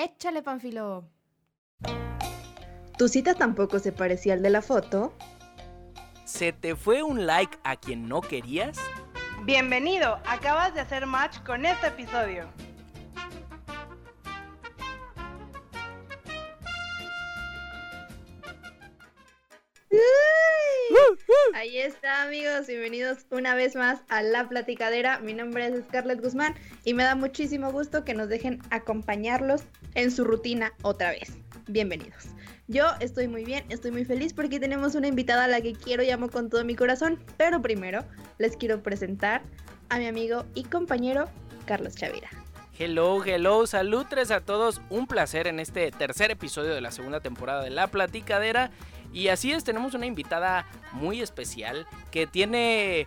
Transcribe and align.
Échale, 0.00 0.44
Panfilo. 0.44 1.08
¿Tu 2.96 3.08
cita 3.08 3.34
tampoco 3.34 3.80
se 3.80 3.90
parecía 3.90 4.34
al 4.34 4.42
de 4.42 4.50
la 4.50 4.62
foto? 4.62 5.12
¿Se 6.24 6.52
te 6.52 6.76
fue 6.76 7.02
un 7.02 7.26
like 7.26 7.58
a 7.64 7.74
quien 7.74 8.08
no 8.08 8.20
querías? 8.20 8.78
Bienvenido, 9.42 10.20
acabas 10.24 10.72
de 10.72 10.82
hacer 10.82 11.04
match 11.06 11.40
con 11.44 11.66
este 11.66 11.88
episodio. 11.88 12.48
Está 21.78 22.22
amigos, 22.22 22.66
bienvenidos 22.66 23.18
una 23.30 23.54
vez 23.54 23.76
más 23.76 24.00
a 24.08 24.20
La 24.20 24.48
Platicadera. 24.48 25.20
Mi 25.20 25.32
nombre 25.32 25.64
es 25.64 25.84
Scarlett 25.84 26.20
Guzmán 26.20 26.56
y 26.84 26.92
me 26.92 27.04
da 27.04 27.14
muchísimo 27.14 27.70
gusto 27.70 28.04
que 28.04 28.14
nos 28.14 28.28
dejen 28.28 28.60
acompañarlos 28.70 29.62
en 29.94 30.10
su 30.10 30.24
rutina 30.24 30.72
otra 30.82 31.10
vez. 31.10 31.38
Bienvenidos. 31.68 32.30
Yo 32.66 32.84
estoy 32.98 33.28
muy 33.28 33.44
bien, 33.44 33.64
estoy 33.68 33.92
muy 33.92 34.04
feliz 34.04 34.34
porque 34.34 34.58
tenemos 34.58 34.96
una 34.96 35.06
invitada 35.06 35.44
a 35.44 35.48
la 35.48 35.60
que 35.60 35.72
quiero 35.72 36.02
y 36.02 36.10
amo 36.10 36.28
con 36.30 36.50
todo 36.50 36.64
mi 36.64 36.74
corazón. 36.74 37.24
Pero 37.36 37.62
primero 37.62 38.04
les 38.38 38.56
quiero 38.56 38.82
presentar 38.82 39.42
a 39.88 39.98
mi 39.98 40.08
amigo 40.08 40.46
y 40.54 40.64
compañero 40.64 41.26
Carlos 41.64 41.94
Chavira. 41.94 42.28
Hello, 42.76 43.24
hello, 43.24 43.68
salutres 43.68 44.32
a 44.32 44.40
todos. 44.40 44.80
Un 44.90 45.06
placer 45.06 45.46
en 45.46 45.60
este 45.60 45.92
tercer 45.92 46.32
episodio 46.32 46.74
de 46.74 46.80
la 46.80 46.90
segunda 46.90 47.20
temporada 47.20 47.62
de 47.62 47.70
La 47.70 47.86
Platicadera. 47.86 48.72
Y 49.12 49.28
así 49.28 49.52
es, 49.52 49.64
tenemos 49.64 49.94
una 49.94 50.06
invitada 50.06 50.66
muy 50.92 51.20
especial 51.20 51.86
que 52.10 52.26
tiene 52.26 53.06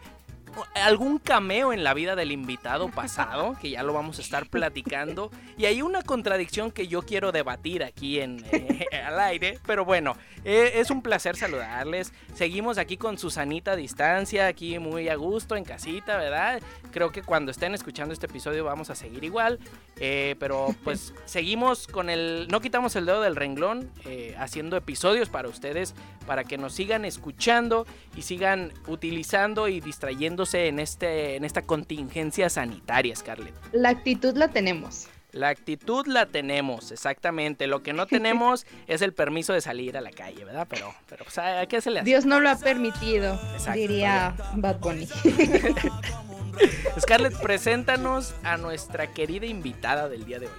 algún 0.76 1.20
cameo 1.20 1.74
en 1.74 1.84
la 1.84 1.94
vida 1.94 2.16
del 2.16 2.32
invitado 2.32 2.90
pasado, 2.90 3.56
que 3.62 3.70
ya 3.70 3.84
lo 3.84 3.94
vamos 3.94 4.20
a 4.20 4.22
estar 4.22 4.48
platicando. 4.48 5.32
Y 5.58 5.66
hay 5.66 5.82
una 5.82 6.02
contradicción 6.02 6.72
que 6.72 6.88
yo 6.88 7.04
quiero 7.04 7.32
debatir 7.32 7.84
aquí 7.84 8.20
en, 8.20 8.44
eh, 8.52 8.86
al 9.06 9.20
aire, 9.20 9.60
pero 9.66 9.86
bueno, 9.86 10.16
eh, 10.44 10.74
es 10.76 10.90
un 10.90 11.02
placer 11.02 11.36
saludarles. 11.36 12.14
Seguimos 12.36 12.78
aquí 12.78 12.98
con 12.98 13.18
Susanita 13.18 13.72
a 13.72 13.76
distancia, 13.76 14.48
aquí 14.48 14.80
muy 14.80 15.10
a 15.10 15.16
gusto, 15.16 15.56
en 15.56 15.64
casita, 15.64 16.18
¿verdad? 16.18 16.62
Creo 16.92 17.12
que 17.12 17.22
cuando 17.22 17.52
estén 17.52 17.74
escuchando 17.74 18.14
este 18.14 18.26
episodio 18.26 18.64
vamos 18.64 18.90
a 18.90 18.96
seguir 18.96 19.24
igual, 19.24 19.60
eh, 19.98 20.36
pero 20.40 20.76
pues 20.84 21.14
seguimos 21.26 21.88
con 21.88 22.10
el, 22.10 22.48
no 22.50 22.62
quitamos 22.62 22.96
el 22.96 23.06
dedo 23.06 23.22
del 23.22 23.36
renglón, 23.36 23.92
haciendo 24.38 24.78
episodios 24.78 25.30
para 25.30 25.48
ustedes, 25.48 25.94
para 26.26 26.44
que 26.44 26.58
nos 26.58 26.74
sigan 26.74 27.06
escuchando 27.06 27.86
y 28.16 28.22
sigan 28.24 28.74
utilizando 28.88 29.68
y 29.68 29.80
distrayendo 29.80 30.41
en, 30.54 30.80
este, 30.80 31.36
en 31.36 31.46
esta 31.46 31.62
contingencia 31.62 32.50
sanitaria, 32.50 33.16
Scarlett? 33.16 33.54
La 33.72 33.90
actitud 33.90 34.36
la 34.36 34.48
tenemos. 34.50 35.08
La 35.32 35.48
actitud 35.48 36.06
la 36.08 36.26
tenemos, 36.26 36.92
exactamente. 36.92 37.68
Lo 37.68 37.84
que 37.84 37.94
no 37.94 38.06
tenemos 38.08 38.66
es 38.88 39.02
el 39.02 39.14
permiso 39.14 39.54
de 39.54 39.62
salir 39.62 39.98
a 39.98 40.02
la 40.02 40.12
calle, 40.12 40.44
¿verdad? 40.44 40.68
Pero, 40.70 40.94
pero 41.08 41.24
pues, 41.24 41.38
¿a 41.38 41.66
qué 41.68 41.82
se 41.82 41.92
le 41.92 42.00
hace? 42.00 42.06
Dios 42.10 42.26
no 42.26 42.40
lo 42.40 42.50
ha 42.50 42.58
permitido, 42.58 43.40
diría 43.74 44.36
Bad 44.56 44.80
Bunny. 44.80 45.08
Scarlett, 47.00 47.40
preséntanos 47.42 48.36
a 48.44 48.58
nuestra 48.58 49.08
querida 49.08 49.46
invitada 49.46 50.10
del 50.10 50.26
día 50.26 50.40
de 50.40 50.48
hoy. 50.48 50.54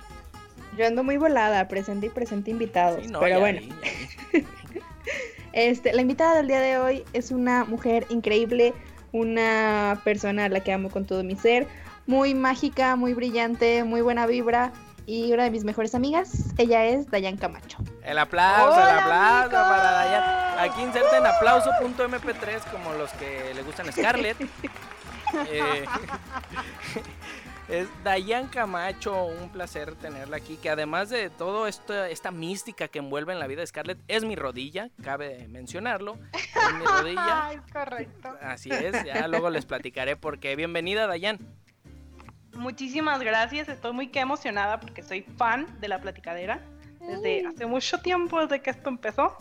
Yo 0.79 0.87
ando 0.87 1.05
muy 1.05 1.19
volada, 1.19 1.69
presente 1.69 2.07
y 2.07 2.09
presente 2.09 2.51
invitados. 2.51 3.05
pero 3.21 3.41
bueno. 3.41 3.61
este, 5.53 5.93
la 5.93 6.01
invitada 6.01 6.37
del 6.37 6.49
día 6.49 6.61
de 6.61 6.79
hoy 6.79 7.05
es 7.13 7.31
una 7.31 7.65
mujer 7.65 8.07
increíble, 8.09 8.73
una 9.13 10.01
persona 10.05 10.47
a 10.47 10.49
la 10.49 10.61
que 10.61 10.73
amo 10.73 10.91
con 10.91 11.05
todo 11.05 11.23
mi 11.23 11.37
ser, 11.37 11.67
muy 12.07 12.35
mágica, 12.35 12.97
muy 12.97 13.15
brillante, 13.15 13.85
muy 13.85 14.01
buena 14.01 14.27
vibra 14.27 14.73
y 15.07 15.33
una 15.33 15.45
de 15.45 15.51
mis 15.51 15.65
mejores 15.65 15.95
amigas, 15.95 16.53
ella 16.59 16.85
es 16.85 17.11
Dayan 17.11 17.37
Camacho. 17.37 17.79
El 18.05 18.19
aplauso, 18.19 18.81
el 18.81 18.99
aplauso 18.99 19.51
para 19.51 19.91
Dayan. 19.93 20.59
Aquí 20.59 20.83
inserten 20.83 21.27
aplauso.mp3 21.27 22.71
como 22.71 22.93
los 22.95 23.11
que 23.13 23.53
le 23.55 23.63
gustan 23.63 23.93
Scarlett. 23.93 24.37
eh, 25.51 25.85
es 27.73 27.89
Dayan 28.05 28.49
Camacho, 28.49 29.25
un 29.25 29.49
placer 29.49 29.95
tenerla 29.95 30.37
aquí, 30.37 30.59
que 30.59 30.69
además 30.69 31.09
de 31.09 31.31
todo 31.31 31.67
esto, 31.67 32.05
esta 32.05 32.31
mística 32.31 32.89
que 32.89 32.99
envuelve 32.99 33.33
en 33.33 33.39
la 33.39 33.47
vida 33.47 33.61
de 33.61 33.67
Scarlett, 33.67 33.99
es 34.09 34.25
mi 34.25 34.37
rodilla, 34.37 34.91
cabe 35.03 35.49
mencionarlo. 35.49 36.19
Es 36.35 36.75
mi 36.75 36.85
rodilla. 36.85 37.51
es 37.55 37.73
correcto. 37.73 38.37
Así 38.43 38.71
es, 38.71 39.03
ya 39.05 39.27
luego 39.27 39.49
les 39.49 39.65
platicaré 39.65 40.17
porque 40.17 40.55
bienvenida 40.55 41.07
Dayan. 41.07 41.39
Muchísimas 42.55 43.21
gracias, 43.21 43.71
estoy 43.71 43.95
muy 43.95 44.09
que 44.09 44.21
emocionada 44.21 44.79
porque 44.79 45.03
soy 45.03 45.23
fan 45.23 45.67
de 45.81 45.89
la 45.89 45.99
platicadera 45.99 46.61
desde 47.01 47.47
hace 47.47 47.65
mucho 47.65 47.99
tiempo, 47.99 48.41
desde 48.41 48.61
que 48.61 48.69
esto 48.69 48.91
empezó. 48.91 49.39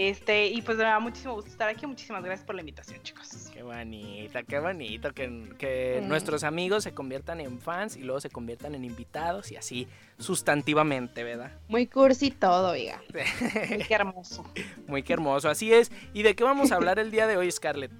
Este, 0.00 0.46
y 0.46 0.62
pues 0.62 0.78
me 0.78 0.84
da 0.84 1.00
muchísimo 1.00 1.34
gusto 1.34 1.50
estar 1.50 1.68
aquí. 1.68 1.84
Muchísimas 1.84 2.22
gracias 2.22 2.46
por 2.46 2.54
la 2.54 2.60
invitación, 2.60 3.02
chicos. 3.02 3.50
Qué 3.52 3.64
bonita, 3.64 4.44
qué 4.44 4.60
bonito 4.60 5.12
que, 5.12 5.48
que 5.58 6.00
mm. 6.00 6.06
nuestros 6.06 6.44
amigos 6.44 6.84
se 6.84 6.94
conviertan 6.94 7.40
en 7.40 7.58
fans 7.58 7.96
y 7.96 8.04
luego 8.04 8.20
se 8.20 8.30
conviertan 8.30 8.76
en 8.76 8.84
invitados 8.84 9.50
y 9.50 9.56
así 9.56 9.88
sustantivamente, 10.16 11.24
¿verdad? 11.24 11.50
Muy 11.66 11.88
cursi 11.88 12.30
todo, 12.30 12.70
oiga. 12.70 13.02
Muy 13.70 13.78
qué 13.78 13.94
hermoso. 13.94 14.44
Muy 14.86 15.02
qué 15.02 15.14
hermoso, 15.14 15.48
así 15.48 15.72
es. 15.72 15.90
¿Y 16.14 16.22
de 16.22 16.36
qué 16.36 16.44
vamos 16.44 16.70
a 16.70 16.76
hablar 16.76 17.00
el 17.00 17.10
día 17.10 17.26
de 17.26 17.36
hoy, 17.36 17.50
Scarlett? 17.50 17.90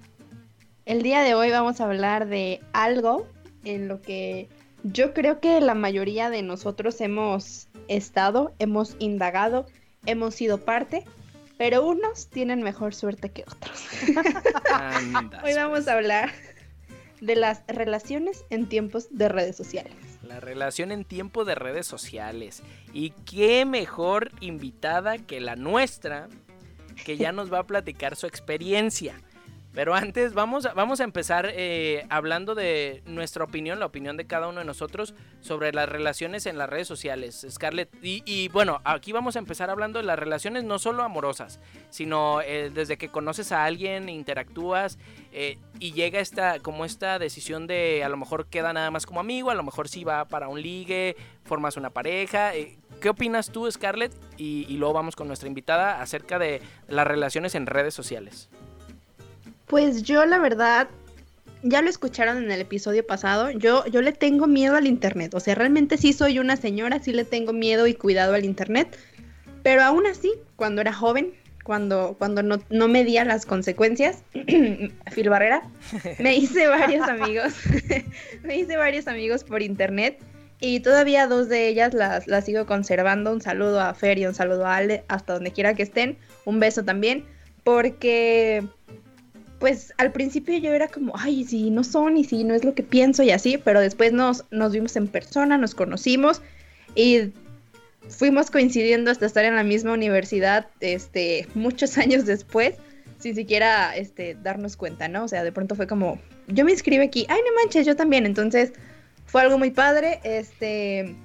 El 0.85 1.01
día 1.01 1.21
de 1.21 1.35
hoy 1.35 1.51
vamos 1.51 1.81
a 1.81 1.83
hablar 1.83 2.27
de 2.27 2.61
algo 2.71 3.27
en 3.65 3.89
lo 3.89 4.01
que 4.01 4.47
yo 4.83 5.13
creo 5.13 5.41
que 5.41 5.59
la 5.59 5.73
mayoría 5.73 6.29
de 6.29 6.43
nosotros 6.43 7.01
hemos 7.01 7.67
estado, 7.89 8.53
hemos 8.57 8.95
indagado, 8.99 9.65
hemos 10.05 10.33
sido 10.33 10.59
parte 10.63 11.03
pero 11.59 11.85
unos 11.85 12.27
tienen 12.29 12.63
mejor 12.63 12.95
suerte 12.95 13.31
que 13.31 13.43
otros. 13.43 13.85
Hoy 15.43 15.53
vamos 15.55 15.89
a 15.89 15.93
hablar 15.93 16.31
de 17.19 17.35
las 17.35 17.63
relaciones 17.67 18.45
en 18.49 18.69
tiempos 18.69 19.09
de 19.11 19.27
redes 19.27 19.57
sociales. 19.57 19.93
La 20.23 20.39
relación 20.39 20.93
en 20.93 21.03
tiempo 21.03 21.43
de 21.43 21.55
redes 21.55 21.85
sociales. 21.85 22.63
Y 22.93 23.09
qué 23.09 23.65
mejor 23.65 24.31
invitada 24.39 25.17
que 25.17 25.41
la 25.41 25.57
nuestra, 25.57 26.29
que 27.03 27.17
ya 27.17 27.33
nos 27.33 27.51
va 27.51 27.59
a 27.59 27.67
platicar 27.67 28.15
su 28.15 28.25
experiencia. 28.25 29.21
Pero 29.73 29.93
antes 29.93 30.33
vamos 30.33 30.65
a, 30.65 30.73
vamos 30.73 30.99
a 30.99 31.03
empezar 31.03 31.47
eh, 31.53 32.05
hablando 32.09 32.55
de 32.55 33.03
nuestra 33.05 33.43
opinión, 33.43 33.79
la 33.79 33.85
opinión 33.85 34.17
de 34.17 34.25
cada 34.25 34.47
uno 34.47 34.59
de 34.59 34.65
nosotros 34.65 35.13
sobre 35.41 35.71
las 35.73 35.87
relaciones 35.87 36.47
en 36.47 36.57
las 36.57 36.69
redes 36.69 36.87
sociales, 36.87 37.45
Scarlett. 37.47 37.89
Y, 38.01 38.47
bueno, 38.49 38.81
aquí 38.83 39.11
vamos 39.11 39.35
a 39.35 39.39
empezar 39.39 39.69
hablando 39.69 39.99
de 39.99 40.05
las 40.05 40.17
relaciones 40.17 40.63
no 40.63 40.79
solo 40.79 41.03
amorosas, 41.03 41.59
sino 41.91 42.41
eh, 42.41 42.71
desde 42.73 42.97
que 42.97 43.09
conoces 43.09 43.51
a 43.51 43.65
alguien, 43.65 44.09
interactúas 44.09 44.97
eh, 45.31 45.59
y 45.79 45.93
llega 45.93 46.19
esta 46.19 46.59
como 46.59 46.83
esta 46.83 47.19
decisión 47.19 47.67
de 47.67 48.03
a 48.03 48.09
lo 48.09 48.17
mejor 48.17 48.47
queda 48.47 48.73
nada 48.73 48.89
más 48.89 49.05
como 49.05 49.19
amigo, 49.19 49.51
a 49.51 49.55
lo 49.55 49.63
mejor 49.63 49.87
sí 49.87 50.03
va 50.03 50.25
para 50.25 50.47
un 50.47 50.61
ligue, 50.61 51.15
formas 51.43 51.77
una 51.77 51.91
pareja. 51.91 52.53
¿Qué 52.99 53.09
opinas 53.09 53.51
tú, 53.51 53.71
Scarlett? 53.71 54.13
y 54.37 54.65
luego 54.77 54.93
vamos 54.93 55.15
con 55.15 55.27
nuestra 55.27 55.47
invitada 55.47 56.01
acerca 56.01 56.39
de 56.39 56.61
las 56.87 57.05
relaciones 57.05 57.55
en 57.55 57.65
redes 57.65 57.93
sociales. 57.93 58.49
Pues 59.69 60.01
yo 60.01 60.25
la 60.25 60.39
verdad, 60.39 60.87
ya 61.61 61.83
lo 61.83 61.91
escucharon 61.91 62.43
en 62.43 62.49
el 62.49 62.59
episodio 62.59 63.05
pasado, 63.05 63.51
yo, 63.51 63.85
yo 63.85 64.01
le 64.01 64.13
tengo 64.13 64.47
miedo 64.47 64.75
al 64.75 64.87
Internet, 64.87 65.35
o 65.35 65.39
sea, 65.39 65.53
realmente 65.53 65.95
sí 65.97 66.11
soy 66.11 66.39
una 66.39 66.57
señora, 66.57 66.97
sí 66.97 67.13
le 67.13 67.23
tengo 67.23 67.53
miedo 67.53 67.85
y 67.85 67.93
cuidado 67.93 68.33
al 68.33 68.45
Internet, 68.45 68.97
pero 69.61 69.83
aún 69.83 70.07
así, 70.07 70.31
cuando 70.55 70.81
era 70.81 70.91
joven, 70.91 71.35
cuando, 71.63 72.15
cuando 72.17 72.41
no, 72.41 72.57
no 72.71 72.87
medía 72.87 73.23
las 73.25 73.45
consecuencias, 73.45 74.23
Phil 75.13 75.29
Barrera, 75.29 75.61
me 76.19 76.35
hice 76.35 76.65
varios 76.67 77.07
amigos, 77.07 77.53
me 78.43 78.57
hice 78.57 78.75
varios 78.75 79.07
amigos 79.07 79.43
por 79.43 79.61
Internet. 79.61 80.17
Y 80.61 80.79
todavía 80.81 81.27
dos 81.27 81.47
de 81.47 81.69
ellas 81.69 81.93
las, 81.93 82.27
las 82.27 82.43
sigo 82.43 82.65
conservando. 82.65 83.31
Un 83.31 83.39
saludo 83.39 83.79
a 83.79 83.93
Fer 83.93 84.17
y 84.17 84.25
un 84.25 84.33
saludo 84.33 84.65
a 84.65 84.75
Ale, 84.75 85.05
hasta 85.07 85.33
donde 85.33 85.53
quiera 85.53 85.73
que 85.73 85.83
estén. 85.83 86.17
Un 86.43 86.59
beso 86.59 86.83
también. 86.83 87.23
Porque 87.63 88.67
pues 89.59 89.93
al 89.97 90.11
principio 90.11 90.57
yo 90.57 90.73
era 90.73 90.87
como, 90.87 91.13
ay, 91.17 91.43
si 91.43 91.69
no 91.69 91.83
son 91.83 92.17
y 92.17 92.23
si 92.23 92.43
no 92.43 92.55
es 92.55 92.63
lo 92.63 92.73
que 92.73 92.83
pienso 92.83 93.23
y 93.23 93.31
así, 93.31 93.57
pero 93.57 93.81
después 93.81 94.13
nos, 94.13 94.45
nos 94.51 94.71
vimos 94.71 94.95
en 94.95 95.07
persona, 95.07 95.57
nos 95.57 95.75
conocimos 95.75 96.41
y 96.95 97.33
fuimos 98.07 98.49
coincidiendo 98.49 99.11
hasta 99.11 99.25
estar 99.25 99.43
en 99.43 99.55
la 99.55 99.63
misma 99.63 99.93
universidad 99.93 100.67
este, 100.79 101.47
muchos 101.55 101.97
años 101.97 102.25
después, 102.25 102.75
sin 103.19 103.35
siquiera 103.35 103.95
este, 103.97 104.37
darnos 104.41 104.77
cuenta, 104.77 105.09
¿no? 105.09 105.25
O 105.25 105.27
sea, 105.27 105.43
de 105.43 105.51
pronto 105.51 105.75
fue 105.75 105.87
como, 105.87 106.19
yo 106.47 106.63
me 106.63 106.71
inscribí 106.71 107.03
aquí, 107.03 107.25
ay, 107.29 107.41
no 107.45 107.61
manches, 107.61 107.85
yo 107.85 107.97
también, 107.97 108.25
entonces 108.25 108.71
fue 109.25 109.41
algo 109.41 109.57
muy 109.57 109.71
padre, 109.71 110.21
este, 110.23 111.15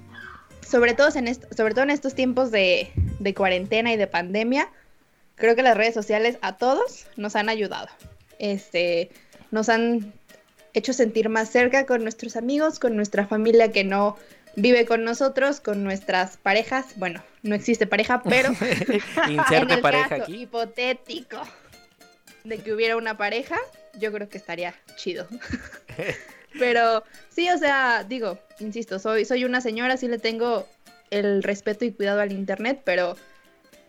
sobre 0.67 0.93
todo 0.93 1.07
en, 1.15 1.33
sobre 1.33 1.73
todo 1.73 1.83
en 1.85 1.89
estos 1.89 2.15
tiempos 2.15 2.51
de, 2.51 2.91
de 3.19 3.33
cuarentena 3.33 3.93
y 3.93 3.97
de 3.97 4.07
pandemia, 4.07 4.67
creo 5.35 5.55
que 5.55 5.63
las 5.63 5.77
redes 5.77 5.93
sociales 5.93 6.37
a 6.41 6.57
todos 6.57 7.07
nos 7.15 7.37
han 7.37 7.47
ayudado 7.47 7.87
este, 8.39 9.09
nos 9.51 9.69
han 9.69 10.13
hecho 10.73 10.93
sentir 10.93 11.29
más 11.29 11.49
cerca 11.49 11.85
con 11.85 12.03
nuestros 12.03 12.35
amigos, 12.35 12.79
con 12.79 12.95
nuestra 12.95 13.25
familia 13.25 13.71
que 13.71 13.83
no 13.83 14.17
vive 14.55 14.85
con 14.85 15.03
nosotros, 15.03 15.59
con 15.59 15.83
nuestras 15.83 16.37
parejas. 16.37 16.97
Bueno, 16.97 17.23
no 17.43 17.55
existe 17.55 17.87
pareja, 17.87 18.21
pero 18.23 18.49
Inserte 19.29 19.55
en 19.55 19.71
el 19.71 19.81
pareja 19.81 20.09
caso 20.09 20.23
aquí. 20.23 20.41
hipotético 20.43 21.41
de 22.43 22.59
que 22.59 22.73
hubiera 22.73 22.95
una 22.95 23.17
pareja, 23.17 23.57
yo 23.97 24.11
creo 24.11 24.29
que 24.29 24.37
estaría 24.37 24.75
chido. 24.97 25.27
pero 26.59 27.03
sí, 27.29 27.49
o 27.49 27.57
sea, 27.57 28.03
digo, 28.03 28.39
insisto, 28.59 28.99
soy, 28.99 29.25
soy 29.25 29.45
una 29.45 29.61
señora, 29.61 29.97
sí 29.97 30.07
le 30.07 30.19
tengo 30.19 30.67
el 31.09 31.43
respeto 31.43 31.85
y 31.85 31.91
cuidado 31.91 32.21
al 32.21 32.31
internet, 32.31 32.81
pero 32.83 33.15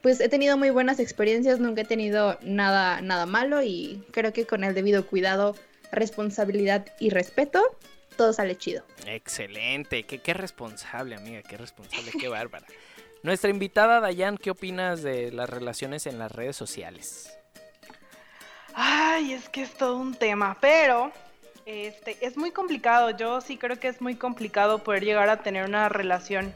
pues 0.06 0.20
he 0.20 0.28
tenido 0.28 0.56
muy 0.56 0.70
buenas 0.70 1.00
experiencias, 1.00 1.58
nunca 1.58 1.80
he 1.80 1.84
tenido 1.84 2.38
nada, 2.40 3.00
nada 3.00 3.26
malo 3.26 3.60
y 3.64 4.04
creo 4.12 4.32
que 4.32 4.46
con 4.46 4.62
el 4.62 4.72
debido 4.72 5.04
cuidado, 5.04 5.56
responsabilidad 5.90 6.86
y 7.00 7.10
respeto, 7.10 7.76
todo 8.16 8.32
sale 8.32 8.56
chido. 8.56 8.84
Excelente, 9.04 10.04
qué, 10.04 10.20
qué 10.20 10.32
responsable, 10.32 11.16
amiga, 11.16 11.42
qué 11.42 11.56
responsable, 11.56 12.12
qué 12.12 12.28
bárbara. 12.28 12.64
Nuestra 13.24 13.50
invitada 13.50 13.98
Dayan, 13.98 14.38
¿qué 14.38 14.52
opinas 14.52 15.02
de 15.02 15.32
las 15.32 15.50
relaciones 15.50 16.06
en 16.06 16.20
las 16.20 16.30
redes 16.30 16.54
sociales? 16.54 17.36
Ay, 18.74 19.32
es 19.32 19.48
que 19.48 19.62
es 19.62 19.72
todo 19.72 19.96
un 19.96 20.14
tema, 20.14 20.56
pero 20.60 21.10
este 21.64 22.16
es 22.20 22.36
muy 22.36 22.52
complicado. 22.52 23.10
Yo 23.10 23.40
sí 23.40 23.56
creo 23.56 23.80
que 23.80 23.88
es 23.88 24.00
muy 24.00 24.14
complicado 24.14 24.84
poder 24.84 25.04
llegar 25.04 25.28
a 25.30 25.42
tener 25.42 25.64
una 25.64 25.88
relación, 25.88 26.54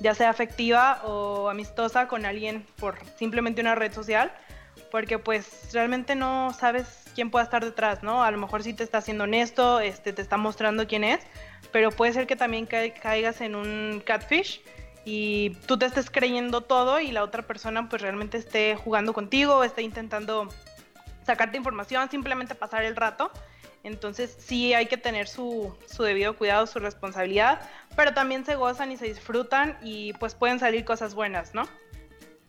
ya 0.00 0.14
sea 0.14 0.30
afectiva 0.30 1.00
o 1.04 1.48
amistosa 1.48 2.08
con 2.08 2.24
alguien 2.24 2.66
por 2.78 2.98
simplemente 3.18 3.60
una 3.60 3.74
red 3.74 3.92
social, 3.92 4.32
porque 4.90 5.18
pues 5.18 5.68
realmente 5.72 6.14
no 6.14 6.52
sabes 6.52 7.04
quién 7.14 7.30
pueda 7.30 7.44
estar 7.44 7.64
detrás, 7.64 8.02
¿no? 8.02 8.24
A 8.24 8.30
lo 8.30 8.38
mejor 8.38 8.62
sí 8.62 8.72
te 8.72 8.82
está 8.82 9.00
siendo 9.00 9.24
honesto, 9.24 9.80
este 9.80 10.12
te 10.12 10.22
está 10.22 10.36
mostrando 10.36 10.86
quién 10.86 11.04
es, 11.04 11.20
pero 11.72 11.90
puede 11.90 12.12
ser 12.12 12.26
que 12.26 12.36
también 12.36 12.66
ca- 12.66 12.92
caigas 12.94 13.40
en 13.40 13.54
un 13.54 14.02
catfish 14.04 14.62
y 15.04 15.50
tú 15.66 15.78
te 15.78 15.86
estés 15.86 16.10
creyendo 16.10 16.62
todo 16.62 17.00
y 17.00 17.10
la 17.10 17.22
otra 17.22 17.42
persona 17.42 17.88
pues 17.88 18.02
realmente 18.02 18.38
esté 18.38 18.76
jugando 18.76 19.12
contigo, 19.12 19.64
esté 19.64 19.82
intentando 19.82 20.48
sacarte 21.24 21.56
información, 21.56 22.10
simplemente 22.10 22.54
pasar 22.54 22.82
el 22.84 22.96
rato. 22.96 23.30
Entonces 23.82 24.36
sí 24.38 24.74
hay 24.74 24.86
que 24.86 24.96
tener 24.96 25.26
su, 25.26 25.74
su 25.86 26.02
debido 26.02 26.36
cuidado, 26.36 26.66
su 26.66 26.78
responsabilidad, 26.78 27.60
pero 27.96 28.12
también 28.12 28.44
se 28.44 28.54
gozan 28.54 28.92
y 28.92 28.96
se 28.96 29.06
disfrutan 29.06 29.78
y 29.82 30.12
pues 30.14 30.34
pueden 30.34 30.58
salir 30.58 30.84
cosas 30.84 31.14
buenas, 31.14 31.54
¿no? 31.54 31.66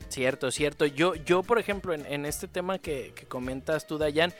Cierto, 0.09 0.51
cierto. 0.51 0.85
Yo, 0.85 1.15
yo 1.15 1.41
por 1.41 1.57
ejemplo, 1.57 1.93
en, 1.93 2.25
este 2.25 2.49
tema 2.49 2.79
que, 2.79 3.13
que 3.15 3.25
comentas 3.25 3.87
tú, 3.87 3.97
Dayan, 3.97 4.33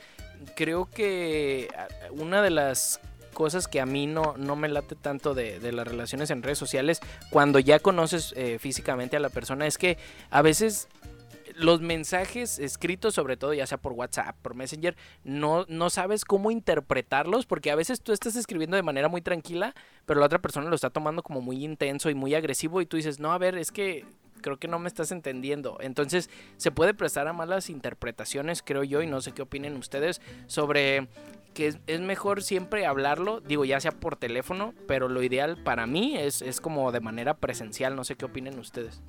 creo 0.54 0.90
que 0.90 1.68
ah, 1.76 1.88
una 2.10 2.42
de 2.42 2.50
las 2.50 3.00
cosas 3.32 3.68
que 3.68 3.80
a 3.80 3.86
mí 3.86 4.06
no, 4.06 4.34
no 4.36 4.56
me 4.56 4.68
late 4.68 4.94
tanto 4.94 5.34
de, 5.34 5.58
de 5.58 5.72
las 5.72 5.86
relaciones 5.86 6.30
en 6.30 6.42
redes 6.42 6.58
sociales, 6.58 7.00
cuando 7.30 7.58
ya 7.58 7.78
conoces 7.78 8.34
eh, 8.36 8.58
físicamente 8.60 9.16
a 9.16 9.20
la 9.20 9.30
persona, 9.30 9.66
es 9.66 9.78
que 9.78 9.96
a 10.30 10.42
veces 10.42 10.88
los 11.62 11.80
mensajes 11.80 12.58
escritos, 12.58 13.14
sobre 13.14 13.36
todo 13.36 13.54
ya 13.54 13.66
sea 13.66 13.78
por 13.78 13.92
WhatsApp, 13.92 14.36
por 14.42 14.54
Messenger, 14.54 14.96
no, 15.24 15.64
no 15.68 15.90
sabes 15.90 16.24
cómo 16.24 16.50
interpretarlos, 16.50 17.46
porque 17.46 17.70
a 17.70 17.76
veces 17.76 18.02
tú 18.02 18.12
estás 18.12 18.36
escribiendo 18.36 18.76
de 18.76 18.82
manera 18.82 19.08
muy 19.08 19.22
tranquila, 19.22 19.74
pero 20.04 20.20
la 20.20 20.26
otra 20.26 20.40
persona 20.40 20.68
lo 20.68 20.74
está 20.74 20.90
tomando 20.90 21.22
como 21.22 21.40
muy 21.40 21.64
intenso 21.64 22.10
y 22.10 22.14
muy 22.14 22.34
agresivo 22.34 22.80
y 22.80 22.86
tú 22.86 22.96
dices, 22.96 23.20
no, 23.20 23.32
a 23.32 23.38
ver, 23.38 23.56
es 23.56 23.70
que 23.70 24.04
creo 24.42 24.58
que 24.58 24.68
no 24.68 24.78
me 24.78 24.88
estás 24.88 25.12
entendiendo. 25.12 25.78
Entonces 25.80 26.28
se 26.56 26.70
puede 26.70 26.94
prestar 26.94 27.28
a 27.28 27.32
malas 27.32 27.70
interpretaciones, 27.70 28.62
creo 28.62 28.82
yo, 28.82 29.00
y 29.00 29.06
no 29.06 29.20
sé 29.20 29.32
qué 29.32 29.42
opinen 29.42 29.76
ustedes 29.76 30.20
sobre 30.46 31.08
que 31.54 31.66
es, 31.86 32.00
mejor 32.00 32.42
siempre 32.42 32.86
hablarlo, 32.86 33.40
digo, 33.40 33.64
ya 33.64 33.78
sea 33.78 33.92
por 33.92 34.16
teléfono, 34.16 34.74
pero 34.88 35.08
lo 35.08 35.22
ideal 35.22 35.62
para 35.62 35.86
mí 35.86 36.16
es, 36.16 36.42
es 36.42 36.60
como 36.60 36.90
de 36.92 37.00
manera 37.00 37.34
presencial, 37.34 37.94
no 37.94 38.04
sé 38.04 38.16
qué 38.16 38.24
opinen 38.24 38.58
ustedes. 38.58 39.02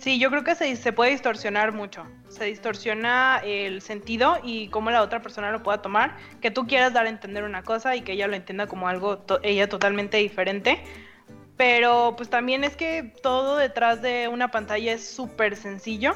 Sí, 0.00 0.18
yo 0.18 0.30
creo 0.30 0.42
que 0.44 0.54
se, 0.54 0.74
se 0.76 0.92
puede 0.94 1.10
distorsionar 1.10 1.72
mucho. 1.72 2.06
Se 2.28 2.44
distorsiona 2.46 3.42
el 3.44 3.82
sentido 3.82 4.38
y 4.42 4.68
cómo 4.68 4.90
la 4.90 5.02
otra 5.02 5.20
persona 5.20 5.52
lo 5.52 5.62
pueda 5.62 5.82
tomar. 5.82 6.16
Que 6.40 6.50
tú 6.50 6.66
quieras 6.66 6.94
dar 6.94 7.04
a 7.04 7.10
entender 7.10 7.44
una 7.44 7.62
cosa 7.62 7.94
y 7.94 8.00
que 8.00 8.12
ella 8.12 8.26
lo 8.26 8.34
entienda 8.34 8.66
como 8.66 8.88
algo 8.88 9.18
to- 9.18 9.40
ella 9.42 9.68
totalmente 9.68 10.16
diferente. 10.16 10.82
Pero 11.58 12.14
pues 12.16 12.30
también 12.30 12.64
es 12.64 12.76
que 12.76 13.12
todo 13.22 13.58
detrás 13.58 14.00
de 14.00 14.28
una 14.28 14.50
pantalla 14.50 14.94
es 14.94 15.06
súper 15.06 15.54
sencillo. 15.54 16.14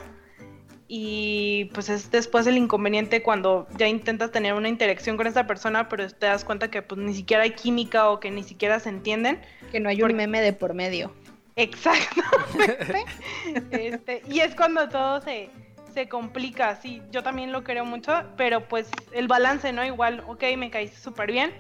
Y 0.89 1.67
pues 1.75 1.91
es 1.91 2.11
después 2.11 2.47
el 2.47 2.57
inconveniente 2.57 3.23
cuando 3.23 3.67
ya 3.77 3.87
intentas 3.87 4.31
tener 4.31 4.55
una 4.55 4.69
interacción 4.71 5.19
con 5.19 5.27
esa 5.27 5.47
persona, 5.47 5.91
pero 5.91 6.09
te 6.09 6.25
das 6.27 6.45
cuenta 6.45 6.71
que 6.71 6.81
pues 6.81 6.99
ni 6.99 7.13
siquiera 7.13 7.43
hay 7.43 7.51
química 7.51 8.09
o 8.09 8.19
que 8.21 8.31
ni 8.31 8.43
siquiera 8.43 8.81
se 8.81 8.89
entienden. 8.89 9.41
Que 9.71 9.81
no 9.81 9.91
hay 9.91 9.99
Porque- 9.99 10.13
un 10.13 10.17
meme 10.17 10.41
de 10.41 10.55
por 10.55 10.73
medio. 10.73 11.13
Exactamente. 11.57 13.05
este, 13.71 14.23
y 14.29 14.41
es 14.41 14.55
cuando 14.55 14.89
todo 14.89 15.21
se, 15.21 15.51
se 15.93 16.09
complica, 16.09 16.77
sí, 16.77 17.03
yo 17.11 17.23
también 17.23 17.53
lo 17.53 17.65
creo 17.65 17.85
mucho, 17.85 18.13
pero 18.37 18.69
pues 18.69 18.91
el 19.13 19.29
balance, 19.29 19.73
¿no? 19.73 19.85
Igual, 19.85 20.25
ok, 20.27 20.43
me 20.57 20.71
caíste 20.71 20.99
súper 20.99 21.31
bien 21.31 21.53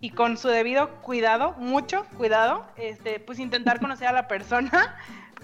y 0.00 0.10
con 0.10 0.36
su 0.36 0.48
debido 0.48 1.00
cuidado, 1.02 1.52
mucho 1.58 2.04
cuidado, 2.16 2.66
este, 2.76 3.20
pues 3.20 3.38
intentar 3.38 3.80
conocer 3.80 4.08
a 4.08 4.12
la 4.12 4.28
persona, 4.28 4.96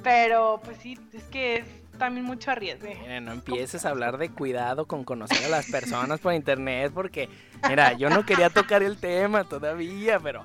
pero 0.03 0.61
pues 0.65 0.79
sí, 0.79 0.99
es 1.13 1.25
que 1.25 1.57
es 1.59 1.67
también 1.99 2.25
mucho 2.25 2.51
arriesgue. 2.51 2.97
Mira, 3.01 3.21
no 3.21 3.33
empieces 3.33 3.85
a 3.85 3.91
hablar 3.91 4.19
de 4.19 4.31
cuidado 4.31 4.87
con 4.87 5.05
conocer 5.05 5.45
a 5.47 5.49
las 5.49 5.71
personas 5.71 6.21
por 6.21 6.33
internet, 6.33 6.93
porque, 6.95 7.29
mira, 7.69 7.93
yo 7.93 8.09
no 8.09 8.25
quería 8.25 8.51
tocar 8.51 8.83
el 8.83 8.99
tema 8.99 9.45
todavía, 9.45 10.19
pero 10.21 10.45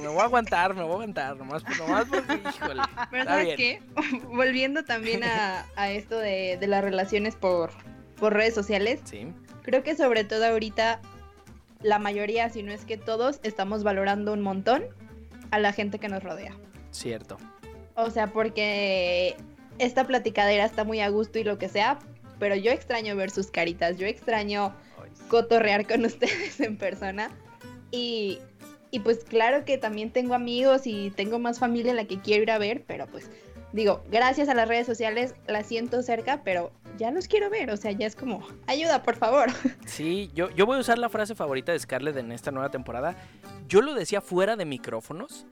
me 0.00 0.08
voy 0.08 0.20
a 0.20 0.24
aguantar, 0.24 0.74
me 0.74 0.82
voy 0.82 0.90
a 0.90 0.94
aguantar, 0.94 1.36
nomás, 1.36 1.62
nomás 1.78 2.04
porque, 2.08 2.40
híjole. 2.48 2.82
Pero 3.10 3.24
¿sabes 3.24 3.56
qué? 3.56 3.82
Volviendo 4.28 4.84
también 4.84 5.24
a, 5.24 5.66
a 5.76 5.90
esto 5.90 6.18
de, 6.18 6.56
de 6.58 6.66
las 6.66 6.84
relaciones 6.84 7.36
por, 7.36 7.70
por 8.16 8.32
redes 8.34 8.54
sociales, 8.54 9.00
Sí, 9.04 9.26
creo 9.62 9.82
que 9.82 9.96
sobre 9.96 10.24
todo 10.24 10.46
ahorita 10.46 11.00
la 11.82 11.98
mayoría, 11.98 12.48
si 12.48 12.62
no 12.62 12.72
es 12.72 12.84
que 12.84 12.96
todos, 12.96 13.40
estamos 13.42 13.84
valorando 13.84 14.32
un 14.32 14.40
montón 14.40 14.84
a 15.50 15.58
la 15.58 15.72
gente 15.72 15.98
que 15.98 16.08
nos 16.08 16.22
rodea. 16.22 16.56
cierto. 16.90 17.36
O 17.94 18.10
sea, 18.10 18.28
porque 18.28 19.36
esta 19.78 20.06
platicadera 20.06 20.64
está 20.64 20.84
muy 20.84 21.00
a 21.00 21.08
gusto 21.08 21.38
y 21.38 21.44
lo 21.44 21.58
que 21.58 21.68
sea, 21.68 21.98
pero 22.38 22.56
yo 22.56 22.70
extraño 22.72 23.14
ver 23.16 23.30
sus 23.30 23.50
caritas, 23.50 23.98
yo 23.98 24.06
extraño 24.06 24.74
cotorrear 25.28 25.86
con 25.86 26.04
ustedes 26.06 26.60
en 26.60 26.76
persona. 26.76 27.30
Y, 27.90 28.38
y 28.94 29.00
pues 29.00 29.24
claro 29.24 29.64
que 29.64 29.76
también 29.76 30.12
tengo 30.12 30.34
amigos 30.34 30.82
y 30.84 31.10
tengo 31.10 31.40
más 31.40 31.58
familia 31.58 31.90
en 31.90 31.96
la 31.96 32.04
que 32.04 32.20
quiero 32.20 32.44
ir 32.44 32.50
a 32.52 32.58
ver, 32.58 32.84
pero 32.86 33.08
pues 33.08 33.28
digo, 33.72 34.04
gracias 34.08 34.48
a 34.48 34.54
las 34.54 34.68
redes 34.68 34.86
sociales 34.86 35.34
la 35.48 35.64
siento 35.64 36.00
cerca, 36.04 36.42
pero 36.44 36.70
ya 36.96 37.10
los 37.10 37.26
quiero 37.26 37.50
ver, 37.50 37.72
o 37.72 37.76
sea, 37.76 37.90
ya 37.90 38.06
es 38.06 38.14
como, 38.14 38.46
ayuda, 38.68 39.02
por 39.02 39.16
favor. 39.16 39.48
Sí, 39.86 40.30
yo, 40.32 40.48
yo 40.50 40.64
voy 40.64 40.76
a 40.76 40.80
usar 40.80 40.98
la 40.98 41.08
frase 41.08 41.34
favorita 41.34 41.72
de 41.72 41.80
Scarlett 41.80 42.16
en 42.18 42.30
esta 42.30 42.52
nueva 42.52 42.70
temporada. 42.70 43.16
Yo 43.66 43.82
lo 43.82 43.94
decía 43.94 44.20
fuera 44.20 44.54
de 44.54 44.64
micrófonos. 44.64 45.44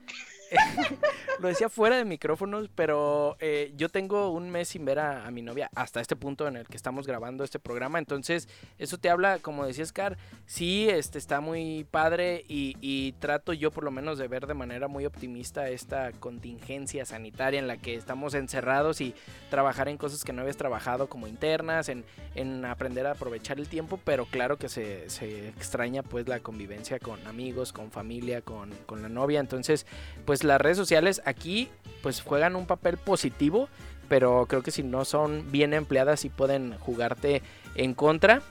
lo 1.39 1.47
decía 1.47 1.69
fuera 1.69 1.97
de 1.97 2.05
micrófonos, 2.05 2.69
pero 2.73 3.37
eh, 3.39 3.73
yo 3.75 3.89
tengo 3.89 4.29
un 4.31 4.49
mes 4.49 4.69
sin 4.69 4.85
ver 4.85 4.99
a, 4.99 5.29
mi 5.31 5.41
novia 5.41 5.69
hasta 5.75 5.99
este 5.99 6.15
punto 6.15 6.47
en 6.47 6.57
el 6.57 6.67
que 6.67 6.77
estamos 6.77 7.07
grabando 7.07 7.43
este 7.43 7.59
programa. 7.59 7.99
Entonces, 7.99 8.47
eso 8.77 8.97
te 8.97 9.09
habla, 9.09 9.39
como 9.39 9.65
decía 9.65 9.85
Scar, 9.85 10.17
sí, 10.45 10.87
este 10.89 11.17
está 11.17 11.41
muy 11.41 11.85
padre 11.89 12.45
y, 12.47 12.77
y 12.81 13.13
trato 13.13 13.53
yo 13.53 13.71
por 13.71 13.83
lo 13.83 13.91
menos 13.91 14.17
de 14.17 14.27
ver 14.27 14.47
de 14.47 14.53
manera 14.53 14.87
muy 14.87 15.05
optimista 15.05 15.69
esta 15.69 16.11
contingencia 16.11 17.05
sanitaria 17.05 17.59
en 17.59 17.67
la 17.67 17.77
que 17.77 17.95
estamos 17.95 18.33
encerrados 18.33 19.01
y 19.01 19.15
trabajar 19.49 19.89
en 19.89 19.97
cosas 19.97 20.23
que 20.23 20.33
no 20.33 20.41
habías 20.41 20.57
trabajado 20.57 21.07
como 21.07 21.27
internas, 21.27 21.89
en, 21.89 22.05
en 22.35 22.65
aprender 22.65 23.07
a 23.07 23.11
aprovechar 23.11 23.59
el 23.59 23.67
tiempo, 23.67 23.99
pero 24.03 24.25
claro 24.25 24.57
que 24.57 24.69
se, 24.69 25.09
se 25.09 25.49
extraña 25.49 26.03
pues 26.03 26.27
la 26.27 26.39
convivencia 26.39 26.99
con 26.99 27.25
amigos, 27.27 27.73
con 27.73 27.91
familia, 27.91 28.41
con, 28.41 28.71
con 28.85 29.01
la 29.01 29.09
novia. 29.09 29.39
Entonces, 29.39 29.85
pues 30.25 30.42
las 30.43 30.59
redes 30.59 30.77
sociales 30.77 31.21
aquí 31.25 31.69
pues 32.01 32.21
juegan 32.21 32.55
un 32.55 32.67
papel 32.67 32.97
positivo, 32.97 33.69
pero 34.09 34.45
creo 34.47 34.61
que 34.61 34.71
si 34.71 34.83
no 34.83 35.05
son 35.05 35.51
bien 35.51 35.73
empleadas 35.73 36.19
sí 36.19 36.29
pueden 36.29 36.77
jugarte 36.79 37.41
en 37.75 37.93
contra. 37.93 38.41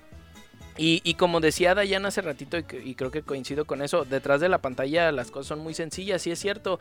Y, 0.78 1.14
como 1.14 1.40
decía 1.40 1.74
Dayan 1.74 2.06
hace 2.06 2.22
ratito, 2.22 2.56
y, 2.56 2.94
creo 2.94 3.10
que 3.10 3.20
coincido 3.20 3.66
con 3.66 3.82
eso, 3.82 4.06
detrás 4.06 4.40
de 4.40 4.48
la 4.48 4.58
pantalla 4.58 5.12
las 5.12 5.30
cosas 5.30 5.48
son 5.48 5.58
muy 5.58 5.74
sencillas, 5.74 6.22
sí 6.22 6.30
es 6.30 6.38
cierto. 6.38 6.80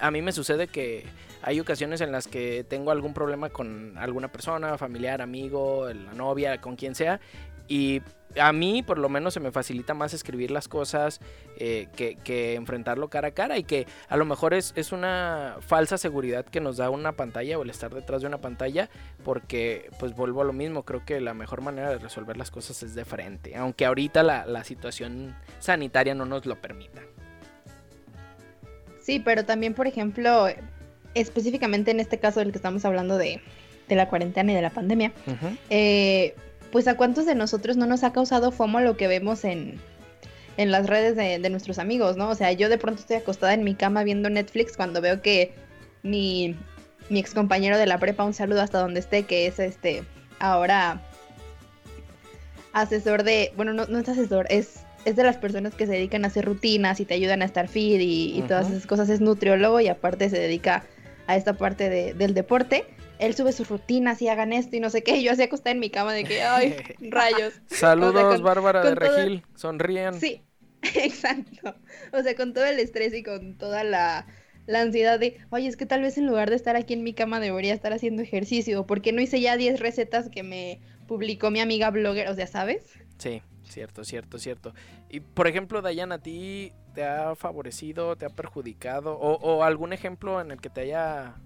A 0.00 0.10
mí 0.12 0.22
me 0.22 0.30
sucede 0.30 0.68
que 0.68 1.04
hay 1.42 1.58
ocasiones 1.58 2.00
en 2.02 2.12
las 2.12 2.28
que 2.28 2.64
tengo 2.64 2.92
algún 2.92 3.14
problema 3.14 3.48
con 3.48 3.98
alguna 3.98 4.28
persona, 4.28 4.78
familiar, 4.78 5.20
amigo, 5.20 5.88
la 5.92 6.12
novia, 6.14 6.60
con 6.60 6.76
quien 6.76 6.94
sea, 6.94 7.20
y 7.72 8.02
a 8.38 8.52
mí 8.52 8.82
por 8.82 8.98
lo 8.98 9.08
menos 9.08 9.32
se 9.32 9.40
me 9.40 9.50
facilita 9.50 9.94
más 9.94 10.12
escribir 10.12 10.50
las 10.50 10.68
cosas 10.68 11.20
eh, 11.56 11.88
que, 11.96 12.16
que 12.16 12.54
enfrentarlo 12.54 13.08
cara 13.08 13.28
a 13.28 13.30
cara 13.30 13.56
y 13.56 13.64
que 13.64 13.86
a 14.10 14.18
lo 14.18 14.26
mejor 14.26 14.52
es, 14.52 14.74
es 14.76 14.92
una 14.92 15.56
falsa 15.60 15.96
seguridad 15.96 16.44
que 16.44 16.60
nos 16.60 16.76
da 16.76 16.90
una 16.90 17.12
pantalla 17.12 17.58
o 17.58 17.62
el 17.62 17.70
estar 17.70 17.94
detrás 17.94 18.20
de 18.20 18.28
una 18.28 18.42
pantalla 18.42 18.90
porque 19.24 19.88
pues 19.98 20.14
vuelvo 20.14 20.42
a 20.42 20.44
lo 20.44 20.52
mismo, 20.52 20.84
creo 20.84 21.02
que 21.06 21.18
la 21.22 21.32
mejor 21.32 21.62
manera 21.62 21.88
de 21.88 21.98
resolver 21.98 22.36
las 22.36 22.50
cosas 22.50 22.82
es 22.82 22.94
de 22.94 23.06
frente, 23.06 23.56
aunque 23.56 23.86
ahorita 23.86 24.22
la, 24.22 24.44
la 24.44 24.64
situación 24.64 25.34
sanitaria 25.58 26.14
no 26.14 26.26
nos 26.26 26.44
lo 26.44 26.60
permita. 26.60 27.00
Sí, 29.00 29.18
pero 29.18 29.46
también, 29.46 29.72
por 29.72 29.86
ejemplo, 29.86 30.46
específicamente 31.14 31.90
en 31.90 32.00
este 32.00 32.18
caso 32.18 32.40
del 32.40 32.52
que 32.52 32.58
estamos 32.58 32.84
hablando 32.84 33.16
de, 33.16 33.40
de 33.88 33.96
la 33.96 34.10
cuarentena 34.10 34.52
y 34.52 34.54
de 34.54 34.62
la 34.62 34.70
pandemia, 34.70 35.12
eh, 35.70 36.34
pues 36.72 36.88
a 36.88 36.96
cuántos 36.96 37.26
de 37.26 37.36
nosotros 37.36 37.76
no 37.76 37.86
nos 37.86 38.02
ha 38.02 38.12
causado 38.12 38.50
FOMO 38.50 38.80
lo 38.80 38.96
que 38.96 39.06
vemos 39.06 39.44
en, 39.44 39.78
en 40.56 40.70
las 40.72 40.88
redes 40.88 41.14
de, 41.14 41.38
de, 41.38 41.50
nuestros 41.50 41.78
amigos, 41.78 42.16
¿no? 42.16 42.30
O 42.30 42.34
sea, 42.34 42.50
yo 42.52 42.68
de 42.68 42.78
pronto 42.78 43.00
estoy 43.00 43.16
acostada 43.16 43.54
en 43.54 43.62
mi 43.62 43.74
cama 43.74 44.02
viendo 44.02 44.28
Netflix 44.30 44.76
cuando 44.76 45.00
veo 45.00 45.22
que 45.22 45.54
mi, 46.02 46.56
mi 47.10 47.20
ex 47.20 47.34
compañero 47.34 47.78
de 47.78 47.86
la 47.86 47.98
prepa, 47.98 48.24
un 48.24 48.34
saludo 48.34 48.62
hasta 48.62 48.80
donde 48.80 49.00
esté, 49.00 49.22
que 49.22 49.46
es 49.46 49.60
este, 49.60 50.02
ahora 50.40 51.00
asesor 52.72 53.22
de, 53.22 53.52
bueno, 53.54 53.72
no, 53.72 53.86
no 53.86 53.98
es 53.98 54.08
asesor, 54.08 54.46
es 54.48 54.80
es 55.04 55.16
de 55.16 55.24
las 55.24 55.36
personas 55.36 55.74
que 55.74 55.86
se 55.86 55.92
dedican 55.92 56.24
a 56.24 56.28
hacer 56.28 56.44
rutinas 56.44 57.00
y 57.00 57.04
te 57.04 57.14
ayudan 57.14 57.42
a 57.42 57.44
estar 57.44 57.68
fit 57.68 58.00
y, 58.00 58.42
todas 58.46 58.70
esas 58.70 58.86
cosas. 58.86 59.08
Es 59.08 59.20
nutriólogo 59.20 59.80
y 59.80 59.88
aparte 59.88 60.30
se 60.30 60.38
dedica 60.38 60.84
a 61.26 61.36
esta 61.36 61.54
parte 61.54 61.88
de, 61.88 62.14
del 62.14 62.34
deporte. 62.34 62.84
Él 63.22 63.34
sube 63.34 63.52
sus 63.52 63.68
rutinas 63.68 64.20
y 64.22 64.28
hagan 64.28 64.52
esto 64.52 64.76
y 64.76 64.80
no 64.80 64.90
sé 64.90 65.02
qué. 65.02 65.22
Yo 65.22 65.32
así 65.32 65.42
acostada 65.42 65.72
en 65.72 65.80
mi 65.80 65.90
cama 65.90 66.12
de 66.12 66.24
que, 66.24 66.42
ay, 66.42 66.76
rayos. 67.10 67.54
Saludos, 67.66 68.42
Bárbara 68.42 68.82
de 68.82 68.94
Regil. 68.94 69.44
Sonríen. 69.54 70.14
Sí, 70.14 70.42
exacto. 70.82 71.74
O 72.12 72.22
sea, 72.22 72.34
con 72.34 72.52
todo 72.52 72.64
el 72.64 72.78
estrés 72.78 73.14
y 73.14 73.22
con 73.22 73.56
toda 73.56 73.84
la, 73.84 74.26
la 74.66 74.80
ansiedad 74.82 75.18
de, 75.18 75.38
oye, 75.50 75.68
es 75.68 75.76
que 75.76 75.86
tal 75.86 76.02
vez 76.02 76.18
en 76.18 76.26
lugar 76.26 76.50
de 76.50 76.56
estar 76.56 76.76
aquí 76.76 76.94
en 76.94 77.02
mi 77.02 77.14
cama 77.14 77.40
debería 77.40 77.74
estar 77.74 77.92
haciendo 77.92 78.22
ejercicio. 78.22 78.86
¿Por 78.86 79.00
qué 79.00 79.12
no 79.12 79.20
hice 79.20 79.40
ya 79.40 79.56
10 79.56 79.80
recetas 79.80 80.28
que 80.28 80.42
me 80.42 80.80
publicó 81.06 81.50
mi 81.50 81.60
amiga 81.60 81.90
blogger? 81.90 82.28
O 82.28 82.34
sea, 82.34 82.46
¿sabes? 82.46 82.82
Sí. 83.18 83.42
Cierto, 83.64 84.04
cierto, 84.04 84.38
cierto. 84.38 84.74
Y 85.08 85.20
por 85.20 85.46
ejemplo, 85.46 85.80
Dayan, 85.82 86.12
¿a 86.12 86.18
ti 86.18 86.72
te 86.94 87.04
ha 87.04 87.34
favorecido, 87.34 88.16
te 88.16 88.26
ha 88.26 88.30
perjudicado? 88.30 89.18
O, 89.18 89.64
algún 89.64 89.92
ejemplo 89.92 90.40
en 90.40 90.50
el 90.50 90.60
que 90.60 90.68
te 90.68 90.82
haya 90.82 91.36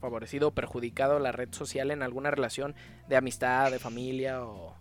favorecido 0.00 0.48
o 0.48 0.50
perjudicado 0.52 1.18
la 1.18 1.32
red 1.32 1.52
social 1.52 1.90
en 1.90 2.02
alguna 2.02 2.30
relación 2.30 2.74
de 3.08 3.16
amistad, 3.16 3.70
de 3.70 3.78
familia 3.78 4.42
o... 4.42 4.76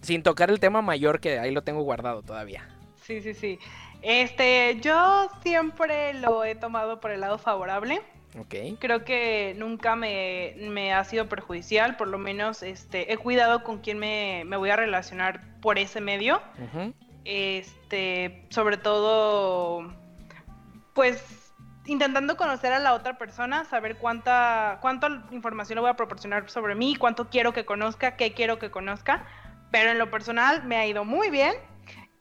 Sin 0.00 0.24
tocar 0.24 0.50
el 0.50 0.58
tema 0.58 0.82
mayor 0.82 1.20
que 1.20 1.38
ahí 1.38 1.52
lo 1.52 1.62
tengo 1.62 1.82
guardado 1.82 2.22
todavía. 2.22 2.68
Sí, 3.02 3.20
sí, 3.20 3.34
sí. 3.34 3.58
Este, 4.02 4.80
yo 4.80 5.28
siempre 5.44 6.14
lo 6.14 6.44
he 6.44 6.56
tomado 6.56 7.00
por 7.00 7.12
el 7.12 7.20
lado 7.20 7.38
favorable. 7.38 8.02
Creo 8.78 9.04
que 9.04 9.54
nunca 9.58 9.94
me, 9.94 10.92
ha 10.92 11.04
sido 11.04 11.28
perjudicial, 11.28 11.96
por 11.96 12.08
lo 12.08 12.18
menos 12.18 12.62
este, 12.62 13.12
he 13.12 13.18
cuidado 13.18 13.62
con 13.62 13.80
quién 13.80 13.98
me, 13.98 14.44
voy 14.56 14.70
a 14.70 14.76
relacionar 14.76 15.42
por 15.60 15.78
ese 15.78 16.00
medio. 16.00 16.40
Este, 17.24 18.46
sobre 18.48 18.78
todo, 18.78 19.92
pues 20.94 21.41
intentando 21.86 22.36
conocer 22.36 22.72
a 22.72 22.78
la 22.78 22.94
otra 22.94 23.18
persona, 23.18 23.64
saber 23.64 23.96
cuánta, 23.96 24.78
cuánta 24.80 25.24
información 25.30 25.76
le 25.76 25.80
voy 25.82 25.90
a 25.90 25.96
proporcionar 25.96 26.48
sobre 26.50 26.74
mí, 26.74 26.96
cuánto 26.96 27.28
quiero 27.28 27.52
que 27.52 27.64
conozca, 27.64 28.16
qué 28.16 28.32
quiero 28.32 28.58
que 28.58 28.70
conozca. 28.70 29.24
Pero 29.70 29.90
en 29.90 29.98
lo 29.98 30.10
personal 30.10 30.64
me 30.64 30.76
ha 30.76 30.86
ido 30.86 31.04
muy 31.04 31.30
bien. 31.30 31.54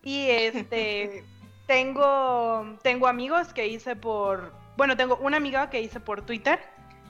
Y 0.03 0.27
este 0.29 1.23
tengo, 1.67 2.77
tengo 2.81 3.07
amigos 3.07 3.53
que 3.53 3.67
hice 3.67 3.95
por, 3.95 4.53
bueno, 4.77 4.97
tengo 4.97 5.17
una 5.17 5.37
amiga 5.37 5.69
que 5.69 5.81
hice 5.81 5.99
por 5.99 6.23
Twitter. 6.23 6.59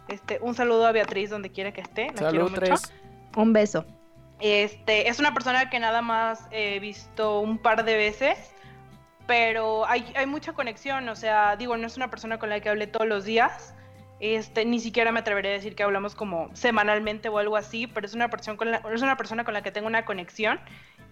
Este, 0.08 0.40
un 0.42 0.56
saludo 0.56 0.88
a 0.88 0.92
Beatriz 0.92 1.30
donde 1.30 1.52
quiera 1.52 1.72
que 1.72 1.82
esté. 1.82 2.08
La 2.20 2.30
quiero 2.30 2.50
mucho. 2.50 2.74
Un 3.36 3.54
beso. 3.54 3.86
Este, 4.42 5.08
es 5.08 5.20
una 5.20 5.34
persona 5.34 5.70
que 5.70 5.80
nada 5.80 6.02
más 6.02 6.48
he 6.52 6.80
visto 6.80 7.40
un 7.40 7.60
par 7.60 7.86
de 7.86 7.96
veces, 7.96 8.38
pero 9.32 9.88
hay, 9.88 10.04
hay 10.14 10.26
mucha 10.26 10.52
conexión, 10.52 11.08
o 11.08 11.16
sea, 11.16 11.56
digo, 11.56 11.78
no 11.78 11.88
es 11.88 11.96
una 11.96 12.10
persona 12.10 12.38
con 12.38 12.50
la 12.50 12.60
que 12.60 12.68
hable 12.68 12.86
todos 12.86 13.08
los 13.08 13.24
días, 13.24 13.74
este, 14.20 14.66
ni 14.66 14.82
siquiera 14.82 15.14
me 15.14 15.22
atrevería 15.22 15.52
a 15.52 15.54
decir 15.54 15.74
que 15.74 15.84
hablamos 15.84 16.16
como 16.16 16.54
semanalmente 16.54 17.30
o 17.30 17.38
algo 17.38 17.56
así, 17.56 17.88
pero 17.88 18.06
es 18.06 18.14
una 18.14 18.30
persona 18.30 18.58
con 18.58 18.72
la, 18.72 18.84
es 18.94 19.02
una 19.02 19.16
persona 19.16 19.46
con 19.46 19.54
la 19.54 19.62
que 19.62 19.72
tengo 19.72 19.88
una 19.88 20.04
conexión 20.04 20.60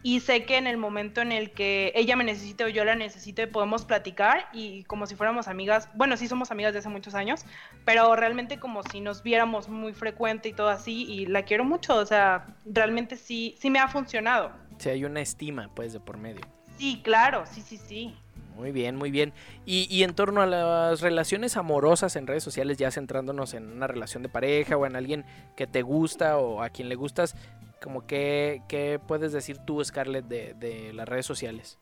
y 0.04 0.20
sé 0.20 0.44
que 0.44 0.58
en 0.58 0.68
el 0.68 0.76
momento 0.76 1.22
en 1.22 1.32
el 1.32 1.52
que 1.52 1.94
ella 1.96 2.18
me 2.18 2.26
necesite 2.26 2.66
o 2.66 2.68
yo 2.68 2.84
la 2.84 2.96
necesite 2.96 3.48
podemos 3.48 3.86
platicar 3.86 4.50
y 4.52 4.84
como 4.84 5.06
si 5.06 5.16
fuéramos 5.16 5.48
amigas, 5.48 5.88
bueno, 5.94 6.18
sí 6.18 6.28
somos 6.28 6.52
amigas 6.52 6.74
de 6.74 6.80
hace 6.80 6.90
muchos 6.90 7.16
años, 7.16 7.46
pero 7.86 8.18
realmente 8.18 8.60
como 8.60 8.84
si 8.84 9.00
nos 9.00 9.24
viéramos 9.24 9.70
muy 9.70 9.94
frecuente 9.94 10.50
y 10.50 10.52
todo 10.52 10.68
así 10.68 11.10
y 11.10 11.26
la 11.26 11.44
quiero 11.44 11.64
mucho, 11.64 11.96
o 11.96 12.06
sea, 12.06 12.48
realmente 12.66 13.16
sí, 13.16 13.56
sí 13.62 13.70
me 13.70 13.80
ha 13.80 13.88
funcionado. 13.88 14.52
Sí, 14.78 14.90
hay 14.90 15.06
una 15.06 15.22
estima 15.22 15.70
pues 15.74 15.94
de 15.94 16.02
por 16.02 16.18
medio. 16.18 16.59
Sí, 16.80 17.02
claro, 17.04 17.44
sí, 17.46 17.62
sí, 17.62 17.78
sí. 17.78 18.16
Muy 18.56 18.72
bien, 18.72 18.96
muy 18.96 19.12
bien. 19.12 19.34
Y, 19.66 19.86
y, 19.94 20.04
en 20.04 20.14
torno 20.14 20.42
a 20.42 20.46
las 20.46 21.02
relaciones 21.02 21.58
amorosas 21.58 22.16
en 22.16 22.26
redes 22.26 22.42
sociales, 22.42 22.78
ya 22.78 22.90
centrándonos 22.90 23.54
en 23.54 23.70
una 23.70 23.86
relación 23.86 24.24
de 24.24 24.30
pareja 24.30 24.78
o 24.78 24.86
en 24.86 24.96
alguien 24.96 25.26
que 25.58 25.68
te 25.68 25.82
gusta 25.82 26.38
o 26.38 26.64
a 26.64 26.70
quien 26.70 26.88
le 26.88 26.96
gustas, 26.96 27.36
como 27.82 28.08
que, 28.08 28.62
¿qué 28.70 28.98
puedes 29.06 29.34
decir 29.34 29.58
tú, 29.58 29.84
Scarlett, 29.84 30.26
de, 30.26 30.54
de 30.54 30.94
las 30.94 31.08
redes 31.08 31.26
sociales? 31.26 31.78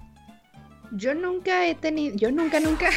Yo 0.91 1.13
nunca 1.13 1.67
he 1.67 1.75
tenido, 1.75 2.15
yo 2.15 2.32
nunca, 2.32 2.60
nunca. 2.60 2.89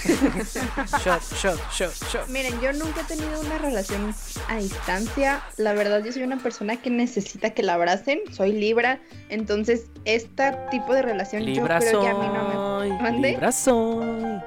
shot, 1.02 1.22
shot, 1.34 1.58
shot, 1.72 1.92
shot. 2.10 2.28
Miren, 2.28 2.60
yo 2.60 2.72
nunca 2.72 3.00
he 3.00 3.04
tenido 3.04 3.40
una 3.40 3.58
relación 3.58 4.14
a 4.48 4.56
distancia. 4.58 5.42
La 5.56 5.72
verdad, 5.72 6.04
yo 6.04 6.12
soy 6.12 6.22
una 6.22 6.38
persona 6.38 6.76
que 6.76 6.90
necesita 6.90 7.50
que 7.50 7.62
la 7.62 7.74
abracen. 7.74 8.20
Soy 8.32 8.52
Libra, 8.52 9.00
entonces 9.28 9.90
este 10.04 10.56
tipo 10.70 10.94
de 10.94 11.02
relación 11.02 11.42
yo 11.44 11.64
creo 11.64 12.00
que 12.00 12.08
a 12.08 12.14
mí 12.14 12.26
no 12.26 12.80
me. 12.80 13.02
¿Mande? 13.02 13.30
Libra 13.32 13.52
soy. 13.52 14.06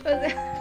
o 0.00 0.04
sea. 0.04 0.54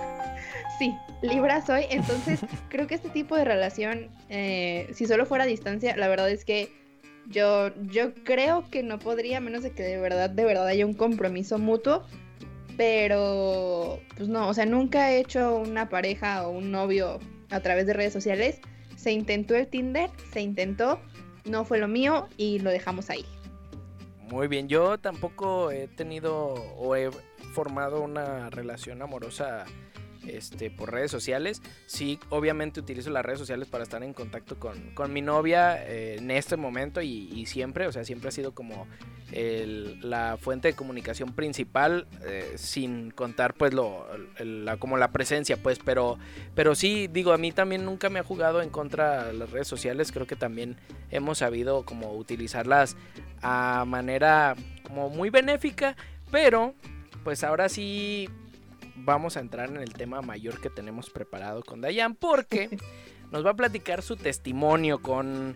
Sí, 0.78 0.96
Libra 1.24 1.66
soy, 1.66 1.86
entonces 1.90 2.40
creo 2.70 2.86
que 2.86 2.94
este 2.94 3.10
tipo 3.10 3.36
de 3.36 3.44
relación, 3.44 4.10
eh, 4.30 4.88
si 4.94 5.08
solo 5.08 5.26
fuera 5.26 5.46
a 5.46 5.48
distancia, 5.48 5.98
la 5.98 6.08
verdad 6.08 6.30
es 6.30 6.46
que 6.46 6.72
yo, 7.30 7.72
yo 7.86 8.14
creo 8.24 8.66
que 8.70 8.84
no 8.84 9.00
podría, 9.00 9.40
menos 9.40 9.64
de 9.64 9.72
que 9.72 9.84
de 9.84 9.98
verdad, 9.98 10.30
de 10.30 10.46
verdad 10.46 10.68
haya 10.68 10.86
un 10.86 10.94
compromiso 10.94 11.58
mutuo, 11.58 12.06
pero 12.78 14.00
pues 14.16 14.30
no, 14.30 14.48
o 14.48 14.54
sea, 14.54 14.66
nunca 14.66 15.12
he 15.12 15.20
hecho 15.20 15.56
una 15.56 15.90
pareja 15.90 16.48
o 16.48 16.52
un 16.52 16.72
novio 16.72 17.20
a 17.50 17.60
través 17.60 17.88
de 17.88 17.94
redes 17.94 18.14
sociales. 18.14 18.62
Se 18.96 19.12
intentó 19.12 19.56
el 19.56 19.68
Tinder, 19.68 20.10
se 20.32 20.42
intentó, 20.42 21.00
no 21.46 21.66
fue 21.66 21.80
lo 21.80 21.88
mío 21.88 22.28
y 22.38 22.60
lo 22.60 22.70
dejamos 22.70 23.10
ahí. 23.10 23.26
Muy 24.30 24.48
bien, 24.48 24.68
yo 24.68 24.98
tampoco 24.98 25.72
he 25.72 25.88
tenido 25.88 26.54
o 26.78 26.96
he 26.96 27.10
formado 27.54 28.02
una 28.02 28.50
relación 28.50 29.02
amorosa 29.02 29.66
este, 30.28 30.70
por 30.70 30.92
redes 30.92 31.12
sociales. 31.12 31.62
Sí, 31.86 32.20
obviamente 32.30 32.80
utilizo 32.80 33.10
las 33.10 33.26
redes 33.26 33.40
sociales 33.40 33.68
para 33.68 33.84
estar 33.84 34.04
en 34.04 34.14
contacto 34.14 34.58
con, 34.60 35.14
mi 35.14 35.22
novia 35.22 35.84
eh, 35.88 36.18
en 36.18 36.32
este 36.32 36.58
momento 36.58 37.02
y, 37.02 37.46
siempre, 37.46 37.88
o 37.88 37.92
sea, 37.92 38.04
siempre 38.04 38.30
ha 38.30 38.32
sido 38.32 38.54
como 38.54 38.88
la 39.32 40.38
fuente 40.40 40.70
de 40.70 40.74
comunicación 40.74 41.34
principal, 41.34 42.08
eh, 42.24 42.54
sin 42.56 43.12
contar 43.12 43.54
pues 43.56 43.74
lo, 43.74 44.06
la, 44.40 44.78
como 44.78 44.98
la 44.98 45.12
presencia, 45.12 45.58
pues, 45.58 45.80
pero, 45.84 46.18
pero 46.56 46.76
sí, 46.76 47.08
digo, 47.08 47.34
a 47.34 47.38
mí 47.38 47.52
también 47.52 47.84
nunca 47.84 48.10
me 48.10 48.20
ha 48.20 48.24
jugado 48.24 48.62
en 48.62 48.70
contra 48.70 49.34
las 49.34 49.52
redes 49.52 49.68
sociales, 49.68 50.12
creo 50.12 50.28
que 50.28 50.38
también 50.38 50.78
hemos 51.12 51.40
sabido 51.40 51.84
como 51.84 52.14
utilizarlas 52.14 52.96
a 53.42 53.84
manera 53.86 54.56
como 54.84 55.10
muy 55.10 55.30
benéfica, 55.30 55.96
pero 56.32 56.74
pues 57.24 57.44
ahora 57.44 57.68
sí 57.68 58.30
vamos 58.98 59.38
a 59.38 59.40
entrar 59.40 59.70
en 59.70 59.78
el 59.78 59.94
tema 59.94 60.22
mayor 60.22 60.60
que 60.60 60.70
tenemos 60.70 61.10
preparado 61.10 61.64
con 61.64 61.82
Dayan, 61.82 62.16
porque 62.16 62.70
nos 63.32 63.46
va 63.46 63.52
a 63.52 63.56
platicar 63.56 64.02
su 64.02 64.16
testimonio 64.16 65.02
con, 65.02 65.56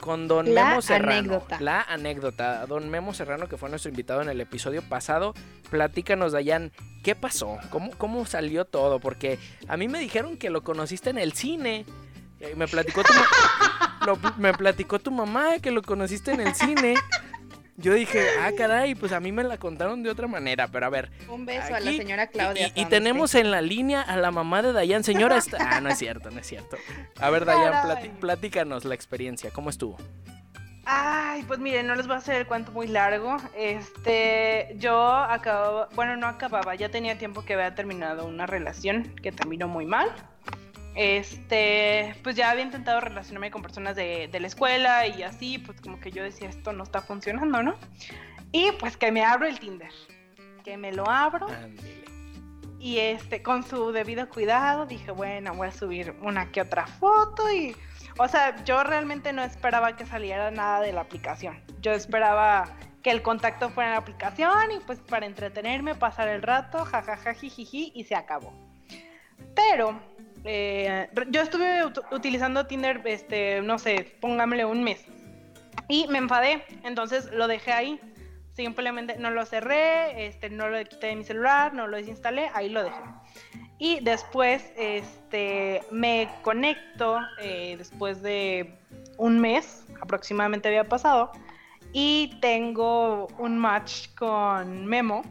con 0.00 0.28
don 0.28 0.52
Memo 0.52 0.80
Serrano. 0.82 1.18
Anécdota. 1.18 1.60
La 1.60 1.82
anécdota. 1.82 2.66
Don 2.66 2.88
Memo 2.88 3.14
Serrano, 3.14 3.48
que 3.48 3.56
fue 3.56 3.68
nuestro 3.68 3.90
invitado 3.90 4.22
en 4.22 4.28
el 4.28 4.40
episodio 4.40 4.82
pasado. 4.82 5.34
Platícanos, 5.70 6.32
Dayan, 6.32 6.72
¿qué 7.02 7.14
pasó? 7.14 7.58
¿Cómo, 7.70 7.90
¿Cómo 7.98 8.24
salió 8.26 8.64
todo? 8.64 9.00
Porque 9.00 9.38
a 9.66 9.76
mí 9.76 9.88
me 9.88 9.98
dijeron 9.98 10.36
que 10.36 10.50
lo 10.50 10.62
conociste 10.62 11.10
en 11.10 11.18
el 11.18 11.32
cine. 11.32 11.84
Eh, 12.40 12.54
me 12.56 12.68
platicó 12.68 13.02
tu, 13.02 13.12
me 14.38 14.54
platicó 14.54 14.98
tu 15.00 15.10
mamá 15.10 15.58
que 15.60 15.72
lo 15.72 15.82
conociste 15.82 16.32
en 16.32 16.40
el 16.40 16.54
cine. 16.54 16.94
Yo 17.80 17.94
dije, 17.94 18.26
ah, 18.40 18.50
caray, 18.58 18.96
pues 18.96 19.12
a 19.12 19.20
mí 19.20 19.30
me 19.30 19.44
la 19.44 19.56
contaron 19.56 20.02
de 20.02 20.10
otra 20.10 20.26
manera, 20.26 20.66
pero 20.66 20.86
a 20.86 20.88
ver. 20.88 21.12
Un 21.28 21.46
beso 21.46 21.72
a 21.72 21.78
la 21.78 21.92
señora 21.92 22.26
Claudia. 22.26 22.72
Y, 22.74 22.86
tenemos 22.86 23.36
en 23.36 23.52
la 23.52 23.62
línea 23.62 24.02
a 24.02 24.16
la 24.16 24.32
mamá 24.32 24.62
de 24.62 24.72
Dayan. 24.72 25.04
Señora, 25.04 25.36
está... 25.36 25.58
ah, 25.76 25.80
no 25.80 25.88
es 25.88 25.96
cierto, 25.96 26.28
no 26.32 26.40
es 26.40 26.46
cierto. 26.48 26.76
A 27.20 27.30
ver, 27.30 27.44
Dayan, 27.44 28.16
platícanos 28.18 28.84
la 28.84 28.96
experiencia, 28.96 29.52
¿cómo 29.52 29.70
estuvo? 29.70 29.96
Ay, 30.86 31.44
pues 31.46 31.60
miren, 31.60 31.86
no 31.86 31.94
les 31.94 32.08
voy 32.08 32.16
a 32.16 32.18
hacer 32.18 32.34
el 32.34 32.46
cuento 32.48 32.72
muy 32.72 32.88
largo. 32.88 33.36
Este, 33.56 34.74
yo 34.78 35.06
acababa, 35.06 35.88
bueno, 35.94 36.16
no 36.16 36.26
acababa, 36.26 36.74
ya 36.74 36.88
tenía 36.88 37.16
tiempo 37.16 37.44
que 37.44 37.54
había 37.54 37.76
terminado 37.76 38.26
una 38.26 38.46
relación 38.46 39.14
que 39.22 39.30
terminó 39.30 39.68
muy 39.68 39.86
mal. 39.86 40.10
Este, 41.00 42.16
pues 42.24 42.34
ya 42.34 42.50
había 42.50 42.64
intentado 42.64 42.98
relacionarme 42.98 43.52
con 43.52 43.62
personas 43.62 43.94
de, 43.94 44.28
la 44.32 44.46
escuela 44.48 45.06
y 45.06 45.22
así, 45.22 45.58
pues 45.58 45.80
como 45.80 46.00
que 46.00 46.10
yo 46.10 46.24
decía, 46.24 46.48
esto 46.48 46.72
no 46.72 46.82
está 46.82 47.00
funcionando, 47.00 47.62
¿no? 47.62 47.76
Y 48.50 48.72
pues 48.72 48.96
que 48.96 49.12
me 49.12 49.24
abro 49.24 49.46
el 49.46 49.60
Tinder. 49.60 49.92
que 50.64 50.76
me 50.76 50.90
lo 50.90 51.08
abro. 51.08 51.46
Ándele. 51.46 52.04
Y 52.80 52.98
este, 52.98 53.44
con 53.44 53.62
su 53.62 53.92
debido 53.92 54.28
cuidado, 54.28 54.86
dije, 54.86 55.12
bueno, 55.12 55.54
voy 55.54 55.68
a 55.68 55.72
subir 55.72 56.16
una 56.20 56.50
que 56.50 56.62
otra 56.62 56.88
foto 56.88 57.48
y. 57.48 57.76
O 58.18 58.26
sea, 58.26 58.64
yo 58.64 58.82
realmente 58.82 59.32
no 59.32 59.44
esperaba 59.44 59.94
que 59.94 60.04
saliera 60.04 60.50
nada 60.50 60.80
de 60.80 60.92
la 60.92 61.02
aplicación. 61.02 61.62
Yo 61.80 61.92
esperaba 61.92 62.76
que 63.04 63.12
el 63.12 63.22
contacto 63.22 63.70
fuera 63.70 63.90
en 63.90 63.94
la 63.94 64.00
aplicación 64.00 64.72
y 64.72 64.80
pues 64.80 64.98
para 64.98 65.26
entretenerme, 65.26 65.94
pasar 65.94 66.26
el 66.26 66.42
rato, 66.42 66.84
jajaja, 66.84 67.34
jijiji, 67.34 67.92
y 67.94 68.02
se 68.02 68.16
acabó. 68.16 68.52
Pero 69.54 70.00
eh, 70.44 71.08
yo 71.30 71.40
estuve 71.42 71.84
ut- 71.84 72.04
utilizando 72.12 72.66
Tinder, 72.66 73.00
este, 73.04 73.60
no 73.62 73.78
sé, 73.78 74.16
póngamele 74.20 74.64
un 74.64 74.84
mes. 74.84 75.04
Y 75.88 76.06
me 76.08 76.18
enfadé, 76.18 76.64
entonces 76.84 77.30
lo 77.32 77.48
dejé 77.48 77.72
ahí. 77.72 78.00
Simplemente 78.54 79.16
no 79.18 79.30
lo 79.30 79.46
cerré, 79.46 80.26
este, 80.26 80.50
no 80.50 80.68
lo 80.68 80.82
quité 80.84 81.08
de 81.08 81.16
mi 81.16 81.24
celular, 81.24 81.72
no 81.74 81.86
lo 81.86 81.96
desinstalé, 81.96 82.50
ahí 82.54 82.68
lo 82.68 82.82
dejé. 82.82 83.00
Y 83.78 84.00
después 84.00 84.72
este, 84.76 85.82
me 85.92 86.28
conecto, 86.42 87.20
eh, 87.40 87.76
después 87.78 88.20
de 88.20 88.74
un 89.16 89.38
mes 89.38 89.84
aproximadamente 90.00 90.66
había 90.66 90.84
pasado, 90.84 91.30
y 91.92 92.36
tengo 92.40 93.28
un 93.38 93.56
match 93.58 94.08
con 94.16 94.86
Memo, 94.86 95.22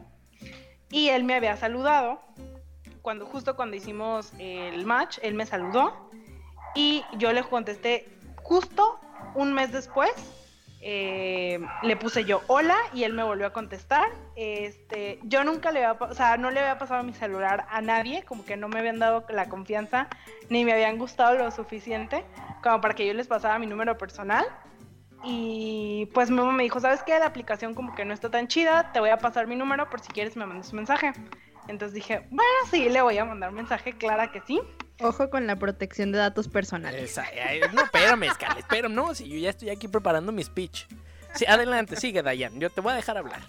y 0.90 1.10
él 1.10 1.26
me 1.26 1.36
había 1.36 1.58
saludado. 1.58 2.22
Cuando, 3.08 3.26
justo 3.26 3.56
cuando 3.56 3.78
hicimos 3.78 4.34
el 4.38 4.86
match, 4.86 5.20
él 5.22 5.34
me 5.34 5.46
saludó, 5.46 6.10
y 6.76 7.06
yo 7.14 7.32
le 7.32 7.42
contesté 7.42 8.06
justo 8.44 9.00
un 9.34 9.54
mes 9.54 9.72
después 9.72 10.12
eh, 10.82 11.66
le 11.84 11.96
puse 11.96 12.26
yo 12.26 12.42
hola 12.48 12.76
y 12.94 13.06
él 13.06 13.14
me 13.14 13.24
volvió 13.24 13.48
a 13.48 13.54
contestar. 13.54 14.10
Este, 14.36 15.22
yo 15.24 15.46
nunca 15.46 15.72
le 15.72 15.86
había, 15.86 16.06
o 16.06 16.14
sea, 16.14 16.36
no 16.36 16.52
le 16.52 16.60
había 16.60 16.78
pasado 16.78 17.02
mi 17.04 17.14
celular 17.14 17.66
a 17.70 17.80
nadie, 17.80 18.24
como 18.24 18.44
que 18.44 18.58
no 18.58 18.68
me 18.68 18.80
habían 18.80 19.00
dado 19.00 19.26
la 19.30 19.48
confianza 19.48 20.10
ni 20.50 20.66
me 20.66 20.74
habían 20.74 20.98
gustado 20.98 21.38
lo 21.38 21.50
suficiente 21.52 22.26
como 22.62 22.82
para 22.82 22.94
que 22.94 23.08
yo 23.08 23.14
les 23.14 23.28
pasara 23.28 23.58
mi 23.58 23.68
número 23.68 23.98
personal. 23.98 24.46
Y 25.24 26.10
pues 26.14 26.30
Memo 26.30 26.52
me 26.52 26.64
dijo, 26.64 26.82
¿sabes 26.82 27.04
qué? 27.04 27.18
La 27.18 27.28
aplicación 27.28 27.74
como 27.74 27.96
que 27.96 28.04
no 28.04 28.14
está 28.14 28.30
tan 28.30 28.50
chida, 28.50 28.92
te 28.92 29.00
voy 29.00 29.12
a 29.12 29.18
pasar 29.18 29.48
mi 29.48 29.56
número 29.56 29.90
por 29.90 30.02
si 30.02 30.10
quieres 30.10 30.36
me 30.36 30.46
mandas 30.46 30.72
un 30.74 30.80
mensaje. 30.80 31.14
Entonces 31.68 31.94
dije, 31.94 32.20
bueno, 32.30 32.52
sí, 32.72 32.90
le 32.90 33.02
voy 33.02 33.18
a 33.18 33.26
mandar 33.26 33.50
un 33.50 33.56
mensaje, 33.56 33.94
clara 33.94 34.32
que 34.32 34.42
sí. 34.42 34.62
Ojo 35.02 35.30
con 35.30 35.46
la 35.48 35.56
protección 35.56 36.12
de 36.12 36.18
datos 36.18 36.48
personales. 36.48 37.04
Esa- 37.12 37.26
ay, 37.48 37.62
no, 37.74 37.84
espérame, 37.84 38.30
Scarlett, 38.34 38.60
espérame. 38.60 38.94
No, 38.94 39.14
si 39.14 39.30
yo 39.30 39.38
ya 39.38 39.50
estoy 39.52 39.70
aquí 39.70 39.88
preparando 39.88 40.32
mi 40.32 40.44
speech. 40.44 40.88
Sí, 41.36 41.46
adelante, 41.46 41.96
sigue, 41.98 42.24
Dayan. 42.24 42.60
Yo 42.60 42.70
te 42.72 42.82
voy 42.82 42.94
a 42.94 42.96
dejar 42.96 43.18
hablar. 43.18 43.42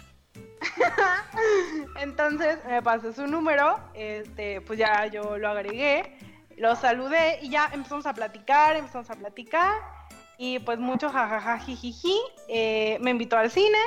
Entonces 1.99 2.59
me 2.67 2.81
pasó 2.81 3.13
su 3.13 3.27
número, 3.27 3.79
este, 3.93 4.61
pues 4.61 4.77
ya 4.79 5.05
yo 5.07 5.37
lo 5.37 5.49
agregué, 5.49 6.17
lo 6.57 6.75
saludé 6.75 7.39
y 7.41 7.49
ya 7.49 7.69
empezamos 7.73 8.05
a 8.05 8.13
platicar, 8.13 8.75
empezamos 8.75 9.09
a 9.09 9.15
platicar 9.15 9.73
y 10.37 10.59
pues 10.59 10.79
mucho 10.79 11.09
jajaja 11.09 11.59
jijiji, 11.59 12.17
eh, 12.47 12.97
me 13.01 13.11
invitó 13.11 13.37
al 13.37 13.49
cine, 13.51 13.77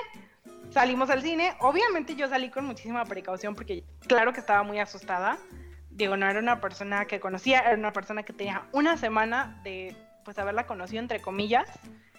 salimos 0.73 1.11
al 1.11 1.23
cine, 1.23 1.55
obviamente 1.61 2.14
yo 2.17 2.29
salí 2.29 2.50
con 2.50 2.64
muchísima 2.64 3.05
precaución 3.05 3.55
porque 3.55 3.85
claro 4.07 4.33
que 4.33 4.41
estaba 4.41 4.62
muy 4.62 4.79
asustada, 4.79 5.38
digo, 5.91 6.17
no 6.17 6.29
era 6.29 6.38
una 6.41 6.61
persona 6.61 7.05
que 7.07 7.21
conocía, 7.21 7.61
era 7.61 7.76
una 7.76 7.93
persona 7.93 8.23
que 8.23 8.33
tenía 8.33 8.67
una 8.73 8.97
semana 8.97 9.61
de 9.64 9.95
pues 10.25 10.38
haberla 10.38 10.67
conocido 10.67 11.00
entre 11.00 11.21
comillas, 11.21 11.69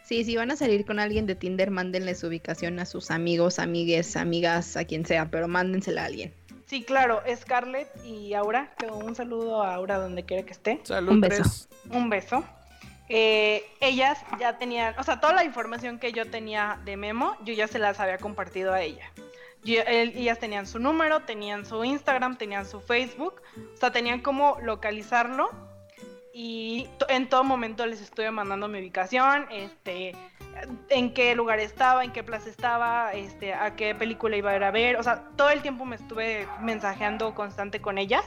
Sí, 0.03 0.25
si 0.25 0.36
van 0.36 0.51
a 0.51 0.57
salir 0.57 0.86
con 0.86 1.00
alguien 1.00 1.25
de 1.25 1.36
Tinder, 1.36 1.72
mándenle 1.72 2.13
su 2.13 2.27
ubicación 2.27 2.77
a 2.79 2.86
sus 2.86 3.10
amigos, 3.10 3.57
amigues, 3.57 4.17
amigas, 4.17 4.75
a 4.75 4.83
quien 4.83 5.05
sea, 5.05 5.31
pero 5.31 5.48
mándensela 5.48 6.03
a 6.03 6.05
alguien. 6.07 6.33
Sí, 6.65 6.83
claro, 6.83 7.22
Scarlett 7.33 7.88
y 8.03 8.33
Aura, 8.33 8.74
un 8.91 9.15
saludo 9.15 9.63
a 9.63 9.75
Aura 9.75 10.00
donde 10.00 10.24
quiera 10.24 10.43
que 10.43 10.51
esté. 10.51 10.81
Salud, 10.83 11.13
Un 11.13 11.22
beso. 11.22 11.41
tres. 11.43 11.69
un 11.89 12.10
beso. 12.10 12.43
Eh, 13.15 13.63
ellas 13.80 14.17
ya 14.39 14.58
tenían, 14.58 14.95
o 14.97 15.04
sea, 15.04 15.19
toda 15.19 15.34
la 15.34 15.43
información 15.43 15.99
que 15.99 16.12
yo 16.13 16.32
tenía 16.32 16.80
de 16.84 16.97
Memo, 16.97 17.38
yo 17.45 17.54
ya 17.54 17.67
se 17.67 17.78
las 17.78 17.99
había 17.99 18.17
compartido 18.17 18.73
a 18.73 18.82
ella. 18.82 19.12
Yo- 19.63 19.84
él- 19.86 20.13
ellas 20.15 20.39
tenían 20.39 20.65
su 20.65 20.80
número, 20.80 21.19
tenían 21.19 21.63
su 21.63 21.84
Instagram, 21.84 22.38
tenían 22.38 22.65
su 22.65 22.82
Facebook, 22.82 23.43
o 23.56 23.78
sea, 23.78 23.91
tenían 23.91 24.21
cómo 24.21 24.58
localizarlo. 24.63 25.52
Y 26.34 26.89
en 27.08 27.30
todo 27.30 27.43
momento 27.43 27.86
les 27.86 28.02
estuve 28.02 28.32
mandando 28.32 28.67
mi 28.67 28.80
ubicación, 28.80 29.45
este, 29.52 30.15
en 30.89 31.13
qué 31.13 31.36
lugar 31.36 31.60
estaba, 31.60 32.04
en 32.04 32.12
qué 32.13 32.23
plaza 32.23 32.49
estaba, 32.49 33.13
este, 33.13 33.54
a 33.54 33.76
qué 33.76 33.93
película 33.93 34.36
iba 34.38 34.49
a 34.49 34.56
ir 34.56 34.63
a 34.63 34.71
ver, 34.71 34.95
o 34.97 35.04
sea, 35.04 35.26
todo 35.38 35.52
el 35.52 35.62
tiempo 35.62 35.86
me 35.86 35.97
estuve 35.97 36.47
mensajeando 36.62 37.36
constante 37.36 37.80
con 37.80 37.99
ellas 37.99 38.26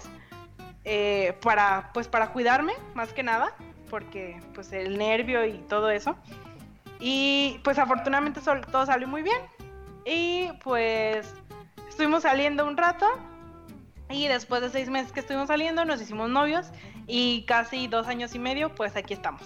eh, 0.85 1.37
para, 1.43 1.91
pues, 1.93 2.07
para 2.07 2.29
cuidarme, 2.29 2.75
más 2.95 3.13
que 3.13 3.25
nada, 3.25 3.53
porque, 3.89 4.41
pues, 4.55 4.73
el 4.73 4.99
nervio 4.99 5.45
y 5.45 5.59
todo 5.69 5.91
eso. 5.91 6.17
Y, 7.01 7.61
pues, 7.65 7.79
afortunadamente 7.79 8.41
todo 8.41 8.87
salió 8.87 9.09
muy 9.09 9.23
bien. 9.23 9.39
Y, 10.05 10.49
pues, 10.63 11.35
estuvimos 11.89 12.23
saliendo 12.23 12.67
un 12.67 12.77
rato. 12.77 13.07
Y 14.09 14.29
después 14.29 14.63
de 14.63 14.71
seis 14.71 14.89
meses 14.89 15.13
que 15.13 15.21
estuvimos 15.21 15.49
saliendo, 15.49 15.85
nos 15.85 16.01
hicimos 16.01 16.31
novios. 16.31 16.71
Y 17.07 17.45
casi 17.47 17.87
dos 17.87 18.07
años 18.07 18.35
y 18.35 18.39
medio, 18.39 18.75
pues 18.75 18.97
aquí 18.97 19.15
estamos. 19.15 19.43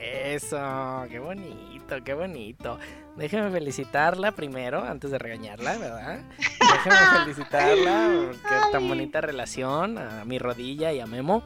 Eso, 0.00 1.04
qué 1.08 1.18
bonito, 1.18 1.96
qué 2.04 2.14
bonito. 2.14 2.78
Déjeme 3.16 3.50
felicitarla 3.50 4.32
primero, 4.32 4.84
antes 4.84 5.10
de 5.10 5.18
regañarla, 5.18 5.76
¿verdad? 5.78 6.20
Déjeme 6.38 6.96
felicitarla 7.24 8.10
porque 8.26 8.72
tan 8.72 8.82
Ay. 8.82 8.88
bonita 8.88 9.20
relación 9.20 9.98
a 9.98 10.24
mi 10.24 10.38
rodilla 10.38 10.92
y 10.92 11.00
a 11.00 11.06
Memo. 11.06 11.42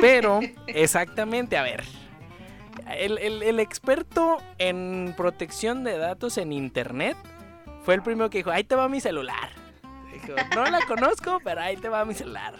Pero, 0.00 0.40
exactamente, 0.66 1.56
a 1.56 1.62
ver. 1.62 1.84
El, 2.96 3.18
el- 3.18 3.42
el 3.42 3.60
experto 3.60 4.38
en 4.58 5.14
protección 5.16 5.84
de 5.84 5.98
datos 5.98 6.38
en 6.38 6.52
internet 6.52 7.16
fue 7.82 7.94
el 7.94 8.02
primero 8.02 8.30
que 8.30 8.38
dijo, 8.38 8.50
ahí 8.50 8.64
te 8.64 8.74
va 8.76 8.88
mi 8.88 9.00
celular. 9.00 9.50
Dijo, 10.12 10.34
no 10.54 10.64
la 10.66 10.80
conozco, 10.86 11.40
pero 11.44 11.60
ahí 11.60 11.76
te 11.76 11.88
va 11.88 12.04
mi 12.04 12.14
celular. 12.14 12.54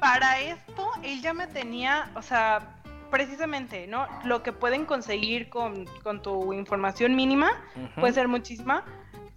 Para 0.00 0.40
esto, 0.40 0.90
él 1.02 1.20
ya 1.22 1.32
me 1.34 1.46
tenía, 1.46 2.10
o 2.14 2.22
sea, 2.22 2.76
precisamente, 3.10 3.86
¿no? 3.86 4.06
Lo 4.24 4.42
que 4.42 4.52
pueden 4.52 4.84
conseguir 4.84 5.48
con, 5.48 5.86
con 6.02 6.22
tu 6.22 6.52
información 6.52 7.14
mínima, 7.16 7.50
puede 7.98 8.12
ser 8.12 8.28
muchísima, 8.28 8.84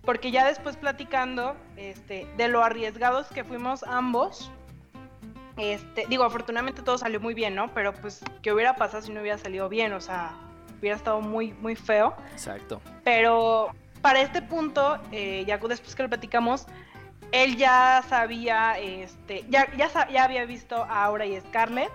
porque 0.03 0.31
ya 0.31 0.45
después 0.47 0.75
platicando 0.77 1.55
este, 1.77 2.27
de 2.37 2.47
lo 2.47 2.63
arriesgados 2.63 3.27
que 3.27 3.43
fuimos 3.43 3.83
ambos, 3.83 4.51
este, 5.59 6.05
digo, 6.07 6.23
afortunadamente 6.23 6.81
todo 6.81 6.97
salió 6.97 7.19
muy 7.19 7.33
bien, 7.33 7.55
¿no? 7.55 7.73
Pero 7.73 7.93
pues, 7.93 8.21
¿qué 8.41 8.51
hubiera 8.53 8.75
pasado 8.75 9.03
si 9.03 9.11
no 9.11 9.21
hubiera 9.21 9.37
salido 9.37 9.69
bien? 9.69 9.93
O 9.93 10.01
sea, 10.01 10.33
hubiera 10.79 10.95
estado 10.95 11.21
muy, 11.21 11.53
muy 11.53 11.75
feo. 11.75 12.15
Exacto. 12.31 12.81
Pero 13.03 13.71
para 14.01 14.21
este 14.21 14.41
punto, 14.41 14.97
eh, 15.11 15.43
ya 15.45 15.57
después 15.57 15.95
que 15.95 16.03
lo 16.03 16.09
platicamos, 16.09 16.65
él 17.31 17.57
ya 17.57 18.03
sabía, 18.07 18.79
este, 18.79 19.45
ya, 19.49 19.67
ya, 19.75 20.09
ya 20.09 20.23
había 20.23 20.45
visto 20.45 20.83
a 20.83 21.03
Aura 21.05 21.25
y 21.25 21.39
Scarlett, 21.39 21.91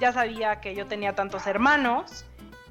ya 0.00 0.12
sabía 0.12 0.60
que 0.60 0.74
yo 0.74 0.86
tenía 0.86 1.14
tantos 1.14 1.46
hermanos, 1.46 2.24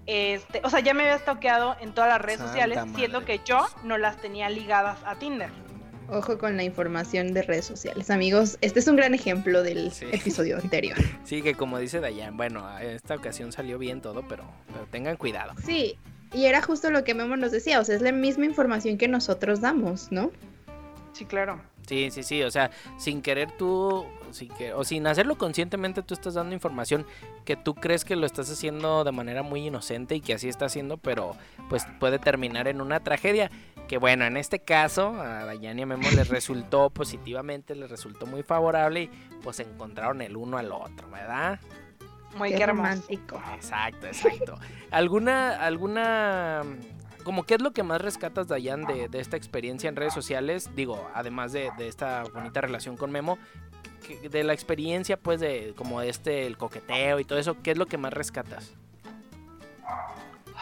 este, 0.08 0.62
o 0.64 0.70
sea, 0.70 0.80
ya 0.80 0.94
me 0.94 1.04
había 1.04 1.18
stalkeado 1.20 1.78
en 1.80 1.94
todas 1.94 2.10
las 2.10 2.22
redes 2.22 2.40
Santa 2.40 2.52
sociales, 2.52 2.80
siendo 2.96 3.22
madre. 3.22 3.40
que 3.40 3.46
yo 3.46 3.68
no 3.84 3.98
las 3.98 4.18
tenía 4.18 4.50
ligadas 4.50 4.98
a 5.06 5.16
Tinder. 5.16 5.52
Ojo 6.12 6.38
con 6.38 6.58
la 6.58 6.64
información 6.64 7.34
de 7.34 7.42
redes 7.42 7.66
sociales, 7.66 8.10
amigos. 8.10 8.58
Este 8.60 8.80
es 8.80 8.88
un 8.88 8.98
gran 8.98 9.14
ejemplo 9.14 9.64
del 9.64 9.92
Sí. 9.92 10.06
episodio 10.12 10.58
anterior. 10.58 10.98
Sí, 11.24 11.42
que 11.42 11.56
como 11.56 11.80
dice 11.80 12.00
Dayan, 12.02 12.36
bueno, 12.36 12.68
en 12.80 12.90
esta 12.90 13.16
ocasión 13.16 13.52
salió 13.54 13.78
bien 13.78 14.02
todo, 14.02 14.28
pero, 14.28 14.44
pero 14.74 14.86
tengan 14.92 15.16
cuidado. 15.16 15.54
Sí, 15.66 15.98
y 16.34 16.46
era 16.46 16.62
justo 16.62 16.90
lo 16.92 17.04
que 17.06 17.14
Memo 17.14 17.38
nos 17.38 17.52
decía, 17.52 17.80
o 17.80 17.86
sea, 17.86 17.96
es 17.96 18.02
la 18.02 18.12
misma 18.12 18.46
información 18.46 18.98
que 18.98 19.08
nosotros 19.08 19.62
damos, 19.62 20.12
¿no? 20.12 20.32
Sí, 21.14 21.24
claro. 21.26 21.62
Sí, 21.88 22.10
sí, 22.12 22.24
sí, 22.24 22.44
o 22.44 22.52
sea, 22.52 22.72
sin 22.98 23.22
querer 23.22 23.52
tú, 23.58 24.06
sin 24.32 24.50
que, 24.50 24.74
o 24.74 24.84
sin 24.84 25.08
hacerlo 25.08 25.38
conscientemente, 25.38 26.02
tú 26.04 26.14
estás 26.14 26.36
dando 26.36 26.54
información 26.54 27.06
que 27.44 27.56
tú 27.58 27.74
crees 27.76 28.06
que 28.06 28.16
lo 28.16 28.26
estás 28.26 28.50
haciendo 28.52 29.04
de 29.04 29.12
manera 29.12 29.42
muy 29.44 29.66
inocente 29.68 30.16
y 30.16 30.22
que 30.22 30.34
así 30.34 30.48
está 30.48 30.66
haciendo, 30.66 30.98
pero 30.98 31.36
pues 31.70 31.86
puede 32.00 32.20
terminar 32.20 32.68
en 32.68 32.82
una 32.82 33.00
tragedia. 33.02 33.50
Que 33.92 33.98
bueno, 33.98 34.24
en 34.24 34.38
este 34.38 34.60
caso 34.62 35.10
a 35.22 35.44
Dayan 35.44 35.78
y 35.78 35.82
a 35.82 35.86
Memo 35.86 36.10
les 36.12 36.30
resultó 36.30 36.90
positivamente, 36.92 37.76
les 37.76 37.90
resultó 37.90 38.26
muy 38.26 38.42
favorable 38.42 39.02
y 39.02 39.08
pues 39.44 39.60
encontraron 39.60 40.22
el 40.22 40.38
uno 40.38 40.58
al 40.58 40.72
otro, 40.72 41.10
¿verdad? 41.10 41.60
Muy 42.38 42.56
Qué 42.56 42.66
romántico. 42.66 43.44
Exacto, 43.54 44.08
exacto. 44.08 44.58
¿Alguna, 44.92 45.58
alguna, 45.58 46.62
como 47.26 47.44
qué 47.44 47.56
es 47.56 47.62
lo 47.62 47.72
que 47.72 47.84
más 47.84 48.00
rescatas, 48.00 48.48
Dayan, 48.48 48.86
de, 48.86 49.10
de 49.10 49.20
esta 49.20 49.36
experiencia 49.36 49.90
en 49.90 49.98
redes 49.98 50.14
sociales? 50.14 50.70
Digo, 50.74 51.12
además 51.14 51.52
de, 51.52 51.70
de 51.78 51.90
esta 51.90 52.24
bonita 52.34 52.62
relación 52.62 52.96
con 52.96 53.12
Memo, 53.12 53.38
que- 54.08 54.30
de 54.30 54.44
la 54.46 54.54
experiencia, 54.54 55.18
pues, 55.18 55.42
de 55.42 55.74
como 55.76 56.02
este, 56.02 56.48
el 56.48 56.58
coqueteo 56.58 57.20
y 57.20 57.26
todo 57.26 57.40
eso, 57.40 57.58
¿qué 57.62 57.72
es 57.72 57.78
lo 57.78 57.88
que 57.88 57.98
más 57.98 58.14
rescatas? 58.14 58.74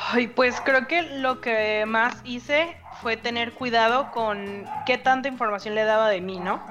Ay, 0.01 0.27
pues 0.27 0.62
creo 0.62 0.88
que 0.88 1.03
lo 1.19 1.41
que 1.41 1.85
más 1.85 2.21
hice 2.23 2.77
fue 3.01 3.17
tener 3.17 3.51
cuidado 3.53 4.12
con 4.12 4.65
qué 4.85 4.97
tanta 4.97 5.27
información 5.27 5.75
le 5.75 5.83
daba 5.83 6.09
de 6.09 6.21
mí, 6.21 6.39
¿no? 6.39 6.63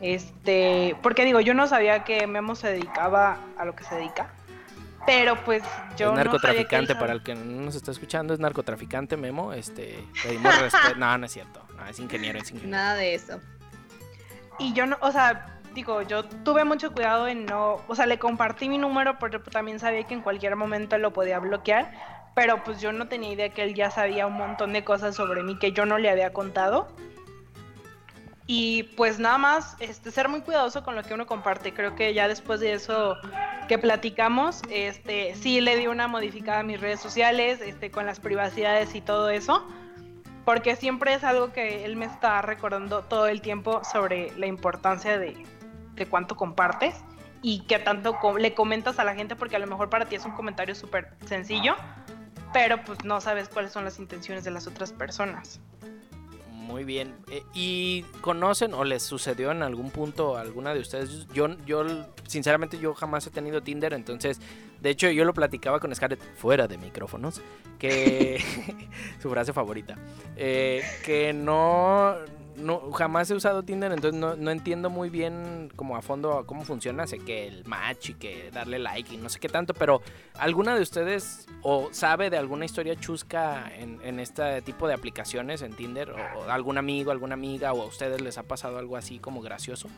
Este, 0.00 0.96
porque 1.02 1.26
digo, 1.26 1.40
yo 1.40 1.52
no 1.52 1.66
sabía 1.66 2.04
que 2.04 2.26
Memo 2.26 2.54
se 2.54 2.68
dedicaba 2.72 3.36
a 3.58 3.64
lo 3.66 3.76
que 3.76 3.84
se 3.84 3.96
dedica. 3.96 4.30
Pero 5.06 5.36
pues 5.44 5.62
yo 5.96 6.10
es 6.10 6.16
narcotraficante 6.16 6.94
no 6.94 7.00
para 7.00 7.12
el 7.12 7.22
que 7.22 7.34
no 7.34 7.62
nos 7.62 7.74
está 7.74 7.90
escuchando, 7.90 8.32
es 8.32 8.40
narcotraficante 8.40 9.16
Memo, 9.16 9.52
este, 9.52 10.02
pedimos 10.22 10.58
respeto. 10.60 10.96
No, 10.96 11.18
no 11.18 11.26
es 11.26 11.32
cierto. 11.32 11.62
No, 11.76 11.86
es 11.86 11.98
ingeniero, 11.98 12.38
es 12.38 12.50
ingeniero. 12.50 12.70
Nada 12.70 12.94
de 12.94 13.14
eso. 13.14 13.40
Y 14.58 14.72
yo 14.72 14.86
no, 14.86 14.96
o 15.00 15.10
sea, 15.10 15.58
digo, 15.74 16.02
yo 16.02 16.24
tuve 16.24 16.64
mucho 16.64 16.92
cuidado 16.92 17.28
en 17.28 17.46
no, 17.46 17.80
o 17.88 17.94
sea, 17.94 18.06
le 18.06 18.18
compartí 18.18 18.68
mi 18.68 18.78
número 18.78 19.18
porque 19.18 19.38
también 19.38 19.78
sabía 19.78 20.04
que 20.04 20.14
en 20.14 20.20
cualquier 20.20 20.56
momento 20.56 20.98
lo 20.98 21.12
podía 21.12 21.38
bloquear, 21.38 21.92
pero 22.34 22.62
pues 22.64 22.80
yo 22.80 22.92
no 22.92 23.08
tenía 23.08 23.32
idea 23.32 23.48
que 23.50 23.62
él 23.62 23.74
ya 23.74 23.90
sabía 23.90 24.26
un 24.26 24.34
montón 24.34 24.72
de 24.72 24.84
cosas 24.84 25.16
sobre 25.16 25.42
mí 25.42 25.58
que 25.58 25.72
yo 25.72 25.84
no 25.86 25.98
le 25.98 26.10
había 26.10 26.32
contado. 26.32 26.88
Y 28.46 28.82
pues 28.96 29.20
nada 29.20 29.38
más, 29.38 29.76
este, 29.78 30.10
ser 30.10 30.28
muy 30.28 30.40
cuidadoso 30.40 30.82
con 30.82 30.96
lo 30.96 31.04
que 31.04 31.14
uno 31.14 31.26
comparte. 31.26 31.72
Creo 31.72 31.94
que 31.94 32.14
ya 32.14 32.26
después 32.26 32.58
de 32.58 32.72
eso 32.72 33.16
que 33.68 33.78
platicamos, 33.78 34.62
este, 34.70 35.36
sí 35.36 35.60
le 35.60 35.76
di 35.76 35.86
una 35.86 36.08
modificada 36.08 36.58
a 36.58 36.62
mis 36.64 36.80
redes 36.80 36.98
sociales, 36.98 37.60
este, 37.60 37.92
con 37.92 38.06
las 38.06 38.18
privacidades 38.18 38.96
y 38.96 39.00
todo 39.00 39.30
eso, 39.30 39.64
porque 40.44 40.74
siempre 40.74 41.14
es 41.14 41.22
algo 41.22 41.52
que 41.52 41.84
él 41.84 41.94
me 41.94 42.06
está 42.06 42.42
recordando 42.42 43.04
todo 43.04 43.28
el 43.28 43.40
tiempo 43.40 43.84
sobre 43.84 44.36
la 44.36 44.46
importancia 44.46 45.16
de, 45.16 45.46
de 45.94 46.06
cuánto 46.06 46.34
compartes 46.34 47.04
y 47.42 47.60
qué 47.66 47.78
tanto 47.78 48.18
le 48.36 48.54
comentas 48.54 48.98
a 48.98 49.04
la 49.04 49.14
gente, 49.14 49.36
porque 49.36 49.54
a 49.54 49.60
lo 49.60 49.68
mejor 49.68 49.90
para 49.90 50.06
ti 50.06 50.16
es 50.16 50.24
un 50.24 50.32
comentario 50.32 50.74
súper 50.74 51.10
sencillo, 51.26 51.76
pero 52.52 52.82
pues 52.84 53.04
no 53.04 53.20
sabes 53.20 53.48
cuáles 53.48 53.72
son 53.72 53.84
las 53.84 53.98
intenciones 53.98 54.44
de 54.44 54.50
las 54.50 54.66
otras 54.66 54.92
personas. 54.92 55.60
Muy 56.52 56.84
bien. 56.84 57.16
Eh, 57.30 57.42
¿Y 57.52 58.02
conocen 58.20 58.74
o 58.74 58.84
les 58.84 59.02
sucedió 59.02 59.50
en 59.50 59.62
algún 59.62 59.90
punto 59.90 60.36
a 60.36 60.42
alguna 60.42 60.72
de 60.72 60.80
ustedes? 60.80 61.26
Yo, 61.34 61.48
yo, 61.66 61.84
sinceramente, 62.28 62.78
yo 62.78 62.94
jamás 62.94 63.26
he 63.26 63.30
tenido 63.30 63.60
Tinder, 63.60 63.92
entonces, 63.92 64.40
de 64.80 64.90
hecho, 64.90 65.10
yo 65.10 65.24
lo 65.24 65.34
platicaba 65.34 65.80
con 65.80 65.94
Scarlett 65.94 66.20
fuera 66.36 66.66
de 66.66 66.78
micrófonos, 66.78 67.42
que 67.78 68.42
su 69.22 69.30
frase 69.30 69.52
favorita, 69.52 69.96
eh, 70.36 70.82
que 71.04 71.32
no, 71.32 72.14
no, 72.56 72.90
jamás 72.92 73.30
he 73.30 73.34
usado 73.34 73.62
Tinder, 73.62 73.92
entonces 73.92 74.18
no, 74.20 74.50
entiendo 74.50 74.90
muy 74.90 75.10
bien 75.10 75.72
como 75.76 75.96
a 75.96 76.02
fondo 76.02 76.44
cómo 76.46 76.64
funciona. 76.64 77.06
Sé 77.06 77.18
que 77.18 77.46
el 77.46 77.64
match 77.64 78.10
y 78.10 78.14
que 78.14 78.50
darle 78.50 78.78
like 78.78 79.14
y 79.14 79.16
no 79.16 79.28
sé 79.28 79.40
qué 79.40 79.48
tanto, 79.48 79.74
pero 79.74 80.02
¿alguna 80.38 80.74
de 80.74 80.82
ustedes 80.82 81.46
o 81.62 81.88
sabe 81.92 82.30
de 82.30 82.38
alguna 82.38 82.64
historia 82.64 82.96
chusca 82.96 83.70
en, 83.74 84.20
este 84.20 84.62
tipo 84.62 84.88
de 84.88 84.94
aplicaciones 84.94 85.62
en 85.62 85.72
Tinder? 85.72 86.10
O, 86.10 86.50
algún 86.50 86.78
amigo, 86.78 87.10
alguna 87.10 87.34
amiga 87.34 87.72
o 87.72 87.82
a 87.82 87.86
ustedes 87.86 88.20
les 88.20 88.38
ha 88.38 88.42
pasado 88.42 88.78
algo 88.78 88.96
así 88.96 89.18
como 89.18 89.40
gracioso? 89.40 89.88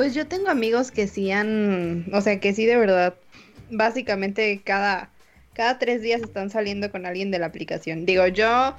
Pues 0.00 0.14
yo 0.14 0.26
tengo 0.26 0.48
amigos 0.48 0.90
que 0.90 1.06
sí 1.06 1.30
han, 1.30 2.06
o 2.14 2.22
sea, 2.22 2.40
que 2.40 2.54
sí 2.54 2.64
de 2.64 2.78
verdad, 2.78 3.16
básicamente 3.70 4.62
cada, 4.64 5.10
cada 5.52 5.78
tres 5.78 6.00
días 6.00 6.22
están 6.22 6.48
saliendo 6.48 6.90
con 6.90 7.04
alguien 7.04 7.30
de 7.30 7.38
la 7.38 7.44
aplicación. 7.44 8.06
Digo, 8.06 8.26
yo 8.26 8.74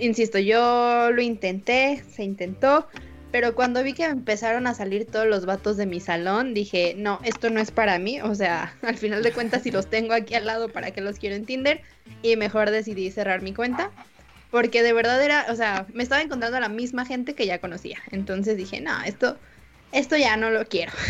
insisto, 0.00 0.40
yo 0.40 1.12
lo 1.12 1.22
intenté, 1.22 2.02
se 2.10 2.24
intentó, 2.24 2.88
pero 3.30 3.54
cuando 3.54 3.84
vi 3.84 3.92
que 3.92 4.06
empezaron 4.06 4.66
a 4.66 4.74
salir 4.74 5.06
todos 5.06 5.28
los 5.28 5.46
vatos 5.46 5.76
de 5.76 5.86
mi 5.86 6.00
salón, 6.00 6.54
dije, 6.54 6.96
no, 6.98 7.20
esto 7.22 7.50
no 7.50 7.60
es 7.60 7.70
para 7.70 8.00
mí. 8.00 8.20
O 8.20 8.34
sea, 8.34 8.76
al 8.82 8.96
final 8.96 9.22
de 9.22 9.30
cuentas, 9.30 9.62
si 9.62 9.70
los 9.70 9.88
tengo 9.88 10.12
aquí 10.12 10.34
al 10.34 10.46
lado, 10.46 10.70
¿para 10.70 10.90
qué 10.90 11.00
los 11.00 11.20
quiero 11.20 11.36
en 11.36 11.46
Tinder? 11.46 11.82
Y 12.20 12.34
mejor 12.34 12.72
decidí 12.72 13.12
cerrar 13.12 13.42
mi 13.42 13.54
cuenta. 13.54 13.92
Porque 14.50 14.82
de 14.82 14.92
verdad 14.92 15.22
era, 15.22 15.46
o 15.50 15.54
sea, 15.54 15.86
me 15.94 16.02
estaba 16.02 16.20
encontrando 16.20 16.56
a 16.56 16.60
la 16.60 16.68
misma 16.68 17.06
gente 17.06 17.34
que 17.34 17.46
ya 17.46 17.60
conocía. 17.60 17.98
Entonces 18.10 18.56
dije, 18.56 18.80
no, 18.80 19.00
esto, 19.04 19.38
esto 19.92 20.16
ya 20.16 20.36
no 20.36 20.50
lo 20.50 20.66
quiero. 20.66 20.92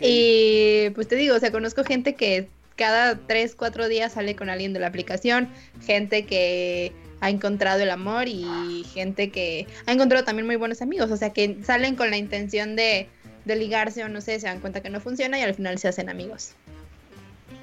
Y 0.00 0.90
pues 0.90 1.08
te 1.08 1.16
digo, 1.16 1.34
o 1.34 1.40
sea, 1.40 1.50
conozco 1.50 1.84
gente 1.84 2.14
que 2.14 2.48
cada 2.76 3.16
3, 3.16 3.54
4 3.54 3.88
días 3.88 4.12
sale 4.12 4.36
con 4.36 4.48
alguien 4.50 4.72
de 4.72 4.80
la 4.80 4.86
aplicación, 4.86 5.48
gente 5.84 6.26
que 6.26 6.92
ha 7.20 7.30
encontrado 7.30 7.82
el 7.82 7.90
amor 7.90 8.28
y 8.28 8.84
gente 8.92 9.30
que 9.30 9.66
ha 9.86 9.92
encontrado 9.92 10.24
también 10.24 10.46
muy 10.46 10.56
buenos 10.56 10.82
amigos, 10.82 11.10
o 11.10 11.16
sea, 11.16 11.30
que 11.30 11.58
salen 11.64 11.96
con 11.96 12.10
la 12.10 12.18
intención 12.18 12.76
de, 12.76 13.08
de 13.44 13.56
ligarse 13.56 14.04
o 14.04 14.08
no 14.08 14.20
sé, 14.20 14.38
se 14.38 14.46
dan 14.46 14.60
cuenta 14.60 14.82
que 14.82 14.90
no 14.90 15.00
funciona 15.00 15.38
y 15.38 15.42
al 15.42 15.54
final 15.54 15.78
se 15.78 15.88
hacen 15.88 16.10
amigos. 16.10 16.52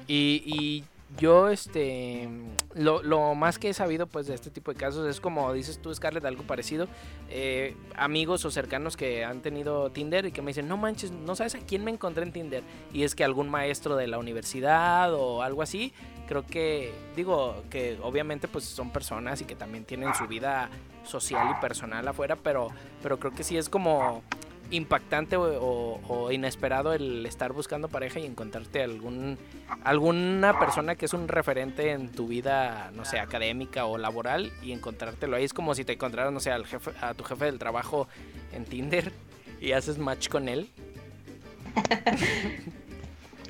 Y, 0.08 0.42
y 0.44 0.84
yo, 1.18 1.48
este, 1.48 2.28
lo, 2.74 3.02
lo, 3.02 3.34
más 3.34 3.58
que 3.58 3.70
he 3.70 3.74
sabido, 3.74 4.06
pues, 4.06 4.26
de 4.26 4.34
este 4.34 4.50
tipo 4.50 4.72
de 4.72 4.78
casos 4.78 5.08
es 5.08 5.20
como 5.20 5.52
dices 5.52 5.78
tú, 5.80 5.94
Scarlett, 5.94 6.24
algo 6.24 6.42
parecido. 6.42 6.88
Eh, 7.30 7.76
amigos 7.96 8.44
o 8.44 8.50
cercanos 8.50 8.96
que 8.96 9.24
han 9.24 9.40
tenido 9.40 9.90
Tinder 9.90 10.26
y 10.26 10.32
que 10.32 10.42
me 10.42 10.48
dicen, 10.48 10.68
no 10.68 10.76
manches, 10.76 11.10
no 11.10 11.36
sabes 11.36 11.54
a 11.54 11.58
quién 11.58 11.84
me 11.84 11.90
encontré 11.90 12.24
en 12.24 12.32
Tinder. 12.32 12.62
Y 12.92 13.04
es 13.04 13.14
que 13.14 13.24
algún 13.24 13.48
maestro 13.48 13.96
de 13.96 14.06
la 14.06 14.18
universidad 14.18 15.14
o 15.14 15.42
algo 15.42 15.62
así, 15.62 15.92
creo 16.26 16.44
que, 16.46 16.92
digo, 17.16 17.62
que 17.70 17.98
obviamente, 18.02 18.48
pues, 18.48 18.64
son 18.64 18.90
personas 18.90 19.40
y 19.40 19.44
que 19.44 19.54
también 19.54 19.84
tienen 19.84 20.14
su 20.14 20.26
vida 20.26 20.68
social 21.04 21.54
y 21.56 21.60
personal 21.60 22.06
afuera, 22.08 22.36
pero, 22.36 22.68
pero 23.02 23.18
creo 23.18 23.32
que 23.32 23.44
sí 23.44 23.56
es 23.56 23.68
como 23.68 24.22
impactante 24.70 25.36
o, 25.36 26.30
inesperado 26.32 26.92
el 26.92 27.24
estar 27.26 27.52
buscando 27.52 27.88
pareja 27.88 28.18
y 28.18 28.26
encontrarte 28.26 28.82
algún 28.82 29.38
alguna 29.84 30.58
persona 30.58 30.94
que 30.96 31.06
es 31.06 31.12
un 31.12 31.28
referente 31.28 31.90
en 31.90 32.10
tu 32.10 32.26
vida, 32.28 32.90
no 32.94 33.04
sé, 33.04 33.18
académica 33.18 33.86
o 33.86 33.98
laboral 33.98 34.52
y 34.62 34.72
encontrártelo 34.72 35.36
ahí 35.36 35.44
es 35.44 35.52
como 35.52 35.74
si 35.74 35.84
te 35.84 35.92
encontraras, 35.92 36.32
no 36.32 36.40
sé, 36.40 36.50
al 36.50 36.66
jefe, 36.66 36.92
a 37.00 37.14
tu 37.14 37.24
jefe 37.24 37.44
del 37.46 37.58
trabajo 37.58 38.08
en 38.52 38.64
Tinder 38.64 39.12
y 39.60 39.72
haces 39.72 39.98
match 39.98 40.28
con 40.28 40.48
él. 40.48 40.70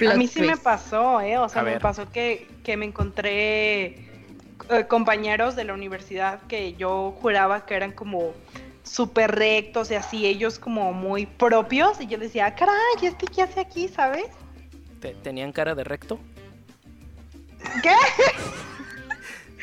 a 0.09 0.15
mí 0.15 0.27
sí 0.27 0.43
me 0.43 0.57
pasó, 0.57 1.21
¿eh? 1.21 1.39
O 1.39 1.49
sea, 1.49 1.63
me 1.63 1.79
pasó 1.81 2.11
que, 2.11 2.49
que 2.63 2.77
me 2.77 2.87
encontré 2.87 4.05
eh, 4.71 4.87
compañeros 4.89 5.57
de 5.57 5.65
la 5.65 5.75
universidad 5.75 6.41
que 6.43 6.75
yo 6.75 7.15
juraba 7.21 7.67
que 7.67 7.75
eran 7.75 7.93
como 7.93 8.33
súper 8.85 9.35
rectos 9.35 9.91
y 9.91 9.97
así, 9.97 10.27
ellos 10.27 10.61
como 10.61 10.93
muy 10.93 11.27
propios. 11.27 12.01
Y 12.01 12.07
yo 12.07 12.19
decía, 12.19 12.55
caray, 12.55 12.77
¿este 13.03 13.27
qué 13.27 13.43
hace 13.43 13.59
aquí, 13.61 13.89
sabes? 13.89 14.27
¿Tenían 15.23 15.53
cara 15.53 15.75
de 15.75 15.85
recto? 15.85 16.19
¿Qué? 17.83 17.95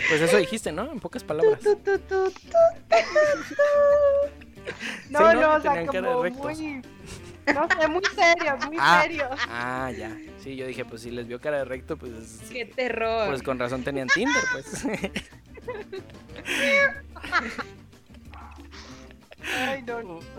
Pues 0.10 0.21
eso 0.21 0.38
dijiste, 0.38 0.71
¿no? 0.71 0.91
En 0.91 0.99
pocas 0.99 1.23
palabras. 1.23 1.60
no, 5.10 5.34
no, 5.34 5.55
o 5.55 5.62
sea, 5.62 5.86
como 5.86 6.23
muy... 6.23 6.81
No 7.53 7.67
sé, 7.67 7.88
muy 7.88 8.03
serios, 8.05 8.65
muy 8.67 8.77
ah, 8.79 8.99
serios. 9.01 9.39
Ah, 9.47 9.91
ya. 9.97 10.15
Sí, 10.39 10.55
yo 10.55 10.67
dije, 10.67 10.86
pues 10.86 11.01
si 11.01 11.12
les 11.12 11.27
vio 11.27 11.39
cara 11.39 11.57
de 11.57 11.65
recto, 11.65 11.97
pues... 11.97 12.39
¡Qué 12.51 12.65
terror! 12.65 13.29
Pues 13.29 13.41
con 13.41 13.57
razón 13.60 13.84
tenían 13.84 14.07
Tinder, 14.07 14.43
pues. 14.53 14.86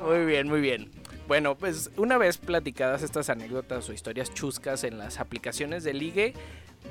Muy 0.05 0.25
bien, 0.25 0.48
muy 0.48 0.61
bien. 0.61 0.90
Bueno, 1.29 1.57
pues 1.57 1.90
una 1.96 2.18
vez 2.18 2.38
platicadas 2.38 3.03
estas 3.03 3.31
anécdotas 3.31 3.88
o 3.88 3.92
historias 3.92 4.35
chuscas 4.35 4.85
en 4.85 4.98
las 4.98 5.20
aplicaciones 5.20 5.85
de 5.85 5.94
ligue, 5.94 6.35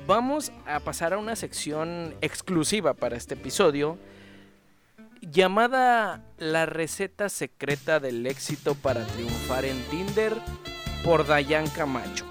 vamos 0.06 0.52
a 0.66 0.80
pasar 0.80 1.12
a 1.12 1.18
una 1.18 1.36
sección 1.36 2.14
exclusiva 2.20 2.94
para 2.94 3.16
este 3.16 3.34
episodio 3.34 3.98
llamada 5.20 6.24
La 6.38 6.66
receta 6.66 7.28
secreta 7.28 8.00
del 8.00 8.26
éxito 8.26 8.74
para 8.74 9.06
triunfar 9.06 9.64
en 9.64 9.80
Tinder 9.84 10.34
por 11.04 11.26
Dayan 11.26 11.68
Camacho. 11.70 12.26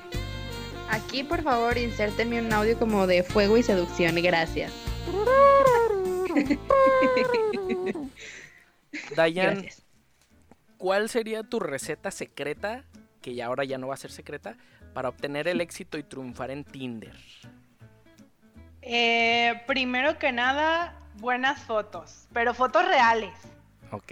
Aquí 0.90 1.24
por 1.24 1.42
favor 1.42 1.78
insértenme 1.78 2.42
un 2.42 2.52
audio 2.52 2.78
como 2.78 3.08
de 3.08 3.24
fuego 3.24 3.58
y 3.58 3.64
seducción, 3.64 4.16
gracias. 4.22 4.74
Dayan, 9.16 9.66
¿cuál 10.82 11.10
sería 11.10 11.44
tu 11.44 11.60
receta 11.60 12.10
secreta, 12.10 12.84
que 13.22 13.36
ya 13.36 13.46
ahora 13.46 13.64
ya 13.64 13.78
no 13.78 13.90
va 13.90 13.94
a 13.94 13.98
ser 13.98 14.12
secreta, 14.12 14.58
para 14.96 15.10
obtener 15.10 15.48
el 15.48 15.62
éxito 15.62 16.00
y 16.00 16.04
triunfar 16.04 16.50
en 16.50 16.64
Tinder? 16.64 17.16
Eh, 18.82 19.62
primero 19.68 20.18
que 20.18 20.32
nada, 20.32 21.00
buenas 21.20 21.62
fotos, 21.62 22.28
pero 22.34 22.56
fotos 22.56 22.84
reales. 22.84 23.32
Ok. 23.92 24.12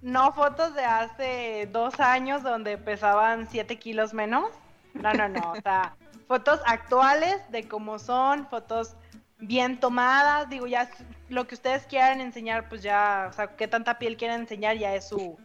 No 0.00 0.32
fotos 0.32 0.74
de 0.74 0.84
hace 0.84 1.68
dos 1.70 2.00
años 2.00 2.42
donde 2.42 2.78
pesaban 2.78 3.46
7 3.50 3.78
kilos 3.78 4.14
menos. 4.14 4.50
No, 4.94 5.12
no, 5.12 5.28
no. 5.28 5.52
O 5.52 5.60
sea, 5.60 5.96
fotos 6.26 6.60
actuales 6.64 7.36
de 7.50 7.68
cómo 7.68 7.98
son, 7.98 8.48
fotos 8.48 8.96
bien 9.38 9.78
tomadas, 9.78 10.48
digo, 10.48 10.66
ya 10.66 10.88
lo 11.28 11.46
que 11.46 11.56
ustedes 11.56 11.84
quieran 11.84 12.22
enseñar, 12.22 12.70
pues 12.70 12.82
ya, 12.82 13.26
o 13.28 13.32
sea, 13.34 13.48
qué 13.56 13.68
tanta 13.68 13.98
piel 13.98 14.16
quieren 14.16 14.40
enseñar 14.40 14.78
ya 14.78 14.94
es 14.94 15.08
su, 15.08 15.38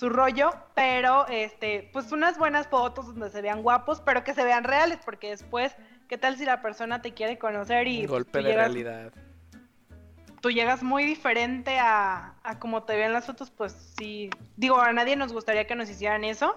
su 0.00 0.08
rollo, 0.08 0.50
pero 0.74 1.28
este, 1.28 1.90
pues 1.92 2.10
unas 2.10 2.38
buenas 2.38 2.66
fotos 2.68 3.06
donde 3.08 3.28
se 3.30 3.42
vean 3.42 3.62
guapos, 3.62 4.00
pero 4.00 4.24
que 4.24 4.32
se 4.32 4.42
vean 4.44 4.64
reales, 4.64 4.98
porque 5.04 5.28
después 5.30 5.76
¿Qué 6.08 6.18
tal 6.18 6.36
si 6.36 6.44
la 6.44 6.60
persona 6.60 7.02
te 7.02 7.14
quiere 7.14 7.38
conocer 7.38 7.86
y 7.86 8.00
Un 8.00 8.06
golpe 8.08 8.38
de 8.38 8.44
llegas- 8.48 8.56
realidad. 8.66 9.12
tú 10.40 10.50
llegas 10.50 10.82
muy 10.82 11.04
diferente 11.04 11.78
a, 11.78 12.34
a 12.42 12.58
como 12.58 12.82
te 12.82 12.96
ven 12.96 13.12
las 13.12 13.26
fotos, 13.26 13.50
pues 13.52 13.76
sí. 13.96 14.28
Digo, 14.56 14.80
a 14.80 14.92
nadie 14.92 15.14
nos 15.14 15.32
gustaría 15.32 15.68
que 15.68 15.76
nos 15.76 15.88
hicieran 15.88 16.24
eso. 16.24 16.56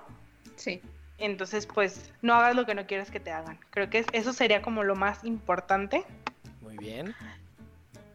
Sí. 0.56 0.82
Entonces, 1.20 1.68
pues, 1.68 2.12
no 2.24 2.34
hagas 2.34 2.56
lo 2.56 2.66
que 2.66 2.74
no 2.74 2.88
quieres 2.88 3.12
que 3.12 3.20
te 3.20 3.30
hagan. 3.30 3.60
Creo 3.70 3.92
que 3.92 4.00
es- 4.00 4.08
eso 4.14 4.34
sería 4.34 4.64
como 4.64 4.84
lo 4.84 4.96
más 4.96 5.24
importante. 5.24 6.04
Muy 6.62 6.76
bien. 6.78 7.14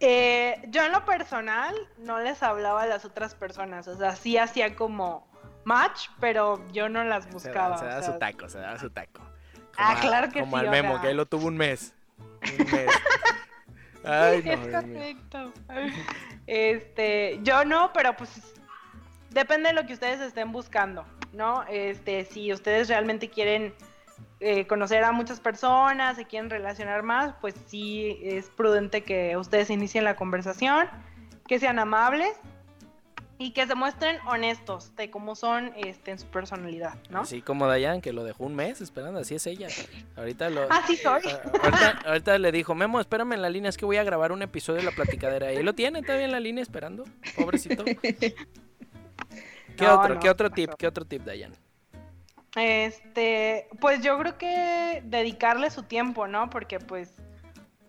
Eh, 0.00 0.62
yo 0.68 0.84
en 0.84 0.92
lo 0.92 1.04
personal 1.04 1.74
no 1.98 2.18
les 2.20 2.42
hablaba 2.42 2.82
a 2.82 2.86
las 2.86 3.04
otras 3.04 3.34
personas. 3.34 3.88
O 3.88 3.96
sea, 3.96 4.14
sí 4.16 4.36
hacía 4.38 4.76
como 4.76 5.26
match, 5.64 6.08
pero 6.20 6.66
yo 6.72 6.88
no 6.88 7.02
las 7.04 7.30
buscaba. 7.30 7.78
se 7.78 7.84
o 7.84 7.88
da 7.88 8.02
sea, 8.02 8.12
su 8.12 8.18
taco, 8.18 8.48
se 8.48 8.58
da 8.58 8.78
su 8.78 8.90
taco. 8.90 9.20
Ah, 9.76 9.92
a- 9.96 10.00
claro 10.00 10.28
que 10.30 10.40
Como 10.40 10.56
sí, 10.56 10.60
al 10.62 10.68
o 10.68 10.70
memo, 10.70 11.00
que 11.00 11.08
ahí 11.08 11.14
lo 11.14 11.26
tuvo 11.26 11.46
un 11.48 11.56
mes. 11.56 11.94
Un 12.58 12.66
mes. 12.72 12.90
Ay, 14.04 14.42
Sí, 14.42 14.48
no, 14.48 14.54
es 14.54 14.68
correcto. 14.74 15.52
Este, 16.46 17.40
yo 17.42 17.64
no, 17.64 17.92
pero 17.92 18.16
pues 18.16 18.30
depende 19.30 19.68
de 19.68 19.74
lo 19.74 19.86
que 19.86 19.92
ustedes 19.94 20.20
estén 20.20 20.52
buscando, 20.52 21.04
¿no? 21.32 21.64
Este, 21.68 22.24
si 22.24 22.52
ustedes 22.52 22.88
realmente 22.88 23.28
quieren 23.28 23.74
eh, 24.40 24.66
conocer 24.66 25.02
a 25.04 25.12
muchas 25.12 25.40
personas, 25.40 26.16
se 26.16 26.24
quieren 26.26 26.50
relacionar 26.50 27.02
más, 27.02 27.34
pues 27.40 27.54
sí 27.66 28.18
es 28.22 28.50
prudente 28.50 29.02
que 29.02 29.36
ustedes 29.36 29.70
inicien 29.70 30.04
la 30.04 30.16
conversación, 30.16 30.88
que 31.46 31.58
sean 31.58 31.78
amables 31.78 32.30
y 33.40 33.52
que 33.52 33.66
se 33.68 33.74
muestren 33.76 34.18
honestos 34.26 34.94
de 34.96 35.10
cómo 35.10 35.36
son 35.36 35.72
este, 35.76 36.10
en 36.10 36.18
su 36.18 36.26
personalidad, 36.26 36.96
¿no? 37.08 37.20
Así 37.20 37.40
como 37.40 37.66
Dayan, 37.68 38.00
que 38.00 38.12
lo 38.12 38.24
dejó 38.24 38.44
un 38.44 38.54
mes 38.56 38.80
esperando, 38.80 39.20
así 39.20 39.36
es 39.36 39.46
ella. 39.46 39.68
Ahorita 40.16 40.50
lo. 40.50 40.62
Así 40.72 40.96
soy. 40.96 41.22
ahorita, 41.62 41.98
ahorita 42.04 42.38
le 42.38 42.50
dijo, 42.50 42.74
Memo, 42.74 43.00
espérame 43.00 43.34
en 43.34 43.42
la 43.42 43.48
línea, 43.48 43.68
es 43.70 43.76
que 43.76 43.84
voy 43.84 43.96
a 43.96 44.02
grabar 44.04 44.32
un 44.32 44.42
episodio 44.42 44.80
de 44.80 44.86
la 44.86 44.90
platicadera. 44.92 45.52
Y 45.52 45.62
lo 45.62 45.72
tiene 45.72 46.02
todavía 46.02 46.24
en 46.26 46.32
la 46.32 46.40
línea 46.40 46.62
esperando, 46.62 47.04
pobrecito. 47.36 47.84
¿Qué 49.76 49.84
No, 49.86 50.00
otro? 50.00 50.14
no, 50.14 50.20
¿Qué 50.20 50.30
otro 50.30 50.48
¿qué 50.50 50.54
tip? 50.54 50.70
¿Qué 50.76 50.86
otro 50.88 51.04
tip, 51.04 51.22
Dayan? 51.22 51.52
Este, 52.58 53.68
pues 53.80 54.02
yo 54.02 54.18
creo 54.18 54.38
que 54.38 55.02
dedicarle 55.04 55.70
su 55.70 55.82
tiempo, 55.84 56.26
¿no? 56.26 56.50
Porque 56.50 56.78
pues 56.78 57.14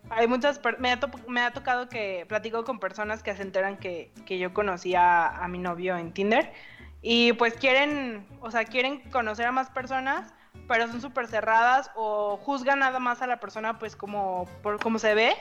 hay 0.10 0.28
muchas, 0.28 0.60
me 0.80 0.92
ha, 0.92 1.00
me 1.28 1.42
ha 1.42 1.52
tocado 1.52 1.90
que 1.90 2.26
platico 2.28 2.64
con 2.64 2.80
personas 2.80 3.24
que 3.24 3.36
se 3.36 3.42
enteran 3.44 3.78
que, 3.78 4.12
que 4.26 4.40
yo 4.40 4.54
conocí 4.54 4.96
a, 4.96 5.28
a 5.28 5.48
mi 5.48 5.60
novio 5.60 5.98
en 5.98 6.12
Tinder 6.14 6.52
y 7.02 7.34
pues 7.34 7.54
quieren, 7.54 8.28
o 8.42 8.52
sea, 8.52 8.66
quieren 8.66 9.00
conocer 9.12 9.46
a 9.46 9.52
más 9.52 9.70
personas, 9.70 10.34
pero 10.68 10.88
son 10.88 11.02
súper 11.02 11.28
cerradas 11.28 11.92
o 11.96 12.38
juzgan 12.38 12.80
nada 12.80 13.00
más 13.00 13.22
a 13.22 13.28
la 13.28 13.40
persona 13.40 13.80
pues 13.80 13.96
como, 13.96 14.46
por 14.62 14.80
cómo 14.80 15.00
se 15.00 15.14
ve, 15.14 15.36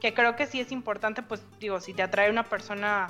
que 0.00 0.14
creo 0.14 0.36
que 0.36 0.46
sí 0.46 0.60
es 0.60 0.72
importante, 0.72 1.22
pues 1.22 1.44
digo, 1.58 1.80
si 1.80 1.94
te 1.94 2.02
atrae 2.02 2.30
una 2.30 2.44
persona, 2.44 3.08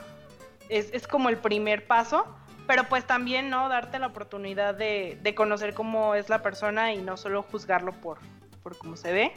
es, 0.68 0.90
es 0.92 1.06
como 1.06 1.28
el 1.28 1.38
primer 1.38 1.86
paso, 1.86 2.26
pero 2.66 2.84
pues 2.84 3.06
también, 3.06 3.50
¿no? 3.50 3.68
Darte 3.68 3.98
la 3.98 4.08
oportunidad 4.08 4.74
de, 4.74 5.18
de 5.22 5.34
conocer 5.34 5.74
cómo 5.74 6.14
es 6.14 6.28
la 6.28 6.42
persona 6.42 6.92
y 6.92 6.98
no 6.98 7.16
solo 7.16 7.42
juzgarlo 7.42 7.92
por, 7.92 8.18
por 8.62 8.76
cómo 8.78 8.96
se 8.96 9.12
ve. 9.12 9.32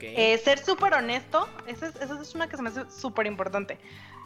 Eh, 0.00 0.38
ser 0.38 0.58
súper 0.58 0.94
honesto, 0.94 1.48
esa 1.66 1.88
es, 1.88 1.96
esa 1.96 2.20
es 2.20 2.34
una 2.34 2.48
que 2.48 2.56
se 2.56 2.62
me 2.62 2.68
hace 2.68 2.90
súper 2.90 3.26
importante. 3.26 3.78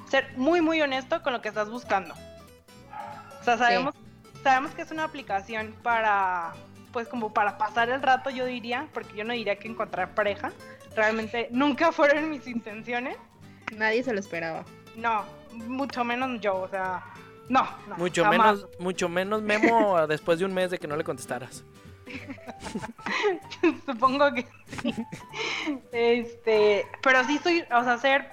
Ser 0.09 0.31
muy, 0.37 0.61
muy 0.61 0.81
honesto 0.83 1.23
con 1.23 1.33
lo 1.33 1.41
que 1.41 1.49
estás 1.49 1.71
buscando. 1.71 2.15
O 3.41 3.45
sea, 3.45 3.57
sabemos, 3.57 3.95
sabemos 4.43 4.73
que 4.73 4.83
es 4.83 4.91
una 4.91 5.05
aplicación 5.05 5.75
para, 5.83 6.53
pues 6.93 7.09
como 7.09 7.33
para 7.33 7.59
pasar 7.59 7.89
el 7.89 8.03
rato, 8.03 8.31
yo 8.31 8.45
diría, 8.45 8.89
porque 8.93 9.17
yo 9.17 9.25
no 9.25 9.33
diría 9.33 9.57
que 9.57 9.69
encontrar 9.69 10.15
pareja. 10.15 10.53
Realmente 10.95 11.49
nunca 11.51 11.91
fueron 11.93 12.29
mis 12.31 12.47
intenciones. 12.47 13.17
Nadie 13.75 14.03
se 14.03 14.13
lo 14.13 14.21
esperaba. 14.21 14.65
No, 14.97 15.25
mucho 15.67 16.05
menos 16.05 16.41
yo, 16.41 16.57
o 16.57 16.69
sea, 16.69 17.03
no. 17.49 17.67
no 17.89 17.97
mucho 17.97 18.25
jamás. 18.25 18.39
menos, 18.57 18.69
mucho 18.79 19.09
menos 19.09 19.43
Memo 19.43 20.07
después 20.07 20.39
de 20.39 20.45
un 20.45 20.55
mes 20.55 20.71
de 20.71 20.79
que 20.79 20.87
no 20.89 20.97
le 20.97 21.05
contestaras. 21.05 21.65
Supongo 23.87 24.33
que 24.35 24.47
sí. 24.83 24.95
Este, 25.93 26.87
pero 27.03 27.25
sí 27.25 27.39
soy, 27.39 27.65
o 27.75 27.85
sea, 27.85 27.99
ser 27.99 28.29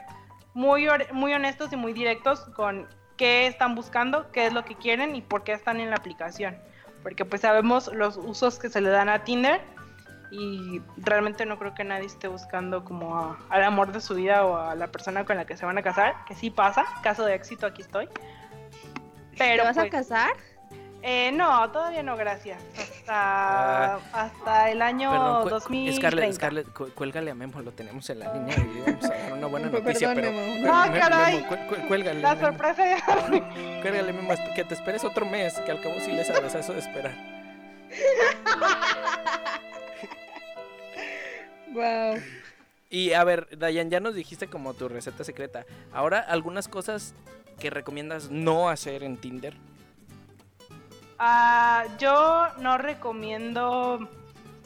muy, 0.53 0.87
muy 1.13 1.33
honestos 1.33 1.71
y 1.73 1.75
muy 1.75 1.93
directos 1.93 2.41
con 2.55 2.87
qué 3.17 3.47
están 3.47 3.75
buscando, 3.75 4.31
qué 4.31 4.47
es 4.47 4.53
lo 4.53 4.63
que 4.65 4.75
quieren 4.75 5.15
y 5.15 5.21
por 5.21 5.43
qué 5.43 5.53
están 5.53 5.79
en 5.79 5.89
la 5.89 5.97
aplicación. 5.97 6.57
Porque 7.03 7.25
pues 7.25 7.41
sabemos 7.41 7.89
los 7.93 8.17
usos 8.17 8.59
que 8.59 8.69
se 8.69 8.81
le 8.81 8.89
dan 8.89 9.09
a 9.09 9.23
Tinder 9.23 9.61
y 10.31 10.81
realmente 10.97 11.45
no 11.45 11.57
creo 11.57 11.73
que 11.73 11.83
nadie 11.83 12.05
esté 12.05 12.27
buscando 12.27 12.83
como 12.83 13.17
a- 13.17 13.37
al 13.49 13.63
amor 13.63 13.91
de 13.91 14.01
su 14.01 14.15
vida 14.15 14.45
o 14.45 14.57
a 14.57 14.75
la 14.75 14.87
persona 14.87 15.25
con 15.25 15.37
la 15.37 15.45
que 15.45 15.57
se 15.57 15.65
van 15.65 15.77
a 15.77 15.81
casar, 15.81 16.13
que 16.27 16.35
sí 16.35 16.49
pasa, 16.49 16.85
caso 17.01 17.25
de 17.25 17.35
éxito 17.35 17.65
aquí 17.65 17.81
estoy. 17.81 18.07
Pero 19.39 19.63
¿Te 19.63 19.67
vas 19.69 19.77
a 19.77 19.81
pues, 19.81 19.91
casar? 19.91 20.31
eh, 21.01 21.31
no, 21.31 21.71
todavía 21.71 22.03
no, 22.03 22.15
gracias. 22.15 22.61
Hasta, 22.77 23.95
hasta 24.13 24.69
el 24.69 24.81
año 24.83 25.09
Perdón, 25.11 25.43
cu- 25.43 25.49
2030. 25.49 25.97
Scarlett, 25.99 26.33
Scarlett, 26.33 26.73
cu- 26.73 26.89
cuélgale 26.93 27.31
a 27.31 27.35
Memo, 27.35 27.59
lo 27.61 27.71
tenemos 27.71 28.07
en 28.11 28.19
la 28.19 28.31
línea 28.33 28.55
y 28.55 28.81
vamos 28.85 29.05
a 29.05 29.07
dar 29.15 29.33
una 29.33 29.47
buena 29.47 29.69
noticia, 29.71 30.13
Perdón, 30.13 30.33
pero... 30.35 30.45
Memo. 30.53 30.71
Ah, 30.71 30.89
Me- 30.91 30.99
caray. 30.99 31.35
Memo, 31.41 31.47
cu- 31.47 31.75
cu- 31.75 31.87
cuélgale, 31.87 32.21
La 32.21 32.39
sorpresa 32.39 32.83
ya. 32.85 33.03
Cuélgale, 33.81 34.13
Memo, 34.13 34.33
que 34.55 34.63
te 34.63 34.73
esperes 34.75 35.03
otro 35.03 35.25
mes, 35.25 35.57
que 35.61 35.71
al 35.71 35.81
cabo 35.81 35.95
sí 36.01 36.11
le 36.11 36.23
sabes 36.25 36.53
a 36.53 36.59
eso 36.59 36.73
de 36.73 36.79
esperar. 36.79 37.13
Wow. 41.71 42.15
Y 42.89 43.13
a 43.13 43.23
ver, 43.23 43.47
Dayan, 43.57 43.89
ya 43.91 43.99
nos 43.99 44.15
dijiste 44.15 44.47
como 44.47 44.73
tu 44.73 44.89
receta 44.89 45.23
secreta. 45.23 45.65
Ahora, 45.93 46.19
algunas 46.19 46.67
cosas 46.67 47.13
que 47.59 47.69
recomiendas 47.69 48.29
no 48.29 48.69
hacer 48.69 49.03
en 49.03 49.17
Tinder. 49.17 49.53
Ah, 51.17 51.85
yo 51.99 52.47
no 52.61 52.77
recomiendo 52.77 54.07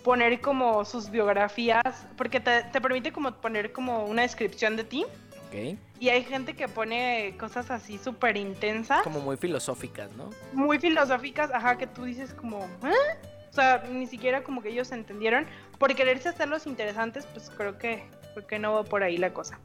poner 0.04 0.40
como 0.42 0.86
sus 0.86 1.10
biografías, 1.10 2.06
porque 2.18 2.40
te, 2.40 2.64
te 2.64 2.80
permite 2.80 3.12
como 3.12 3.32
poner 3.32 3.72
como 3.72 4.06
una 4.06 4.22
descripción 4.22 4.76
de 4.76 4.84
ti. 4.84 5.06
Ok. 5.48 5.78
Y 6.00 6.10
hay 6.10 6.24
gente 6.24 6.56
que 6.56 6.68
pone 6.68 7.36
cosas 7.40 7.72
así 7.72 7.98
súper 7.98 8.38
intensas, 8.38 9.02
Como 9.04 9.22
muy 9.22 9.38
filosóficas, 9.38 10.12
¿no? 10.14 10.30
muy 10.52 10.80
filosóficas, 10.80 11.52
ajá, 11.52 11.78
que 11.78 11.88
tú 11.88 12.04
dices 12.04 12.34
como, 12.34 12.66
¿eh? 12.84 13.18
O 13.50 13.54
sea, 13.56 13.84
ni 13.90 14.08
siquiera 14.08 14.44
como 14.44 14.62
que 14.64 14.70
ellos 14.70 14.92
entendieron. 14.92 15.46
Por 15.78 15.94
quererse 15.96 16.30
hacerlos 16.30 16.66
interesantes, 16.66 17.28
pues 17.28 17.52
creo 17.56 17.78
que, 17.78 18.04
creo 18.34 18.48
que 18.48 18.60
no 18.60 18.74
va 18.74 18.84
por 18.84 19.04
ahí 19.04 19.18
la 19.18 19.32
cosa. 19.32 19.60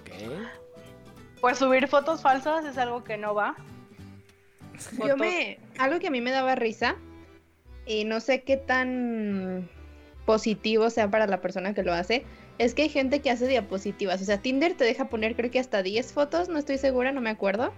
Ok. 0.00 0.10
Pues 1.44 1.58
subir 1.58 1.88
fotos 1.88 2.22
falsas 2.22 2.64
es 2.64 2.78
algo 2.78 3.04
que 3.04 3.18
no 3.18 3.34
va. 3.34 3.54
Yo 5.06 5.14
me. 5.18 5.58
Algo 5.78 5.98
que 6.00 6.06
a 6.06 6.10
mí 6.10 6.22
me 6.22 6.30
daba 6.30 6.54
risa. 6.54 6.96
Y 7.84 8.04
no 8.04 8.20
sé 8.20 8.44
qué 8.44 8.56
tan 8.56 9.68
positivo 10.24 10.88
sea 10.88 11.10
para 11.10 11.26
la 11.26 11.42
persona 11.42 11.74
que 11.74 11.82
lo 11.82 11.92
hace. 11.92 12.24
Es 12.56 12.72
que 12.72 12.80
hay 12.80 12.88
gente 12.88 13.20
que 13.20 13.30
hace 13.30 13.46
diapositivas. 13.46 14.22
O 14.22 14.24
sea, 14.24 14.38
Tinder 14.38 14.72
te 14.72 14.84
deja 14.84 15.10
poner, 15.10 15.36
creo 15.36 15.50
que 15.50 15.58
hasta 15.58 15.82
10 15.82 16.14
fotos. 16.14 16.48
No 16.48 16.58
estoy 16.58 16.78
segura, 16.78 17.12
no 17.12 17.20
me 17.20 17.28
acuerdo. 17.28 17.74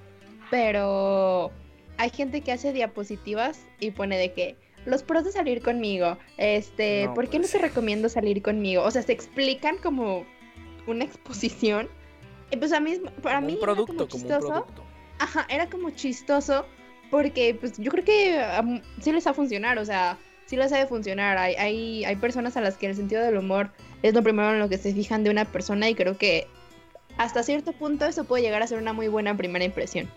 Pero 0.48 1.50
hay 1.96 2.10
gente 2.10 2.42
que 2.42 2.52
hace 2.52 2.72
diapositivas 2.72 3.58
y 3.80 3.90
pone 3.90 4.16
de 4.16 4.32
que. 4.32 4.56
Los 4.84 5.02
pros 5.02 5.24
de 5.24 5.32
salir 5.32 5.60
conmigo. 5.60 6.18
Este, 6.36 7.06
No 7.06 7.14
¿por 7.14 7.28
qué 7.28 7.40
no 7.40 7.48
puede 7.48 7.58
te 7.58 7.66
recomiendo 7.66 8.08
salir 8.08 8.42
conmigo? 8.42 8.84
O 8.84 8.92
sea, 8.92 9.02
se 9.02 9.10
explican 9.10 9.78
como 9.78 10.24
una 10.86 11.04
exposición. 11.06 11.88
Y 12.50 12.56
pues 12.56 12.72
a 12.72 12.80
mí, 12.80 13.00
para 13.22 13.36
Como 13.36 13.46
mí 13.48 13.54
un 13.54 13.62
era 13.68 13.74
como 13.74 14.02
un 14.02 14.08
chistoso. 14.08 14.48
producto. 14.48 14.84
Ajá, 15.18 15.46
era 15.48 15.68
como 15.68 15.90
chistoso 15.90 16.66
porque 17.10 17.56
pues 17.58 17.78
yo 17.78 17.90
creo 17.90 18.04
que 18.04 18.82
sí 19.00 19.12
les 19.12 19.26
va 19.26 19.30
a 19.30 19.34
funcionar, 19.34 19.78
o 19.78 19.84
sea, 19.84 20.18
sí 20.46 20.56
les 20.56 20.70
sabe 20.70 20.86
funcionar. 20.86 21.38
Hay, 21.38 21.54
hay, 21.54 22.04
hay 22.04 22.16
personas 22.16 22.56
a 22.56 22.60
las 22.60 22.76
que 22.76 22.86
el 22.86 22.94
sentido 22.96 23.22
del 23.22 23.36
humor 23.38 23.70
es 24.02 24.14
lo 24.14 24.22
primero 24.22 24.52
en 24.52 24.58
lo 24.58 24.68
que 24.68 24.78
se 24.78 24.92
fijan 24.92 25.24
de 25.24 25.30
una 25.30 25.44
persona 25.44 25.88
y 25.88 25.94
creo 25.94 26.16
que 26.18 26.46
hasta 27.16 27.42
cierto 27.42 27.72
punto 27.72 28.04
eso 28.04 28.24
puede 28.24 28.42
llegar 28.42 28.62
a 28.62 28.66
ser 28.66 28.78
una 28.78 28.92
muy 28.92 29.08
buena 29.08 29.36
primera 29.36 29.64
impresión. 29.64 30.08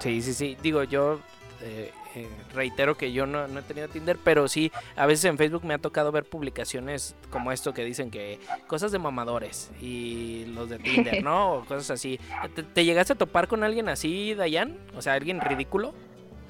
Sí, 0.00 0.22
sí, 0.22 0.32
sí. 0.32 0.56
Digo, 0.62 0.84
yo 0.84 1.20
eh, 1.62 1.92
eh, 2.22 2.28
reitero 2.54 2.96
que 2.96 3.12
yo 3.12 3.26
no, 3.26 3.48
no 3.48 3.60
he 3.60 3.62
tenido 3.62 3.88
Tinder, 3.88 4.18
pero 4.22 4.48
sí, 4.48 4.72
a 4.96 5.06
veces 5.06 5.26
en 5.26 5.38
Facebook 5.38 5.64
me 5.64 5.74
ha 5.74 5.78
tocado 5.78 6.12
ver 6.12 6.24
publicaciones 6.24 7.14
como 7.30 7.52
esto 7.52 7.72
que 7.72 7.84
dicen 7.84 8.10
que 8.10 8.40
cosas 8.66 8.92
de 8.92 8.98
mamadores 8.98 9.70
y 9.80 10.46
los 10.54 10.68
de 10.68 10.78
Tinder, 10.80 11.22
¿no? 11.22 11.54
O 11.54 11.64
cosas 11.64 11.90
así. 11.90 12.18
¿Te, 12.54 12.62
te 12.62 12.84
llegaste 12.84 13.12
a 13.12 13.16
topar 13.16 13.48
con 13.48 13.62
alguien 13.64 13.88
así, 13.88 14.34
Dayan? 14.34 14.76
O 14.96 15.02
sea, 15.02 15.14
alguien 15.14 15.40
ridículo 15.40 15.94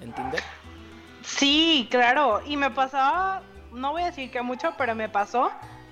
en 0.00 0.12
Tinder. 0.12 0.42
Sí, 1.22 1.86
claro. 1.90 2.40
Y 2.46 2.56
me 2.56 2.70
pasaba, 2.70 3.42
no 3.72 3.92
voy 3.92 4.02
a 4.02 4.06
decir 4.06 4.30
que 4.30 4.40
mucho, 4.42 4.74
pero 4.78 4.94
me 4.94 5.08
pasó 5.08 5.50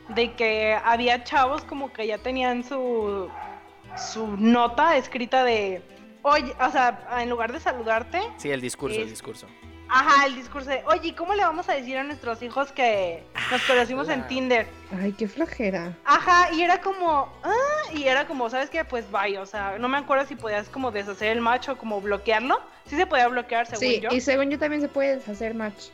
de 0.09 0.33
que 0.35 0.79
había 0.85 1.25
chavos 1.25 1.63
como 1.65 1.93
que 1.93 2.07
ya 2.07 2.19
tenían 2.19 2.65
su, 2.65 3.29
su 3.97 4.37
nota 4.37 4.97
escrita 4.97 5.45
de, 5.45 5.83
oye, 6.23 6.55
o 6.61 6.71
sea, 6.71 7.07
en 7.21 7.29
lugar 7.29 7.53
de 7.53 7.61
saludarte, 7.61 8.21
Sí, 8.37 8.51
el 8.51 8.61
discurso, 8.61 9.01
el 9.01 9.11
discurso. 9.11 9.47
Ajá, 9.89 10.27
el 10.27 10.35
discurso 10.35 10.71
de, 10.71 10.83
oye, 10.87 11.15
¿cómo 11.15 11.35
le 11.35 11.43
vamos 11.43 11.69
a 11.69 11.75
decir 11.75 11.97
a 11.97 12.03
nuestros 12.03 12.43
hijos 12.43 12.73
que 12.73 13.23
nos 13.53 13.63
conocimos 13.63 14.09
en 14.09 14.27
Tinder? 14.27 14.67
Ay, 15.01 15.13
qué 15.13 15.29
flojera. 15.29 15.97
Ajá, 16.05 16.53
y 16.53 16.63
era 16.63 16.81
como, 16.81 17.33
ah, 17.45 17.93
y 17.95 18.05
era 18.05 18.27
como, 18.27 18.51
¿sabes 18.51 18.69
qué? 18.69 18.85
Pues 18.85 19.05
bye, 19.13 19.39
o 19.39 19.47
sea, 19.47 19.79
no 19.79 19.89
me 19.89 19.99
acuerdo 19.99 20.27
si 20.27 20.35
podías 20.35 20.69
como 20.69 20.91
deshacer 20.91 21.29
el 21.29 21.41
match 21.41 21.69
o 21.69 21.79
como 21.79 22.01
bloquearlo. 22.01 22.61
Sí 22.87 22.97
se 22.97 23.07
podía 23.07 23.29
bloquear, 23.29 23.67
según 23.67 23.81
Sí, 23.81 24.01
yo. 24.01 24.11
y 24.11 24.21
según 24.21 24.51
yo 24.51 24.59
también 24.59 24.83
se 24.83 24.89
puede 24.89 25.17
deshacer 25.17 25.55
match. 25.55 25.85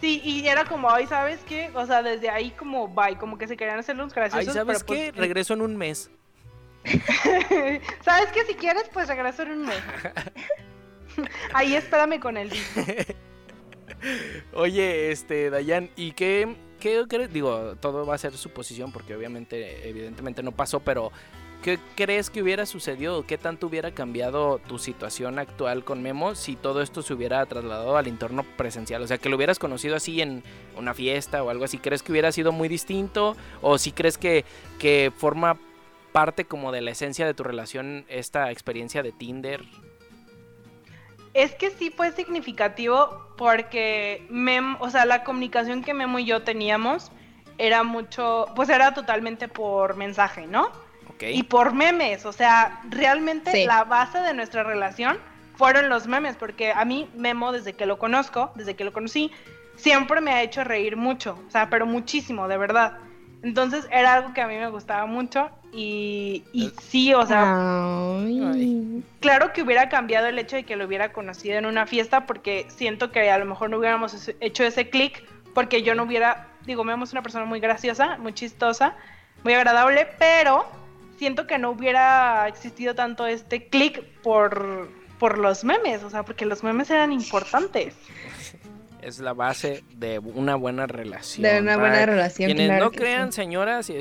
Sí, 0.00 0.20
y 0.24 0.46
era 0.46 0.64
como, 0.64 0.90
ay, 0.90 1.06
¿sabes 1.06 1.40
qué? 1.48 1.70
O 1.74 1.84
sea, 1.86 2.02
desde 2.02 2.30
ahí 2.30 2.52
como 2.52 2.88
bye, 2.88 3.16
como 3.18 3.36
que 3.36 3.46
se 3.48 3.56
querían 3.56 3.78
hacer 3.78 3.96
los 3.96 4.14
graciosos. 4.14 4.48
Ay, 4.48 4.54
¿sabes 4.54 4.84
pero, 4.84 4.98
qué? 4.98 5.10
pues, 5.12 5.20
Regreso 5.20 5.54
en 5.54 5.60
un 5.62 5.76
mes. 5.76 6.10
¿Sabes 8.02 8.30
qué? 8.32 8.44
Si 8.46 8.54
quieres, 8.54 8.84
pues 8.92 9.08
regreso 9.08 9.42
en 9.42 9.50
un 9.50 9.66
mes. 9.66 9.78
Ahí 11.52 11.74
espérame 11.74 12.18
con 12.20 12.36
el 12.36 12.48
disco. 12.48 12.80
Oye, 14.52 15.10
este, 15.10 15.50
Dayan, 15.50 15.90
¿y 15.96 16.12
qué, 16.12 16.56
qué 16.78 17.04
crees? 17.08 17.32
Digo, 17.32 17.76
todo 17.80 18.06
va 18.06 18.14
a 18.14 18.18
ser 18.18 18.32
suposición 18.36 18.92
porque 18.92 19.14
obviamente, 19.14 19.88
evidentemente 19.88 20.42
no 20.42 20.52
pasó, 20.52 20.80
pero 20.80 21.12
¿qué 21.62 21.78
crees 21.96 22.30
que 22.30 22.42
hubiera 22.42 22.66
sucedido? 22.66 23.26
¿Qué 23.26 23.38
tanto 23.38 23.66
hubiera 23.66 23.92
cambiado 23.92 24.58
tu 24.58 24.78
situación 24.78 25.38
actual 25.38 25.84
con 25.84 26.02
Memo 26.02 26.34
si 26.34 26.56
todo 26.56 26.82
esto 26.82 27.02
se 27.02 27.14
hubiera 27.14 27.44
trasladado 27.46 27.96
al 27.96 28.06
entorno 28.06 28.44
presencial? 28.56 29.02
O 29.02 29.06
sea, 29.06 29.18
que 29.18 29.28
lo 29.28 29.36
hubieras 29.36 29.58
conocido 29.58 29.96
así 29.96 30.20
en 30.20 30.42
una 30.76 30.94
fiesta 30.94 31.42
o 31.42 31.50
algo 31.50 31.64
así. 31.64 31.78
¿Crees 31.78 32.02
que 32.02 32.12
hubiera 32.12 32.32
sido 32.32 32.52
muy 32.52 32.68
distinto? 32.68 33.36
¿O 33.60 33.78
si 33.78 33.92
crees 33.92 34.18
que, 34.18 34.44
que 34.78 35.12
forma 35.16 35.58
parte 36.12 36.44
como 36.44 36.72
de 36.72 36.80
la 36.80 36.90
esencia 36.90 37.26
de 37.26 37.34
tu 37.34 37.44
relación 37.44 38.04
esta 38.08 38.50
experiencia 38.50 39.02
de 39.02 39.12
Tinder? 39.12 39.62
Es 41.34 41.54
que 41.54 41.70
sí 41.70 41.90
fue 41.90 42.12
significativo 42.12 43.28
porque 43.36 44.26
Mem, 44.30 44.76
o 44.80 44.90
sea, 44.90 45.04
la 45.04 45.24
comunicación 45.24 45.82
que 45.82 45.94
Memo 45.94 46.18
y 46.18 46.24
yo 46.24 46.42
teníamos 46.42 47.12
era 47.58 47.82
mucho, 47.82 48.46
pues 48.56 48.68
era 48.68 48.94
totalmente 48.94 49.46
por 49.48 49.96
mensaje, 49.96 50.46
¿no? 50.46 50.66
¿Ok? 51.08 51.24
Y 51.30 51.42
por 51.42 51.74
memes, 51.74 52.24
o 52.24 52.32
sea, 52.32 52.80
realmente 52.88 53.52
Sí. 53.52 53.64
la 53.66 53.84
base 53.84 54.18
de 54.18 54.32
nuestra 54.34 54.62
relación 54.62 55.18
fueron 55.56 55.90
los 55.90 56.06
memes, 56.06 56.36
porque 56.36 56.72
a 56.72 56.84
mí 56.86 57.10
Memo, 57.14 57.52
desde 57.52 57.74
que 57.74 57.84
lo 57.84 57.98
conozco, 57.98 58.50
desde 58.54 58.76
que 58.76 58.84
lo 58.84 58.92
conocí, 58.92 59.30
siempre 59.76 60.22
me 60.22 60.32
ha 60.32 60.42
hecho 60.42 60.64
reír 60.64 60.96
mucho, 60.96 61.38
o 61.46 61.50
sea, 61.50 61.68
pero 61.68 61.84
muchísimo, 61.86 62.48
de 62.48 62.56
verdad. 62.56 62.98
Entonces 63.42 63.86
era 63.90 64.14
algo 64.14 64.34
que 64.34 64.42
a 64.42 64.46
mí 64.46 64.56
me 64.56 64.68
gustaba 64.68 65.06
mucho 65.06 65.50
y, 65.72 66.44
y 66.52 66.72
sí, 66.82 67.14
o 67.14 67.24
sea, 67.26 67.54
Ay. 68.18 69.02
claro 69.20 69.52
que 69.52 69.62
hubiera 69.62 69.88
cambiado 69.88 70.26
el 70.26 70.38
hecho 70.38 70.56
de 70.56 70.64
que 70.64 70.76
lo 70.76 70.84
hubiera 70.86 71.12
conocido 71.12 71.56
en 71.56 71.64
una 71.64 71.86
fiesta 71.86 72.26
porque 72.26 72.66
siento 72.68 73.10
que 73.10 73.30
a 73.30 73.38
lo 73.38 73.46
mejor 73.46 73.70
no 73.70 73.78
hubiéramos 73.78 74.30
hecho 74.40 74.64
ese 74.64 74.90
clic 74.90 75.24
porque 75.54 75.82
yo 75.82 75.94
no 75.94 76.02
hubiera, 76.04 76.48
digo, 76.66 76.84
Memo 76.84 77.04
es 77.04 77.12
una 77.12 77.22
persona 77.22 77.44
muy 77.44 77.60
graciosa, 77.60 78.18
muy 78.18 78.34
chistosa, 78.34 78.94
muy 79.42 79.54
agradable, 79.54 80.06
pero 80.18 80.66
siento 81.18 81.46
que 81.46 81.58
no 81.58 81.70
hubiera 81.70 82.46
existido 82.48 82.94
tanto 82.94 83.26
este 83.26 83.68
clic 83.68 84.02
por, 84.22 84.88
por 85.18 85.38
los 85.38 85.64
memes, 85.64 86.02
o 86.02 86.10
sea, 86.10 86.24
porque 86.24 86.46
los 86.46 86.62
memes 86.62 86.90
eran 86.90 87.12
importantes. 87.12 87.94
Es 89.02 89.18
la 89.18 89.32
base 89.32 89.84
de 89.94 90.18
una 90.18 90.54
buena 90.54 90.86
relación. 90.86 91.42
De 91.42 91.60
una 91.60 91.76
buena 91.76 92.06
relación. 92.06 92.48
Quienes 92.48 92.68
claro 92.68 92.84
no 92.86 92.90
que 92.90 92.98
crean, 92.98 93.32
sí. 93.32 93.36
señoras, 93.36 93.86
si 93.86 93.94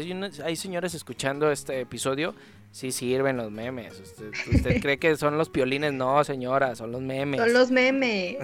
hay, 0.44 0.56
señores 0.56 0.94
escuchando 0.94 1.52
este 1.52 1.82
episodio, 1.82 2.36
sí 2.72 2.92
sirven 2.92 3.38
los 3.38 3.52
memes. 3.52 4.00
Usted, 4.00 4.32
usted 4.54 4.82
cree 4.82 4.98
que 4.98 5.16
son 5.16 5.38
los 5.38 5.50
piolines, 5.50 5.94
no, 5.94 6.24
señora, 6.24 6.76
son 6.76 6.92
los 6.92 7.02
memes. 7.02 7.40
Son 7.40 7.54
los 7.54 7.72
memes. 7.72 8.38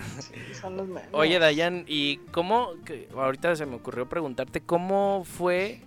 Son 0.60 0.78
los 0.78 0.88
memes. 0.88 1.10
Oye, 1.12 1.40
Dayan, 1.40 1.86
¿y 1.88 2.18
cómo? 2.32 2.72
que 2.86 3.08
ahorita 3.16 3.56
se 3.56 3.66
me 3.66 3.76
ocurrió 3.76 4.08
preguntarte, 4.08 4.62
¿cómo 4.62 5.24
fue 5.26 5.82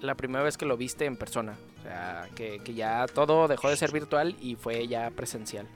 la 0.00 0.14
primera 0.14 0.44
vez 0.44 0.56
que 0.56 0.66
lo 0.66 0.76
viste 0.76 1.06
en 1.06 1.16
persona? 1.16 1.54
O 1.80 1.82
sea, 1.82 2.28
que, 2.34 2.60
que 2.60 2.74
ya 2.74 3.06
todo 3.06 3.48
dejó 3.48 3.68
de 3.68 3.76
ser 3.76 3.92
virtual 3.92 4.36
y 4.40 4.56
fue 4.56 4.86
ya 4.88 5.10
presencial. 5.10 5.66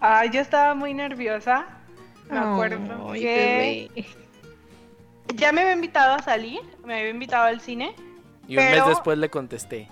Ah, 0.00 0.24
yo 0.26 0.40
estaba 0.40 0.74
muy 0.74 0.94
nerviosa, 0.94 1.66
me 2.30 2.38
acuerdo 2.38 3.10
Ay, 3.10 3.20
que 3.20 3.90
bebé. 3.94 4.06
ya 5.34 5.52
me 5.52 5.62
había 5.62 5.74
invitado 5.74 6.14
a 6.14 6.22
salir, 6.22 6.60
me 6.84 6.98
había 6.98 7.10
invitado 7.10 7.44
al 7.44 7.60
cine. 7.60 7.94
Y 8.46 8.56
un 8.56 8.64
mes 8.64 8.86
después 8.86 9.18
le 9.18 9.28
contesté. 9.28 9.88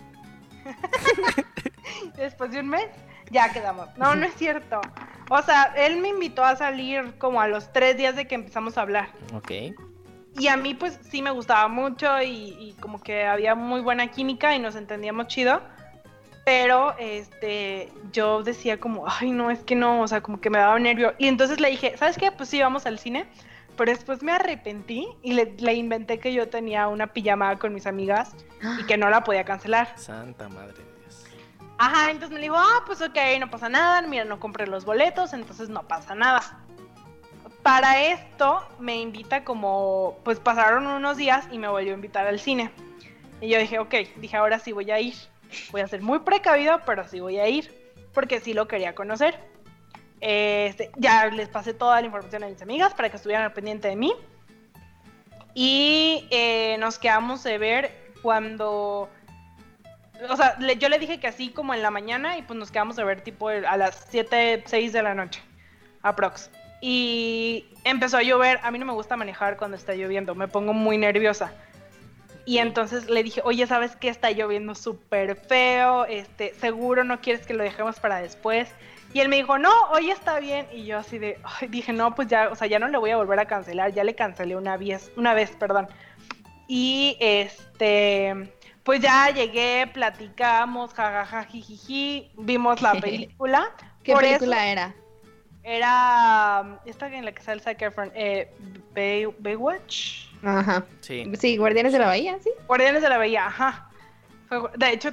Después 2.16 2.50
de 2.50 2.60
un 2.60 2.68
mes, 2.68 2.86
ya 3.30 3.52
quedamos. 3.52 3.88
No, 3.96 4.14
no 4.14 4.26
es 4.26 4.34
cierto. 4.38 4.80
O 5.30 5.42
sea, 5.42 5.74
él 5.76 5.98
me 5.98 6.08
invitó 6.08 6.44
a 6.44 6.56
salir 6.56 7.14
como 7.18 7.40
a 7.40 7.48
los 7.48 7.72
tres 7.72 7.96
días 7.96 8.16
de 8.16 8.26
que 8.26 8.34
empezamos 8.34 8.78
a 8.78 8.82
hablar. 8.82 9.08
Ok. 9.34 9.52
Y 10.38 10.48
a 10.48 10.56
mí 10.56 10.74
pues 10.74 10.98
sí 11.10 11.22
me 11.22 11.30
gustaba 11.30 11.68
mucho 11.68 12.20
y, 12.22 12.56
y 12.58 12.76
como 12.80 13.00
que 13.00 13.24
había 13.24 13.54
muy 13.54 13.80
buena 13.80 14.08
química 14.08 14.54
y 14.54 14.58
nos 14.58 14.76
entendíamos 14.76 15.28
chido. 15.28 15.62
Pero 16.46 16.96
este, 16.96 17.92
yo 18.12 18.44
decía 18.44 18.78
como, 18.78 19.04
ay 19.08 19.32
no, 19.32 19.50
es 19.50 19.64
que 19.64 19.74
no, 19.74 20.00
o 20.00 20.06
sea, 20.06 20.20
como 20.20 20.40
que 20.40 20.48
me 20.48 20.58
daba 20.58 20.78
nervio. 20.78 21.12
Y 21.18 21.26
entonces 21.26 21.58
le 21.58 21.70
dije, 21.70 21.96
¿sabes 21.96 22.16
qué? 22.16 22.30
Pues 22.30 22.48
sí, 22.48 22.62
vamos 22.62 22.86
al 22.86 23.00
cine. 23.00 23.26
Pero 23.76 23.90
después 23.90 24.22
me 24.22 24.30
arrepentí 24.30 25.08
y 25.24 25.32
le, 25.32 25.56
le 25.58 25.74
inventé 25.74 26.20
que 26.20 26.32
yo 26.32 26.48
tenía 26.48 26.86
una 26.86 27.08
pijamada 27.08 27.56
con 27.56 27.74
mis 27.74 27.84
amigas 27.88 28.36
y 28.78 28.84
que 28.84 28.96
no 28.96 29.10
la 29.10 29.24
podía 29.24 29.44
cancelar. 29.44 29.98
Santa 29.98 30.48
madre 30.48 30.84
de 30.84 31.00
Dios. 31.00 31.24
Ajá, 31.78 32.12
entonces 32.12 32.32
me 32.32 32.40
dijo, 32.40 32.54
ah, 32.56 32.84
pues 32.86 33.02
ok, 33.02 33.18
no 33.40 33.50
pasa 33.50 33.68
nada, 33.68 34.00
mira, 34.02 34.24
no 34.24 34.38
compré 34.38 34.68
los 34.68 34.84
boletos, 34.84 35.32
entonces 35.32 35.68
no 35.68 35.82
pasa 35.82 36.14
nada. 36.14 36.60
Para 37.64 38.04
esto 38.04 38.64
me 38.78 39.00
invita 39.00 39.42
como, 39.42 40.16
pues 40.22 40.38
pasaron 40.38 40.86
unos 40.86 41.16
días 41.16 41.48
y 41.50 41.58
me 41.58 41.66
volvió 41.66 41.90
a 41.90 41.96
invitar 41.96 42.24
al 42.28 42.38
cine. 42.38 42.70
Y 43.40 43.48
yo 43.48 43.58
dije, 43.58 43.80
ok, 43.80 43.94
dije, 44.18 44.36
ahora 44.36 44.60
sí 44.60 44.70
voy 44.70 44.92
a 44.92 45.00
ir. 45.00 45.16
Voy 45.70 45.80
a 45.80 45.88
ser 45.88 46.02
muy 46.02 46.20
precavido, 46.20 46.80
pero 46.84 47.06
sí 47.06 47.20
voy 47.20 47.38
a 47.38 47.48
ir, 47.48 47.70
porque 48.12 48.40
sí 48.40 48.54
lo 48.54 48.68
quería 48.68 48.94
conocer. 48.94 49.38
Este, 50.20 50.90
ya 50.96 51.26
les 51.26 51.48
pasé 51.48 51.74
toda 51.74 52.00
la 52.00 52.06
información 52.06 52.44
a 52.44 52.48
mis 52.48 52.62
amigas 52.62 52.94
para 52.94 53.10
que 53.10 53.16
estuvieran 53.16 53.44
al 53.44 53.52
pendiente 53.52 53.88
de 53.88 53.96
mí. 53.96 54.14
Y 55.54 56.26
eh, 56.30 56.76
nos 56.78 56.98
quedamos 56.98 57.42
de 57.42 57.58
ver 57.58 58.12
cuando 58.22 59.08
o 60.28 60.36
sea, 60.36 60.56
yo 60.78 60.88
le 60.88 60.98
dije 60.98 61.20
que 61.20 61.26
así 61.26 61.50
como 61.50 61.74
en 61.74 61.82
la 61.82 61.90
mañana 61.90 62.38
y 62.38 62.42
pues 62.42 62.58
nos 62.58 62.70
quedamos 62.70 62.98
a 62.98 63.04
ver 63.04 63.20
tipo 63.20 63.48
a 63.48 63.76
las 63.76 64.06
7, 64.08 64.64
6 64.66 64.92
de 64.92 65.02
la 65.02 65.14
noche, 65.14 65.42
aprox. 66.02 66.50
Y 66.80 67.66
empezó 67.84 68.18
a 68.18 68.22
llover, 68.22 68.60
a 68.62 68.70
mí 68.70 68.78
no 68.78 68.86
me 68.86 68.92
gusta 68.92 69.16
manejar 69.16 69.56
cuando 69.56 69.76
está 69.76 69.94
lloviendo, 69.94 70.34
me 70.34 70.48
pongo 70.48 70.72
muy 70.72 70.98
nerviosa. 70.98 71.52
Y 72.46 72.58
entonces 72.58 73.10
le 73.10 73.22
dije, 73.22 73.42
oye, 73.44 73.66
¿sabes 73.66 73.96
qué? 73.96 74.08
Está 74.08 74.30
lloviendo 74.30 74.74
súper 74.74 75.36
feo, 75.36 76.06
este, 76.06 76.54
seguro 76.54 77.02
no 77.04 77.20
quieres 77.20 77.44
que 77.46 77.52
lo 77.54 77.62
dejemos 77.64 77.98
para 78.00 78.20
después. 78.22 78.68
Y 79.12 79.20
él 79.20 79.28
me 79.28 79.36
dijo, 79.36 79.58
no, 79.58 79.72
hoy 79.90 80.10
está 80.10 80.38
bien. 80.38 80.66
Y 80.72 80.84
yo 80.84 80.98
así 80.98 81.18
de, 81.18 81.38
dije, 81.68 81.92
no, 81.92 82.14
pues 82.14 82.28
ya, 82.28 82.48
o 82.50 82.54
sea, 82.54 82.68
ya 82.68 82.78
no 82.78 82.86
le 82.88 82.98
voy 82.98 83.10
a 83.10 83.16
volver 83.16 83.40
a 83.40 83.46
cancelar, 83.46 83.92
ya 83.92 84.04
le 84.04 84.14
cancelé 84.14 84.56
una 84.56 84.76
vez, 84.76 85.10
una 85.16 85.34
vez, 85.34 85.50
perdón. 85.50 85.88
Y 86.68 87.16
este, 87.20 88.52
pues 88.84 89.00
ya 89.00 89.30
llegué, 89.30 89.88
platicamos, 89.92 90.94
jajaja, 90.94 91.44
jijiji, 91.44 92.30
vimos 92.36 92.80
la 92.80 92.92
película. 93.00 93.72
¿Qué 94.04 94.12
Por 94.12 94.22
película 94.22 94.62
eso 94.64 94.72
era? 94.72 94.94
era 95.64 96.80
esta 96.86 97.08
en 97.08 97.24
la 97.24 97.32
que 97.32 97.42
sale 97.42 97.60
Zac 97.60 97.82
Efron, 97.82 98.12
eh, 98.14 98.52
Bay- 98.94 99.26
Baywatch. 99.40 100.25
Ajá. 100.42 100.84
Sí. 101.00 101.30
Sí, 101.38 101.56
Guardianes 101.56 101.92
de 101.92 101.98
la 101.98 102.06
Bahía, 102.06 102.38
sí. 102.42 102.50
Guardianes 102.66 103.02
de 103.02 103.08
la 103.08 103.18
Bahía, 103.18 103.46
ajá. 103.46 103.90
Fue- 104.48 104.70
de 104.76 104.90
hecho, 104.92 105.10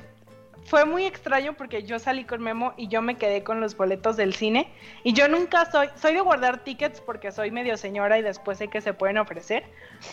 fue 0.65 0.85
muy 0.85 1.05
extraño 1.05 1.53
porque 1.53 1.83
yo 1.83 1.99
salí 1.99 2.23
con 2.23 2.41
Memo 2.41 2.73
y 2.77 2.87
yo 2.87 3.01
me 3.01 3.15
quedé 3.17 3.43
con 3.43 3.59
los 3.59 3.75
boletos 3.75 4.15
del 4.15 4.33
cine. 4.33 4.71
Y 5.03 5.13
yo 5.13 5.27
nunca 5.27 5.69
soy, 5.69 5.89
soy 5.95 6.13
de 6.13 6.21
guardar 6.21 6.63
tickets 6.63 7.01
porque 7.01 7.31
soy 7.31 7.51
medio 7.51 7.75
señora 7.77 8.17
y 8.17 8.21
después 8.21 8.57
sé 8.59 8.67
que 8.69 8.79
se 8.81 8.93
pueden 8.93 9.17
ofrecer. 9.17 9.63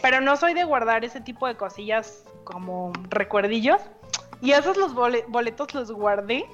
Pero 0.03 0.21
no 0.21 0.37
soy 0.37 0.55
de 0.55 0.65
guardar 0.65 1.05
ese 1.05 1.21
tipo 1.21 1.47
de 1.47 1.55
cosillas 1.57 2.25
como 2.45 2.93
recuerdillos. 3.11 3.81
Y 4.41 4.53
esos 4.53 4.77
los 4.77 4.95
bole- 4.95 5.25
boletos 5.29 5.75
los 5.75 5.93
guardé 5.93 6.45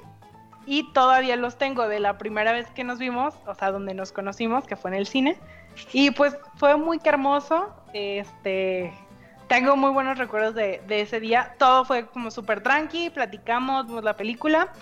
y 0.66 0.92
todavía 0.92 1.36
los 1.36 1.56
tengo 1.56 1.86
de 1.88 2.00
la 2.00 2.18
primera 2.18 2.52
vez 2.52 2.68
que 2.72 2.82
nos 2.84 2.98
vimos, 2.98 3.34
o 3.46 3.54
sea, 3.54 3.70
donde 3.70 3.94
nos 3.94 4.10
conocimos, 4.12 4.66
que 4.66 4.74
fue 4.76 4.90
en 4.90 4.96
el 4.96 5.06
cine. 5.06 5.36
Y 5.92 6.10
pues 6.10 6.36
fue 6.56 6.76
muy 6.76 7.00
hermoso. 7.04 7.74
Este, 7.92 8.92
tengo 9.48 9.76
muy 9.76 9.90
buenos 9.90 10.18
recuerdos 10.18 10.54
de, 10.54 10.82
de 10.86 11.02
ese 11.02 11.20
día. 11.20 11.54
Todo 11.58 11.84
fue 11.84 12.06
como 12.06 12.30
súper 12.30 12.62
tranqui, 12.62 13.10
platicamos, 13.10 13.86
vimos 13.86 14.04
la 14.04 14.16
película, 14.16 14.72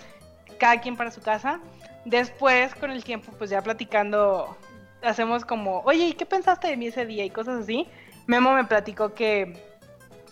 cada 0.58 0.80
quien 0.80 0.96
para 0.96 1.10
su 1.10 1.20
casa. 1.20 1.60
Después, 2.04 2.74
con 2.74 2.90
el 2.90 3.02
tiempo, 3.04 3.32
pues 3.38 3.50
ya 3.50 3.62
platicando, 3.62 4.56
hacemos 5.02 5.44
como, 5.44 5.80
oye, 5.80 6.06
¿y 6.08 6.12
qué 6.14 6.26
pensaste 6.26 6.68
de 6.68 6.76
mí 6.76 6.86
ese 6.88 7.06
día? 7.06 7.24
Y 7.24 7.30
cosas 7.30 7.62
así. 7.62 7.86
Memo 8.26 8.52
me 8.52 8.64
platicó 8.64 9.14
que, 9.14 9.62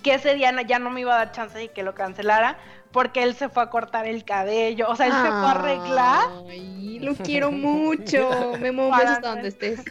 que 0.02 0.14
ese 0.14 0.34
día 0.34 0.50
ya 0.62 0.78
no 0.78 0.90
me 0.90 1.00
iba 1.02 1.14
a 1.14 1.18
dar 1.18 1.32
chance 1.32 1.58
de 1.58 1.68
que 1.68 1.82
lo 1.82 1.94
cancelara, 1.94 2.56
porque 2.90 3.22
él 3.22 3.34
se 3.34 3.48
fue 3.48 3.62
a 3.62 3.70
cortar 3.70 4.06
el 4.06 4.24
cabello, 4.24 4.86
o 4.88 4.96
sea, 4.96 5.06
él 5.06 5.12
se 5.12 5.18
fue 5.20 5.28
a 5.30 5.50
arreglar 5.52 6.20
Ay, 6.48 6.98
lo 6.98 7.14
quiero 7.14 7.50
mucho. 7.50 8.52
Memo, 8.60 8.84
un 8.86 8.90
Para 8.90 9.02
beso 9.02 9.12
hasta 9.14 9.28
no- 9.28 9.34
donde 9.34 9.48
estés. 9.48 9.82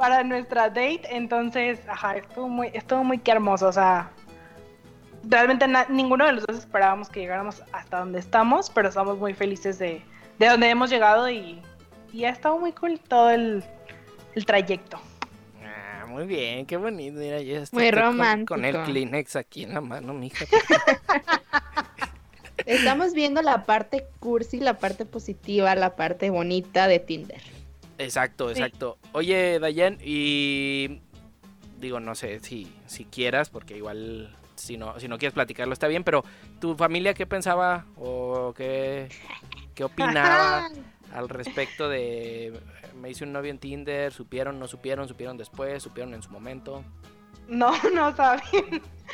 Para 0.00 0.24
nuestra 0.24 0.70
date, 0.70 1.02
entonces, 1.10 1.78
ajá, 1.86 2.16
estuvo 2.16 2.48
muy, 2.48 2.70
estuvo 2.72 3.04
muy 3.04 3.18
que 3.18 3.32
hermoso, 3.32 3.68
o 3.68 3.72
sea, 3.72 4.10
realmente 5.24 5.66
ninguno 5.90 6.24
de 6.24 6.32
los 6.32 6.46
dos 6.46 6.56
esperábamos 6.56 7.10
que 7.10 7.20
llegáramos 7.20 7.62
hasta 7.70 7.98
donde 7.98 8.18
estamos, 8.18 8.70
pero 8.70 8.88
estamos 8.88 9.18
muy 9.18 9.34
felices 9.34 9.78
de, 9.78 10.00
de 10.38 10.46
donde 10.48 10.70
hemos 10.70 10.88
llegado 10.88 11.28
y, 11.28 11.60
y 12.14 12.24
ha 12.24 12.30
estado 12.30 12.58
muy 12.58 12.72
cool 12.72 12.98
todo 12.98 13.28
el, 13.28 13.62
el 14.34 14.46
trayecto. 14.46 14.98
Ah, 15.62 16.06
muy 16.08 16.24
bien, 16.24 16.64
qué 16.64 16.78
bonito, 16.78 17.20
mira, 17.20 17.42
ya 17.42 17.58
estoy 17.58 17.82
Muy 17.82 17.90
con- 17.90 18.00
romántico. 18.00 18.54
Con, 18.54 18.64
el 18.64 18.82
Kleenex 18.84 19.36
aquí 19.36 19.64
en 19.64 19.74
la 19.74 19.82
mano, 19.82 20.14
mija. 20.14 20.46
Estamos 22.64 23.12
viendo 23.12 23.42
la 23.42 23.66
parte 23.66 24.06
cursi, 24.18 24.60
la 24.60 24.78
parte 24.78 25.04
positiva, 25.04 25.74
la 25.74 25.94
parte 25.94 26.30
bonita 26.30 26.88
de 26.88 27.00
Tinder. 27.00 27.42
Exacto, 28.00 28.46
Sí. 28.54 28.60
exacto. 28.60 28.98
Oye, 29.12 29.58
Dayan, 29.60 29.98
y 30.02 31.00
digo, 31.78 32.00
no 32.00 32.14
sé 32.14 32.40
si, 32.40 32.72
si 32.86 33.04
quieras, 33.04 33.50
porque 33.50 33.76
igual 33.76 34.36
si 34.56 34.76
no, 34.76 34.98
si 35.00 35.08
no 35.08 35.16
quieres 35.18 35.32
platicarlo 35.34 35.72
está 35.72 35.86
bien, 35.88 36.04
pero 36.04 36.24
¿tu 36.60 36.76
familia 36.76 37.14
qué 37.14 37.26
pensaba 37.26 37.86
o 37.96 38.52
qué, 38.56 39.08
qué 39.74 39.84
opinaba 39.84 40.68
al 41.14 41.28
respecto 41.28 41.88
de 41.88 42.60
me 43.00 43.08
hice 43.10 43.24
un 43.24 43.32
novio 43.32 43.50
en 43.50 43.58
Tinder, 43.58 44.12
supieron, 44.12 44.58
no 44.58 44.66
supieron, 44.68 45.08
supieron 45.08 45.38
después, 45.38 45.82
supieron 45.82 46.12
en 46.14 46.22
su 46.22 46.30
momento? 46.30 46.84
No, 47.48 47.72
no 47.94 48.14
saben. 48.14 48.42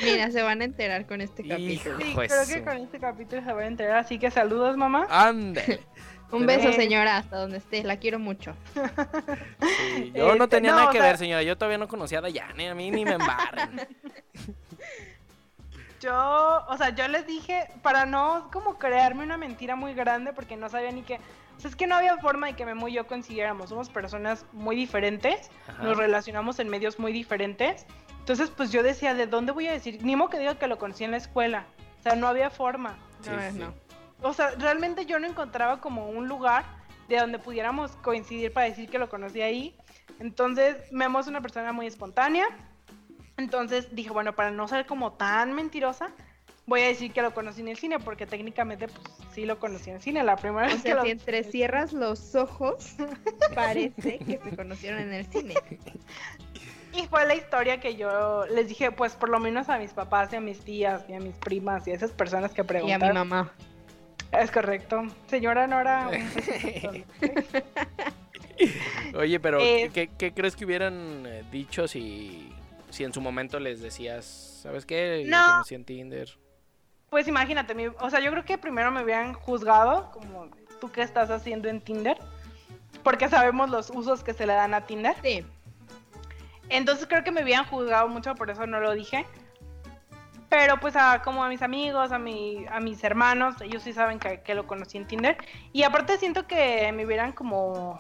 Mira, 0.03 0.31
se 0.31 0.43
van 0.43 0.61
a 0.61 0.65
enterar 0.65 1.07
con 1.07 1.21
este 1.21 1.43
Hijo. 1.43 1.51
capítulo. 1.55 1.97
Sí, 1.99 2.15
creo 2.15 2.47
que 2.47 2.65
con 2.65 2.77
este 2.79 2.99
capítulo 2.99 3.43
se 3.43 3.53
van 3.53 3.63
a 3.63 3.67
enterar, 3.69 3.97
así 3.99 4.19
que 4.19 4.31
saludos, 4.31 4.77
mamá. 4.77 5.07
Ándale. 5.09 5.81
Un 6.33 6.45
beso, 6.47 6.73
señora, 6.73 7.17
hasta 7.19 7.37
donde 7.37 7.59
esté. 7.59 7.85
La 7.85 7.97
quiero 7.99 8.19
mucho. 8.19 8.55
Sí, 8.75 10.13
yo 10.15 10.35
no 10.35 10.49
tenía 10.49 10.73
no, 10.73 10.77
nada 10.79 10.91
que 10.91 10.99
sea- 10.99 11.07
ver, 11.07 11.19
señora. 11.19 11.43
Yo 11.43 11.57
todavía 11.57 11.79
no 11.79 11.89
conocía 11.89 12.19
a 12.19 12.23
Dayan, 12.23 12.59
eh, 12.61 12.69
a 12.71 12.75
mí 12.75 12.91
ni 12.91 13.05
me 13.05 13.13
embarren. 13.13 13.87
Yo, 16.01 16.65
o 16.69 16.77
sea, 16.77 16.91
yo 16.91 17.09
les 17.09 17.27
dije, 17.27 17.69
para 17.83 18.05
no 18.05 18.51
como 18.53 18.79
crearme 18.79 19.25
una 19.25 19.39
mentira 19.39 19.77
muy 19.77 19.95
grande, 19.95 20.33
porque 20.35 20.55
no 20.57 20.69
sabía 20.69 20.93
ni 20.93 21.03
qué. 21.03 21.19
O 21.57 21.61
sea, 21.61 21.71
es 21.71 21.75
que 21.77 21.87
no 21.87 21.97
había 21.97 22.19
forma 22.19 22.49
de 22.49 22.53
que 22.53 22.67
Memo 22.67 22.87
y 22.89 22.93
yo 22.93 23.07
coincidiéramos. 23.07 23.71
Somos 23.71 23.89
personas 23.89 24.45
muy 24.53 24.77
diferentes, 24.77 25.51
Ajá. 25.67 25.83
nos 25.83 25.97
relacionamos 25.97 26.59
en 26.59 26.69
medios 26.69 26.99
muy 26.99 27.13
diferentes. 27.13 27.87
Entonces, 28.19 28.51
pues 28.51 28.71
yo 28.73 28.83
decía, 28.83 29.15
¿de 29.15 29.27
dónde 29.27 29.53
voy 29.53 29.69
a 29.69 29.73
decir? 29.73 30.05
Ni 30.05 30.17
modo 30.17 30.29
que 30.31 30.39
diga 30.39 30.59
que 30.59 30.67
lo 30.67 30.79
conocí 30.79 31.03
en 31.05 31.13
la 31.13 31.17
escuela. 31.17 31.65
O 32.01 32.03
sea, 32.03 32.15
no 32.15 32.29
había 32.29 32.51
forma. 32.51 32.97
Sí, 33.23 33.31
No, 33.31 33.51
sí. 33.51 33.59
no. 33.59 33.75
O 34.23 34.33
sea, 34.33 34.51
realmente 34.59 35.07
yo 35.07 35.19
no 35.19 35.27
encontraba 35.27 35.81
como 35.81 36.09
un 36.09 36.29
lugar 36.29 36.65
de 37.09 37.19
donde 37.19 37.39
pudiéramos 37.39 37.93
coincidir 37.97 38.53
para 38.53 38.69
decir 38.69 38.89
que 38.89 38.99
lo 38.99 39.09
conocí 39.09 39.41
ahí. 39.43 39.77
Entonces, 40.19 40.77
Memo 40.91 41.21
es 41.21 41.27
una 41.27 41.41
persona 41.41 41.73
muy 41.73 41.87
espontánea. 41.87 42.47
Entonces 43.37 43.95
dije, 43.95 44.11
bueno, 44.11 44.35
para 44.35 44.51
no 44.51 44.67
ser 44.67 44.87
como 44.87 45.13
tan 45.13 45.53
mentirosa, 45.53 46.11
voy 46.67 46.81
a 46.81 46.87
decir 46.87 47.13
que 47.13 47.23
lo 47.23 47.35
conocí 47.35 47.61
en 47.61 47.69
el 47.69 47.77
cine, 47.77 47.99
porque 48.01 48.27
técnicamente, 48.27 48.89
pues 48.89 49.03
sí 49.33 49.45
lo 49.45 49.59
conocí 49.59 49.91
en 49.91 49.97
el 49.97 50.03
cine. 50.03 50.25
La 50.25 50.37
primera 50.37 50.67
O 50.67 50.71
vez 50.71 50.77
que 50.77 50.89
sea, 50.89 50.95
lo 50.97 51.03
si 51.05 51.11
entrecierras 51.11 51.93
los 51.93 52.35
ojos, 52.35 52.95
parece 53.55 54.19
que 54.19 54.41
se 54.43 54.57
conocieron 54.57 55.01
en 55.01 55.13
el 55.13 55.27
cine. 55.27 55.55
Y 56.93 57.07
fue 57.09 57.27
la 57.27 57.35
historia 57.35 57.79
que 57.79 57.97
yo 57.97 58.47
les 58.47 58.69
dije, 58.69 58.91
pues 58.91 59.13
por 59.15 59.29
lo 59.29 59.39
menos 59.39 59.69
a 59.69 59.79
mis 59.79 59.93
papás 59.93 60.33
y 60.33 60.37
a 60.37 60.41
mis 60.41 60.61
tías 60.61 61.05
y 61.11 61.13
a 61.13 61.21
mis 61.21 61.37
primas 61.37 61.87
y 61.87 61.91
a 61.91 61.95
esas 61.95 62.11
personas 62.11 62.53
que 62.53 62.63
Y 62.63 62.65
a 62.65 62.67
preguntaron. 62.67 63.09
mi 63.09 63.15
mamá. 63.15 63.53
Es 64.33 64.51
correcto. 64.51 65.03
Señora 65.29 65.67
Nora. 65.67 66.11
Oye, 69.15 69.41
pero 69.41 69.61
Eh, 69.61 69.91
¿qué, 69.93 70.09
qué 70.09 70.33
crees 70.33 70.57
que 70.57 70.65
hubieran 70.65 71.25
eh, 71.27 71.45
dicho 71.51 71.87
si, 71.89 72.53
si 72.91 73.05
en 73.05 73.13
su 73.13 73.21
momento 73.21 73.59
les 73.61 73.81
decías, 73.81 74.25
¿sabes 74.63 74.85
qué? 74.87 75.23
Yo 75.25 75.31
No. 75.31 75.45
conocí 75.53 75.75
en 75.75 75.85
Tinder. 75.85 76.29
Pues 77.11 77.29
imagínate, 77.29 77.75
mi- 77.75 77.87
o 77.87 78.11
sea, 78.11 78.21
yo 78.21 78.31
creo 78.31 78.45
que 78.45 78.59
primero 78.59 78.91
me 78.91 79.03
hubieran 79.03 79.33
juzgado, 79.35 80.11
como 80.13 80.49
tú 80.81 80.91
qué 80.91 81.03
estás 81.03 81.31
haciendo 81.31 81.69
en 81.69 81.81
Tinder, 81.81 82.19
porque 83.03 83.29
sabemos 83.29 83.71
los 83.71 83.91
usos 83.91 84.25
que 84.25 84.35
se 84.35 84.47
le 84.47 84.55
dan 84.55 84.75
a 84.75 84.83
Tinder. 84.87 85.15
Sí. 85.23 85.45
Entonces 86.69 87.07
creo 87.07 87.23
que 87.23 87.31
me 87.31 87.43
hubieran 87.45 87.65
juzgado 87.67 88.09
mucho, 88.09 88.35
por 88.35 88.51
eso 88.51 88.67
no 88.67 88.81
lo 88.81 88.93
dije. 88.93 89.25
Pero 90.49 90.79
pues 90.79 90.95
a, 90.97 91.23
como 91.23 91.43
a 91.43 91.49
mis 91.49 91.63
amigos, 91.63 92.13
a, 92.13 92.19
mi, 92.19 92.65
a 92.71 92.81
mis 92.81 93.03
hermanos, 93.03 93.57
ellos 93.61 93.83
sí 93.83 93.93
saben 93.93 94.19
que, 94.19 94.41
que 94.41 94.55
lo 94.55 94.67
conocí 94.67 94.97
en 94.97 95.07
Tinder. 95.07 95.37
Y 95.73 95.83
aparte 95.83 96.19
siento 96.19 96.47
que 96.47 96.93
me 96.93 97.05
hubieran 97.05 97.33
como, 97.33 97.99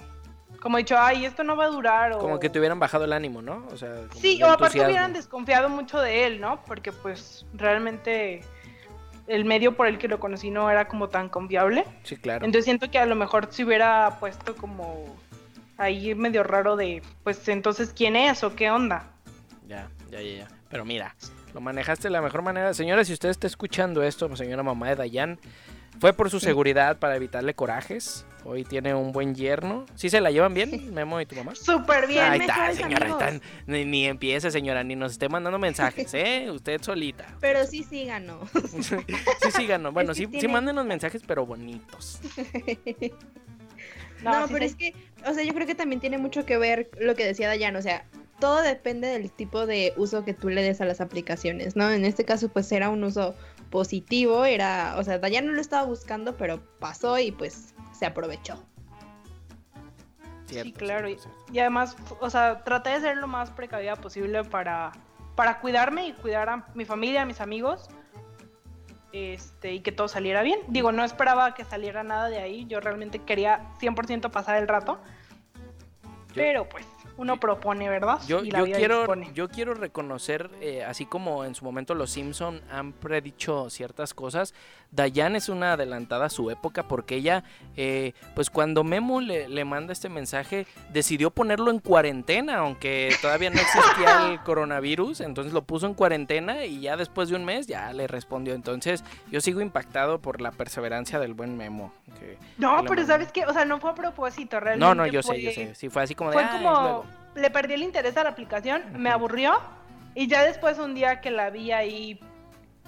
como 0.61 0.78
dicho, 0.78 0.97
ay, 0.99 1.24
esto 1.24 1.42
no 1.42 1.57
va 1.57 1.64
a 1.64 1.68
durar. 1.68 2.12
O... 2.12 2.18
Como 2.18 2.38
que 2.38 2.49
te 2.49 2.59
hubieran 2.59 2.78
bajado 2.78 3.05
el 3.05 3.12
ánimo, 3.12 3.42
¿no? 3.42 3.66
O 3.72 3.76
sea, 3.76 3.92
como 4.09 4.20
Sí, 4.20 4.42
o 4.42 4.47
aparte 4.47 4.84
hubieran 4.84 5.12
desconfiado 5.12 5.68
mucho 5.68 6.01
de 6.01 6.26
él, 6.26 6.40
¿no? 6.40 6.62
Porque 6.64 6.92
pues 6.92 7.47
realmente 7.55 8.42
el 9.26 9.44
medio 9.44 9.76
por 9.76 9.88
el 9.88 9.99
que 9.99 10.09
lo 10.09 10.20
conocí 10.20 10.51
no 10.51 10.70
era 10.70 10.86
como 10.88 11.09
tan 11.09 11.28
confiable. 11.28 11.84
Sí, 12.05 12.16
claro. 12.16 12.44
Entonces 12.44 12.64
siento 12.64 12.90
que 12.90 12.99
a 12.99 13.07
lo 13.07 13.16
mejor 13.16 13.49
se 13.51 13.64
hubiera 13.64 14.18
puesto 14.20 14.55
como 14.57 15.16
ahí 15.78 16.14
medio 16.14 16.42
raro 16.42 16.76
de, 16.76 17.03
pues 17.24 17.49
entonces, 17.49 17.92
¿quién 17.94 18.16
es 18.16 18.42
o 18.44 18.55
qué 18.55 18.70
onda? 18.70 19.05
Ya, 19.66 19.88
ya, 20.11 20.20
ya, 20.20 20.38
ya. 20.38 20.49
Pero 20.68 20.84
mira, 20.84 21.14
lo 21.57 21.62
manejaste 21.62 22.09
de 22.09 22.11
la 22.12 22.20
mejor 22.20 22.42
manera. 22.42 22.74
Señora, 22.74 23.02
si 23.02 23.14
usted 23.14 23.30
está 23.30 23.46
escuchando 23.46 24.02
esto, 24.02 24.34
señora 24.36 24.62
mamá 24.62 24.90
de 24.90 24.96
Dayan, 24.96 25.38
fue 25.98 26.12
por 26.12 26.28
su 26.28 26.38
seguridad 26.38 26.98
para 26.98 27.16
evitarle 27.16 27.54
corajes. 27.54 28.26
Hoy 28.44 28.62
tiene 28.64 28.94
un 28.94 29.11
buen 29.11 29.34
yerno. 29.34 29.86
¿Sí 29.94 30.11
se 30.11 30.20
la 30.20 30.30
llevan 30.30 30.52
bien, 30.52 30.92
Memo 30.92 31.18
y 31.18 31.24
tu 31.24 31.34
mamá? 31.34 31.54
Súper 31.54 32.09
bien, 32.09 32.24
Ahí 32.24 32.40
está, 32.40 32.74
señora. 32.74 33.09
están- 33.09 33.40
ni, 33.66 33.86
ni 33.86 34.04
empiece, 34.04 34.50
señora, 34.50 34.84
ni 34.84 34.96
nos 34.96 35.12
esté 35.12 35.30
mandando 35.30 35.59
mensajes, 35.59 36.12
¿eh? 36.12 36.50
Usted 36.52 36.82
solita. 36.82 37.24
Pero 37.40 37.64
sí, 37.64 37.82
sí 37.88 38.04
ganó. 38.04 38.38
sí, 38.82 39.50
sí, 39.57 39.66
ganó. 39.66 39.92
Bueno, 39.92 40.12
sí, 40.12 40.24
sí 40.26 40.26
tiene- 40.26 40.48
mándenos 40.52 40.84
mensajes, 40.84 41.22
pero 41.26 41.46
bonitos. 41.46 42.20
No, 44.22 44.46
sí 44.46 44.52
pero 44.54 44.64
es 44.64 44.74
que, 44.74 44.94
o 45.26 45.34
sea, 45.34 45.44
yo 45.44 45.52
creo 45.54 45.66
que 45.66 45.74
también 45.74 46.00
tiene 46.00 46.16
mucho 46.18 46.46
que 46.46 46.57
ver 46.57 46.90
lo 46.98 47.14
que 47.14 47.24
decía 47.24 47.48
Dayan, 47.48 47.76
o 47.76 47.82
sea, 47.82 48.04
todo 48.39 48.62
depende 48.62 49.09
del 49.09 49.30
tipo 49.30 49.66
de 49.66 49.95
uso 49.97 50.24
que 50.24 50.34
tú 50.34 50.49
le 50.49 50.62
des 50.62 50.80
a 50.80 50.84
las 50.84 51.01
aplicaciones, 51.01 51.76
¿no? 51.76 51.91
En 51.91 52.05
este 52.05 52.24
caso, 52.24 52.49
pues 52.49 52.70
era 52.72 52.91
un 52.91 53.03
uso 53.05 53.34
positivo, 53.70 54.45
era, 54.45 54.95
o 54.99 55.05
sea, 55.05 55.18
Dayan 55.18 55.47
no 55.47 55.53
lo 55.53 55.61
estaba 55.61 55.84
buscando, 55.87 56.37
pero 56.37 56.61
pasó 56.78 57.18
y 57.18 57.32
pues 57.32 57.74
se 57.93 58.07
aprovechó. 58.07 58.62
Cierto, 60.47 60.68
sí, 60.68 60.72
claro. 60.72 61.09
Y, 61.09 61.18
cierto, 61.18 61.30
cierto. 61.30 61.53
y 61.53 61.59
además, 61.59 61.97
o 62.20 62.30
sea, 62.30 62.62
traté 62.62 62.91
de 62.91 63.01
ser 63.01 63.16
lo 63.16 63.26
más 63.26 63.51
precavida 63.51 63.97
posible 63.97 64.45
para, 64.45 64.93
para 65.34 65.61
cuidarme 65.61 66.07
y 66.07 66.12
cuidar 66.12 66.49
a 66.49 66.66
mi 66.74 66.84
familia, 66.84 67.22
a 67.22 67.26
mis 67.26 67.41
amigos. 67.41 67.89
Este, 69.12 69.72
y 69.72 69.80
que 69.80 69.93
todo 69.93 70.09
saliera 70.09 70.43
bien. 70.43 70.61
Digo, 70.68 70.93
no 70.93 71.03
esperaba 71.03 71.55
que 71.55 71.64
saliera 71.64 72.03
nada 72.03 72.28
de 72.28 72.39
ahí. 72.39 72.66
Yo 72.66 72.80
realmente 72.80 73.18
quería 73.20 73.72
100% 73.80 74.30
pasar 74.30 74.59
el 74.59 74.68
rato. 74.68 75.01
pero 76.34 76.68
pues, 76.68 76.87
uno 77.16 77.38
propone, 77.40 77.88
¿verdad? 77.88 78.18
Yo, 78.26 78.44
y 78.44 78.50
la 78.50 78.58
yo 78.60 78.64
vida 78.66 78.76
quiero, 78.76 78.98
dispone. 78.98 79.30
yo 79.34 79.48
quiero 79.48 79.74
reconocer, 79.74 80.50
eh, 80.60 80.84
así 80.84 81.06
como 81.06 81.44
en 81.44 81.54
su 81.54 81.64
momento 81.64 81.94
los 81.94 82.10
Simpson 82.10 82.60
han 82.70 82.92
predicho 82.92 83.70
ciertas 83.70 84.14
cosas, 84.14 84.54
Dayan 84.92 85.34
es 85.34 85.48
una 85.48 85.72
adelantada 85.72 86.26
a 86.26 86.30
su 86.30 86.50
época 86.50 86.86
porque 86.86 87.16
ella, 87.16 87.42
eh, 87.76 88.12
pues 88.34 88.50
cuando 88.50 88.84
Memo 88.84 89.20
le, 89.20 89.48
le 89.48 89.64
manda 89.64 89.92
este 89.92 90.08
mensaje, 90.08 90.66
decidió 90.92 91.30
ponerlo 91.30 91.70
en 91.70 91.80
cuarentena, 91.80 92.58
aunque 92.58 93.14
todavía 93.20 93.50
no 93.50 93.60
existía 93.60 94.30
el 94.32 94.40
coronavirus, 94.44 95.20
entonces 95.22 95.52
lo 95.52 95.62
puso 95.64 95.86
en 95.86 95.94
cuarentena 95.94 96.64
y 96.64 96.80
ya 96.80 96.96
después 96.96 97.28
de 97.28 97.36
un 97.36 97.44
mes 97.44 97.66
ya 97.66 97.92
le 97.92 98.06
respondió. 98.06 98.54
Entonces 98.54 99.02
yo 99.30 99.40
sigo 99.40 99.60
impactado 99.60 100.20
por 100.20 100.40
la 100.40 100.52
perseverancia 100.52 101.18
del 101.18 101.34
buen 101.34 101.56
Memo. 101.56 101.92
que- 102.20 102.38
No, 102.58 102.82
que 102.82 102.88
pero. 102.88 103.06
¿sabes 103.06 103.32
qué? 103.32 103.44
O 103.44 103.52
sea, 103.52 103.64
no 103.64 103.80
fue 103.80 103.90
a 103.90 103.94
propósito, 103.94 104.60
realmente. 104.60 104.86
No, 104.86 104.94
no, 104.94 105.06
yo 105.06 105.22
sé, 105.22 105.40
yo 105.42 105.50
sé. 105.50 105.74
Sí, 105.74 105.88
fue 105.88 106.02
así 106.04 106.14
como 106.14 106.30
de... 106.30 106.34
Fue 106.34 106.44
"Ay, 106.44 106.50
como, 106.62 106.70
luego". 106.80 107.05
Le 107.37 107.51
perdí 107.51 107.74
el 107.74 107.82
interés 107.82 108.16
a 108.16 108.24
la 108.24 108.30
aplicación, 108.30 108.82
me 108.95 109.11
aburrió 109.11 109.59
y 110.14 110.26
ya 110.26 110.43
después 110.43 110.78
un 110.78 110.95
día 110.95 111.20
que 111.20 111.30
la 111.30 111.51
vi 111.51 111.70
ahí, 111.72 112.18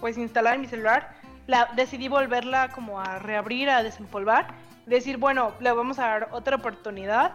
pues 0.01 0.17
instalada 0.19 0.55
en 0.57 0.63
mi 0.63 0.67
celular, 0.67 1.13
la 1.47 1.71
decidí 1.77 2.09
volverla 2.09 2.69
como 2.71 3.01
a 3.01 3.19
reabrir, 3.19 3.71
a 3.71 3.83
desempolvar, 3.83 4.49
decir, 4.87 5.17
bueno, 5.19 5.53
le 5.61 5.71
vamos 5.73 5.99
a 5.99 6.07
dar 6.07 6.29
otra 6.33 6.57
oportunidad, 6.57 7.33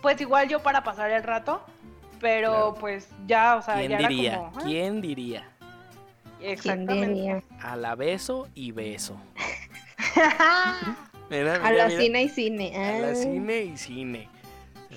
pues 0.00 0.20
igual 0.20 0.48
yo 0.48 0.60
para 0.62 0.82
pasar 0.84 1.10
el 1.10 1.22
rato, 1.22 1.64
pero 2.20 2.50
Claro. 2.52 2.74
pues 2.80 3.08
ya, 3.26 3.56
o 3.56 3.62
sea, 3.62 3.74
¿Quién 3.76 3.90
ya 3.90 3.98
diría? 3.98 4.32
era 4.32 4.38
como... 4.38 4.58
ah, 4.58 4.62
¿Quién 4.64 5.00
diría? 5.00 5.48
¿Quién 6.38 6.50
Exactamente. 6.52 7.08
diría? 7.14 7.42
A 7.60 7.76
la 7.76 7.94
beso 7.94 8.48
y 8.54 8.72
beso. 8.72 9.16
Mira, 11.30 11.54
A 11.64 11.70
la 11.72 11.86
mira. 11.86 12.00
cine 12.00 12.22
y 12.24 12.28
cine. 12.28 12.76
A 12.76 12.98
la 12.98 13.08
ah. 13.08 13.14
cine 13.14 13.62
y 13.62 13.76
cine. 13.76 14.28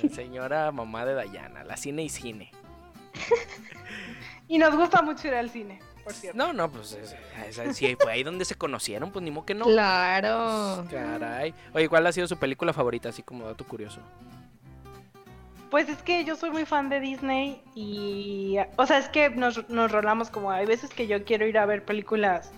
Señora 0.14 0.72
mamá 0.72 1.06
de 1.06 1.14
Dayana, 1.14 1.64
la 1.64 1.78
cine 1.78 2.04
y 2.04 2.10
cine. 2.10 2.52
y 4.48 4.58
nos 4.58 4.76
gusta 4.76 5.02
mucho 5.02 5.28
ir 5.28 5.34
al 5.36 5.50
cine, 5.50 5.80
por 6.04 6.14
cierto. 6.14 6.38
No, 6.38 6.54
no, 6.54 6.70
pues 6.72 6.93
es- 6.93 7.16
es- 7.60 7.78
si 7.78 7.96
fue 7.96 8.12
ahí 8.12 8.24
donde 8.24 8.46
se 8.46 8.56
conocieron, 8.56 9.12
pues 9.12 9.24
ni 9.24 9.32
modo 9.32 9.46
que 9.46 9.56
no. 9.56 9.66
Claro. 9.66 10.86
Caray. 10.89 11.54
Oye, 11.74 11.89
¿cuál 11.89 12.06
ha 12.08 12.12
sido 12.12 12.28
su 12.28 12.38
película 12.38 12.74
favorita? 12.74 13.10
Así 13.10 13.24
como 13.24 13.46
dato 13.46 13.66
curioso. 13.66 14.00
Pues 15.72 15.89
es 15.89 16.02
que 16.04 16.24
yo 16.24 16.36
soy 16.36 16.52
muy 16.52 16.66
fan 16.66 16.89
de 16.89 17.00
Disney 17.00 17.62
y, 17.74 18.58
o 18.78 18.86
sea, 18.86 18.98
es 19.00 19.10
que 19.10 19.30
nos, 19.32 19.68
nos 19.70 19.91
rolamos 19.91 20.30
como, 20.30 20.52
hay 20.52 20.66
veces 20.66 20.91
que 20.91 21.08
yo 21.08 21.26
quiero 21.26 21.48
ir 21.48 21.58
a 21.58 21.66
ver 21.66 21.84
películas 21.84 22.52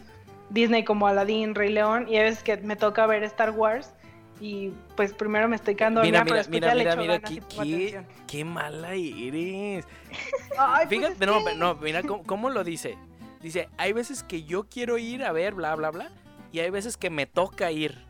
Disney 0.49 0.83
como 0.83 1.07
Aladdin, 1.07 1.55
Rey 1.55 1.71
León, 1.71 2.05
y 2.09 2.17
hay 2.17 2.25
veces 2.25 2.43
que 2.43 2.57
me 2.57 2.75
toca 2.75 3.07
ver 3.07 3.23
Star 3.23 3.51
Wars 3.51 3.93
y 4.39 4.71
pues 4.95 5.13
primero 5.13 5.47
me 5.47 5.55
estoy 5.55 5.75
quedando 5.75 6.01
Mira, 6.01 6.19
dormida, 6.19 6.43
mira, 6.49 6.67
pero 6.67 6.75
mira, 6.77 6.95
mira, 6.95 7.03
le 7.13 7.15
echo 7.15 7.31
mira, 7.31 7.41
qué, 7.49 7.91
qué, 7.91 8.01
qué 8.27 8.45
mala 8.45 8.93
eres. 8.93 9.85
Ay, 10.57 10.87
pues 10.87 10.89
Fíjate, 10.89 11.13
es 11.13 11.19
no, 11.19 11.43
que- 11.45 11.55
no, 11.55 11.75
mira 11.75 12.03
cómo, 12.03 12.23
cómo 12.23 12.49
lo 12.49 12.63
dice. 12.63 12.97
Dice, 13.41 13.69
hay 13.77 13.93
veces 13.93 14.23
que 14.23 14.43
yo 14.43 14.63
quiero 14.69 14.97
ir 14.97 15.23
a 15.23 15.31
ver, 15.31 15.53
bla, 15.53 15.75
bla, 15.75 15.91
bla, 15.91 16.11
y 16.51 16.59
hay 16.59 16.69
veces 16.69 16.97
que 16.97 17.09
me 17.09 17.25
toca 17.25 17.71
ir. 17.71 18.05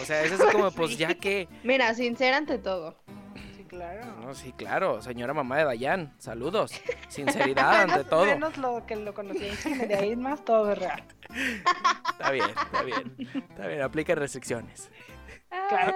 O 0.00 0.04
sea, 0.04 0.22
es 0.22 0.32
así 0.32 0.44
como, 0.52 0.70
pues 0.72 0.96
ya 0.96 1.14
que... 1.14 1.48
Mira, 1.64 1.92
sincera 1.94 2.36
ante 2.36 2.58
todo. 2.58 2.96
Sí, 3.56 3.64
claro. 3.64 4.06
No, 4.22 4.34
sí, 4.34 4.52
claro, 4.52 5.02
señora 5.02 5.34
mamá 5.34 5.58
de 5.58 5.64
Dayan, 5.64 6.14
saludos. 6.18 6.72
Sinceridad 7.08 7.82
ante 7.82 8.04
todo. 8.04 8.24
Menos 8.26 8.56
lo 8.58 8.86
que 8.86 8.94
lo 8.96 9.12
conocí 9.12 9.48
de 9.86 9.94
ahí 9.94 10.14
más 10.16 10.44
todo 10.44 10.70
es 10.72 10.78
real. 10.78 11.02
Está 12.12 12.30
bien, 12.30 12.46
está 12.50 12.82
bien. 12.82 13.14
Está 13.48 13.66
bien, 13.66 13.82
aplica 13.82 14.14
restricciones. 14.14 14.90
Claro. 15.50 15.94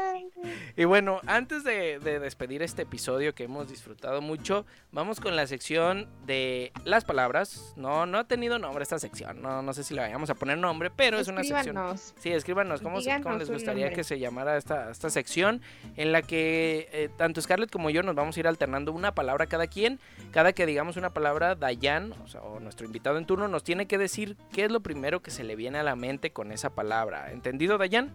Y 0.77 0.85
bueno, 0.85 1.21
antes 1.27 1.65
de, 1.65 1.99
de 2.01 2.19
despedir 2.19 2.63
este 2.63 2.83
episodio 2.83 3.35
que 3.35 3.45
hemos 3.45 3.69
disfrutado 3.69 4.21
mucho, 4.21 4.67
vamos 4.93 5.21
con 5.21 5.37
la 5.37 5.47
sección 5.47 6.09
de 6.27 6.73
las 6.85 7.05
palabras. 7.05 7.73
No, 7.77 8.07
no 8.07 8.19
ha 8.19 8.25
tenido 8.25 8.59
nombre 8.59 8.83
esta 8.83 8.99
sección. 8.99 9.41
No, 9.41 9.63
no 9.63 9.73
sé 9.73 9.85
si 9.85 9.95
le 9.95 10.01
vayamos 10.01 10.31
a 10.31 10.35
poner 10.35 10.59
nombre, 10.59 10.91
pero 10.91 11.19
es 11.19 11.29
una 11.29 11.43
sección. 11.43 11.77
Escríbanos. 11.77 12.15
Sí, 12.19 12.31
escríbanos 12.31 12.83
cómo, 12.83 12.99
cómo 13.23 13.37
les 13.37 13.51
gustaría 13.51 13.93
que 13.93 14.05
se 14.05 14.19
llamara 14.19 14.57
esta, 14.57 14.91
esta 14.91 15.11
sección 15.11 15.63
en 15.97 16.13
la 16.13 16.23
que 16.23 16.89
eh, 16.93 17.09
tanto 17.17 17.41
Scarlett 17.41 17.71
como 17.71 17.91
yo 17.91 18.03
nos 18.03 18.15
vamos 18.15 18.37
a 18.37 18.41
ir 18.41 18.49
alternando 18.49 18.93
una 18.93 19.15
palabra 19.15 19.47
cada 19.47 19.67
quien. 19.67 20.01
Cada 20.33 20.53
que 20.53 20.67
digamos 20.67 20.97
una 20.97 21.11
palabra, 21.11 21.55
Dayan, 21.55 22.13
o, 22.25 22.29
sea, 22.29 22.43
o 22.43 22.59
nuestro 22.61 22.87
invitado 22.87 23.19
en 23.19 23.27
turno, 23.27 23.47
nos 23.49 23.63
tiene 23.63 23.87
que 23.87 23.99
decir 23.99 24.37
qué 24.53 24.65
es 24.65 24.73
lo 24.73 24.81
primero 24.81 25.23
que 25.23 25.31
se 25.31 25.45
le 25.45 25.55
viene 25.55 25.79
a 25.79 25.83
la 25.85 25.97
mente 25.97 26.33
con 26.33 26.51
esa 26.51 26.71
palabra. 26.71 27.31
¿Entendido, 27.33 27.79
Dayan? 27.79 28.13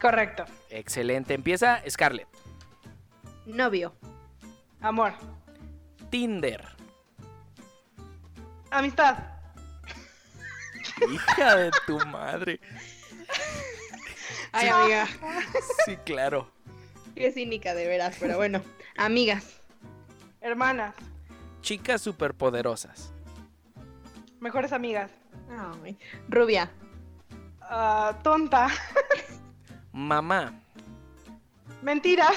Correcto. 0.00 0.44
Excelente. 0.70 1.34
Empieza 1.34 1.82
Scarlett. 1.88 2.28
Novio. 3.46 3.94
Amor. 4.80 5.12
Tinder. 6.10 6.64
Amistad. 8.70 9.16
Hija 11.10 11.56
de 11.56 11.70
tu 11.86 11.98
madre. 12.06 12.60
Ay, 14.52 14.68
amiga. 14.68 15.06
Sí, 15.84 15.96
claro. 16.04 16.50
Qué 17.14 17.32
cínica, 17.32 17.74
de 17.74 17.86
veras, 17.86 18.16
pero 18.18 18.36
bueno. 18.36 18.62
Amigas. 18.96 19.60
Hermanas. 20.40 20.94
Chicas 21.60 22.00
superpoderosas. 22.02 23.12
Mejores 24.40 24.72
amigas. 24.72 25.10
Ay. 25.82 25.98
Rubia. 26.28 26.70
Ah, 27.60 28.18
tonta. 28.22 28.68
Mamá. 29.96 30.52
Mentiras. 31.80 32.36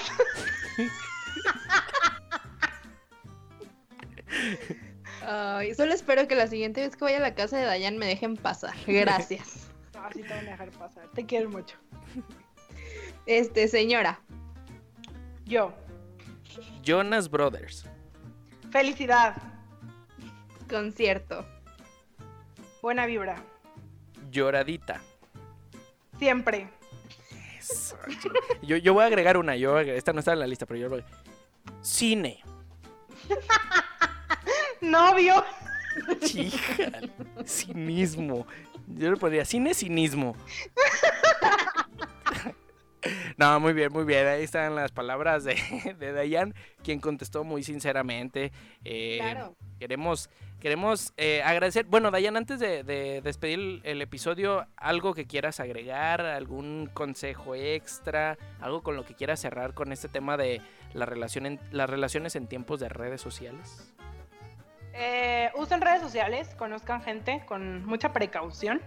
Ay, 5.22 5.76
solo 5.76 5.94
espero 5.94 6.26
que 6.30 6.36
la 6.36 6.48
siguiente 6.48 6.80
vez 6.80 6.96
que 6.96 7.04
vaya 7.04 7.18
a 7.18 7.22
la 7.22 7.36
casa 7.36 7.58
de 7.58 7.66
Dayan 7.66 7.98
me 7.98 8.06
dejen 8.06 8.38
pasar. 8.38 8.74
Gracias. 8.88 9.66
No, 9.94 10.06
así 10.06 10.22
te 10.22 10.30
van 10.30 10.48
a 10.48 10.52
dejar 10.52 10.70
pasar. 10.72 11.10
Te 11.10 11.26
quiero 11.26 11.50
mucho. 11.50 11.76
Este, 13.26 13.68
señora. 13.68 14.22
Yo. 15.44 15.74
Jonas 16.82 17.30
Brothers. 17.30 17.86
Felicidad. 18.72 19.36
Concierto. 20.70 21.46
Buena 22.82 23.06
vibra. 23.08 23.44
Lloradita. 24.32 25.02
Siempre. 26.18 26.70
Yo, 28.62 28.78
yo 28.78 28.94
voy 28.94 29.04
a 29.04 29.08
agregar 29.08 29.38
una. 29.38 29.56
Yo, 29.56 29.76
agregar- 29.78 29.98
esta 29.98 30.14
no 30.14 30.20
está 30.20 30.34
en 30.34 30.40
la 30.40 30.48
lista, 30.48 30.66
pero 30.66 30.80
yo 30.80 30.90
voy 30.90 31.04
Cine. 31.82 32.42
Novio. 34.82 35.44
Hija, 36.34 36.92
cinismo. 37.46 38.46
Yo 38.88 39.12
le 39.12 39.18
pondría 39.18 39.46
cine 39.46 39.74
cinismo. 39.74 40.36
No, 43.38 43.60
muy 43.60 43.74
bien, 43.74 43.92
muy 43.94 44.04
bien. 44.04 44.28
Ahí 44.28 44.44
están 44.44 44.76
las 44.76 44.92
palabras 44.92 45.44
de, 45.44 45.56
de 46.00 46.12
Dayan, 46.12 46.54
quien 46.84 47.00
contestó 47.00 47.44
muy 47.44 47.64
sinceramente. 47.64 48.52
Eh, 48.84 49.18
Claro. 49.22 49.56
Queremos, 49.80 50.30
queremos 50.60 51.14
eh, 51.16 51.42
agradecer. 51.42 51.86
Bueno, 51.86 52.12
Dayan, 52.12 52.36
antes 52.36 52.60
de, 52.60 52.84
de 52.84 53.22
despedir 53.22 53.80
el, 53.86 54.02
episodio, 54.02 54.68
algo 54.76 55.14
que 55.14 55.26
quieras 55.26 55.62
agregar, 55.62 56.20
algún 56.20 56.90
consejo 56.94 57.56
extra, 57.56 58.38
algo 58.60 58.84
con 58.84 58.98
lo 58.98 59.06
que 59.06 59.14
quieras 59.16 59.40
cerrar 59.40 59.74
con 59.74 59.94
este 59.94 60.10
tema 60.10 60.36
de 60.36 60.62
la 60.94 61.06
relación 61.06 61.46
en- 61.46 61.60
las 61.72 61.90
relaciones 61.90 62.36
en 62.36 62.48
tiempos 62.48 62.82
de 62.82 62.90
redes 62.90 63.22
sociales. 63.22 63.94
Eh, 64.94 65.50
usen 65.56 65.80
redes 65.80 66.02
sociales, 66.02 66.50
conozcan 66.58 67.02
gente 67.02 67.42
con 67.46 67.86
mucha 67.86 68.12
precaución. 68.12 68.82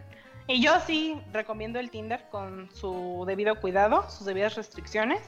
Y 0.47 0.61
yo 0.62 0.78
sí 0.86 1.20
recomiendo 1.32 1.78
el 1.78 1.90
Tinder 1.90 2.24
con 2.30 2.68
su 2.74 3.24
debido 3.26 3.55
cuidado, 3.61 4.09
sus 4.11 4.26
debidas 4.26 4.55
restricciones. 4.57 5.20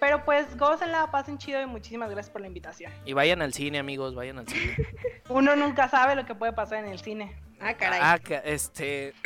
Pero 0.00 0.24
pues 0.24 0.56
gócenla, 0.58 1.10
pasen 1.10 1.38
chido 1.38 1.62
y 1.62 1.66
muchísimas 1.66 2.10
gracias 2.10 2.30
por 2.30 2.40
la 2.42 2.46
invitación. 2.46 2.92
Y 3.06 3.14
vayan 3.14 3.40
al 3.42 3.54
cine, 3.54 3.78
amigos, 3.78 4.14
vayan 4.14 4.38
al 4.38 4.46
cine. 4.46 4.76
Uno 5.28 5.56
nunca 5.56 5.88
sabe 5.88 6.14
lo 6.14 6.26
que 6.26 6.34
puede 6.34 6.52
pasar 6.52 6.84
en 6.84 6.90
el 6.90 6.98
cine. 7.00 7.34
Ah, 7.60 7.74
caray. 7.74 8.00
Ah, 8.02 8.18
este. 8.44 9.14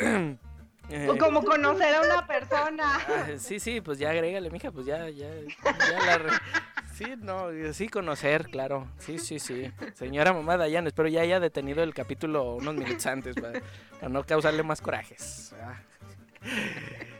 eh, 0.89 1.07
O 1.09 1.17
como 1.17 1.43
conocer 1.43 1.93
a 1.95 2.01
una 2.01 2.25
persona. 2.25 2.83
ah, 3.07 3.25
sí, 3.37 3.59
sí, 3.59 3.81
pues 3.81 3.99
ya 3.99 4.11
agrégale, 4.11 4.49
mija, 4.49 4.71
pues 4.71 4.85
ya, 4.85 5.09
ya, 5.09 5.27
ya 5.63 6.05
la 6.05 6.17
re- 6.17 6.29
Sí, 6.99 7.15
no, 7.17 7.47
sí, 7.71 7.87
conocer, 7.87 8.49
claro. 8.49 8.85
Sí, 8.97 9.19
sí, 9.19 9.39
sí. 9.39 9.71
Señora 9.93 10.33
mamá 10.33 10.57
Dayan, 10.57 10.85
espero 10.85 11.07
ya 11.07 11.21
haya 11.21 11.39
detenido 11.39 11.81
el 11.81 11.93
capítulo 11.93 12.55
unos 12.55 12.75
minutos 12.75 13.05
antes 13.05 13.35
para, 13.35 13.61
para 13.93 14.09
no 14.09 14.25
causarle 14.25 14.63
más 14.63 14.81
corajes. 14.81 15.55
Ah. 15.61 15.77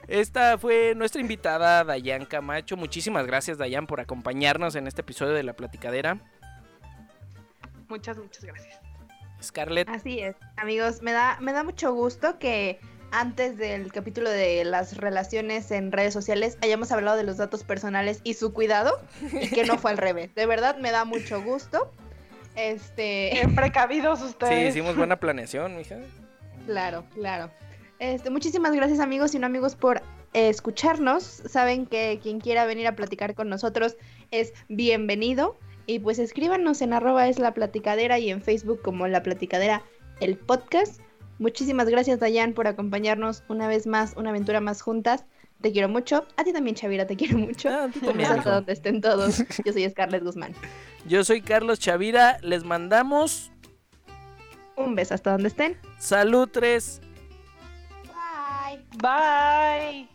Esta 0.10 0.58
fue 0.58 0.96
nuestra 0.96 1.22
invitada 1.22 1.86
Dayan 1.86 2.26
Camacho. 2.26 2.76
Muchísimas 2.76 3.26
gracias, 3.26 3.58
Dayan, 3.58 3.88
por 3.88 4.02
acompañarnos 4.02 4.76
en 4.76 4.86
este 4.86 5.00
episodio 5.00 5.32
de 5.32 5.44
La 5.44 5.54
Platicadera. 5.54 6.20
Muchas, 7.88 8.18
muchas 8.18 8.44
gracias. 8.44 8.82
Scarlett, 9.42 9.88
Así 9.88 10.20
es, 10.20 10.36
amigos, 10.58 11.02
me 11.02 11.14
da, 11.14 11.38
me 11.40 11.54
da 11.54 11.64
mucho 11.64 11.94
gusto 11.94 12.38
que 12.38 12.82
antes 13.12 13.58
del 13.58 13.92
capítulo 13.92 14.30
de 14.30 14.64
las 14.66 14.98
relaciones 14.98 15.72
en 15.72 15.92
redes 15.92 16.14
sociales 16.14 16.58
hayamos 16.62 16.92
hablado 16.92 17.18
de 17.18 17.24
los 17.24 17.38
datos 17.38 17.64
personales 17.64 18.22
y 18.24 18.36
su 18.36 18.54
cuidado 18.54 19.00
y 19.42 19.50
que 19.50 19.64
no 19.66 19.78
fue 19.78 19.92
al 19.92 19.98
revés. 19.98 20.34
De 20.36 20.46
verdad 20.46 20.78
me 20.78 20.92
da 20.92 21.06
mucho 21.06 21.42
gusto. 21.42 21.92
Este, 22.56 23.32
Qué 23.34 23.48
precavidos 23.56 24.20
sí, 24.20 24.26
ustedes. 24.26 24.70
hicimos 24.76 24.96
buena 24.96 25.20
planeación, 25.20 25.78
mija. 25.78 25.98
claro, 26.66 27.06
claro. 27.14 27.50
Este, 28.00 28.30
muchísimas 28.30 28.74
gracias 28.74 29.00
amigos 29.00 29.36
y 29.36 29.40
no 29.40 29.46
amigos 29.46 29.76
por 29.76 29.98
eh, 30.34 30.50
escucharnos. 30.50 31.24
Saben 31.24 31.86
que 31.86 32.20
quien 32.22 32.40
quiera 32.40 32.66
venir 32.66 32.88
a 32.88 32.96
platicar 32.96 33.36
con 33.36 33.50
nosotros 33.50 33.98
es 34.32 34.54
bienvenido. 34.68 35.58
Y 35.86 36.00
pues 36.00 36.20
escríbanos 36.20 36.82
en 36.82 36.94
arroba 36.94 37.28
es 37.28 37.40
la 37.40 37.54
platicadera 37.54 38.20
y 38.20 38.30
en 38.30 38.42
Facebook 38.42 38.82
como 38.84 39.08
la 39.08 39.24
platicadera 39.24 39.84
el 40.20 40.38
podcast. 40.38 41.02
Muchísimas 41.40 41.88
gracias 41.90 42.20
Dayan 42.20 42.54
por 42.54 42.68
acompañarnos 42.68 43.44
una 43.48 43.68
vez 43.68 43.88
más, 43.88 44.14
una 44.18 44.30
aventura 44.30 44.60
más 44.62 44.82
juntas. 44.82 45.26
Te 45.62 45.72
quiero 45.72 45.90
mucho. 45.90 46.26
A 46.38 46.44
ti 46.44 46.54
también, 46.54 46.76
Chavira, 46.76 47.06
te 47.08 47.16
quiero 47.18 47.38
mucho. 47.38 47.70
Ah, 47.70 47.86
Un 47.94 48.02
también, 48.02 48.32
hasta 48.32 48.56
donde 48.56 48.74
estén 48.74 49.02
todos. 49.02 49.40
Yo 49.66 49.74
soy 49.74 49.90
Scarlett 49.90 50.24
Guzmán. 50.24 50.54
Yo 51.06 51.24
soy 51.24 51.42
Carlos 51.42 51.80
Chavira, 51.80 52.38
les 52.42 52.64
mandamos 52.64 53.52
Un 54.78 54.96
beso 54.96 55.14
hasta 55.16 55.32
donde 55.32 55.48
estén. 55.50 55.78
salud 55.98 56.48
3. 56.52 57.02
Bye. 58.06 58.86
Bye. 59.02 60.10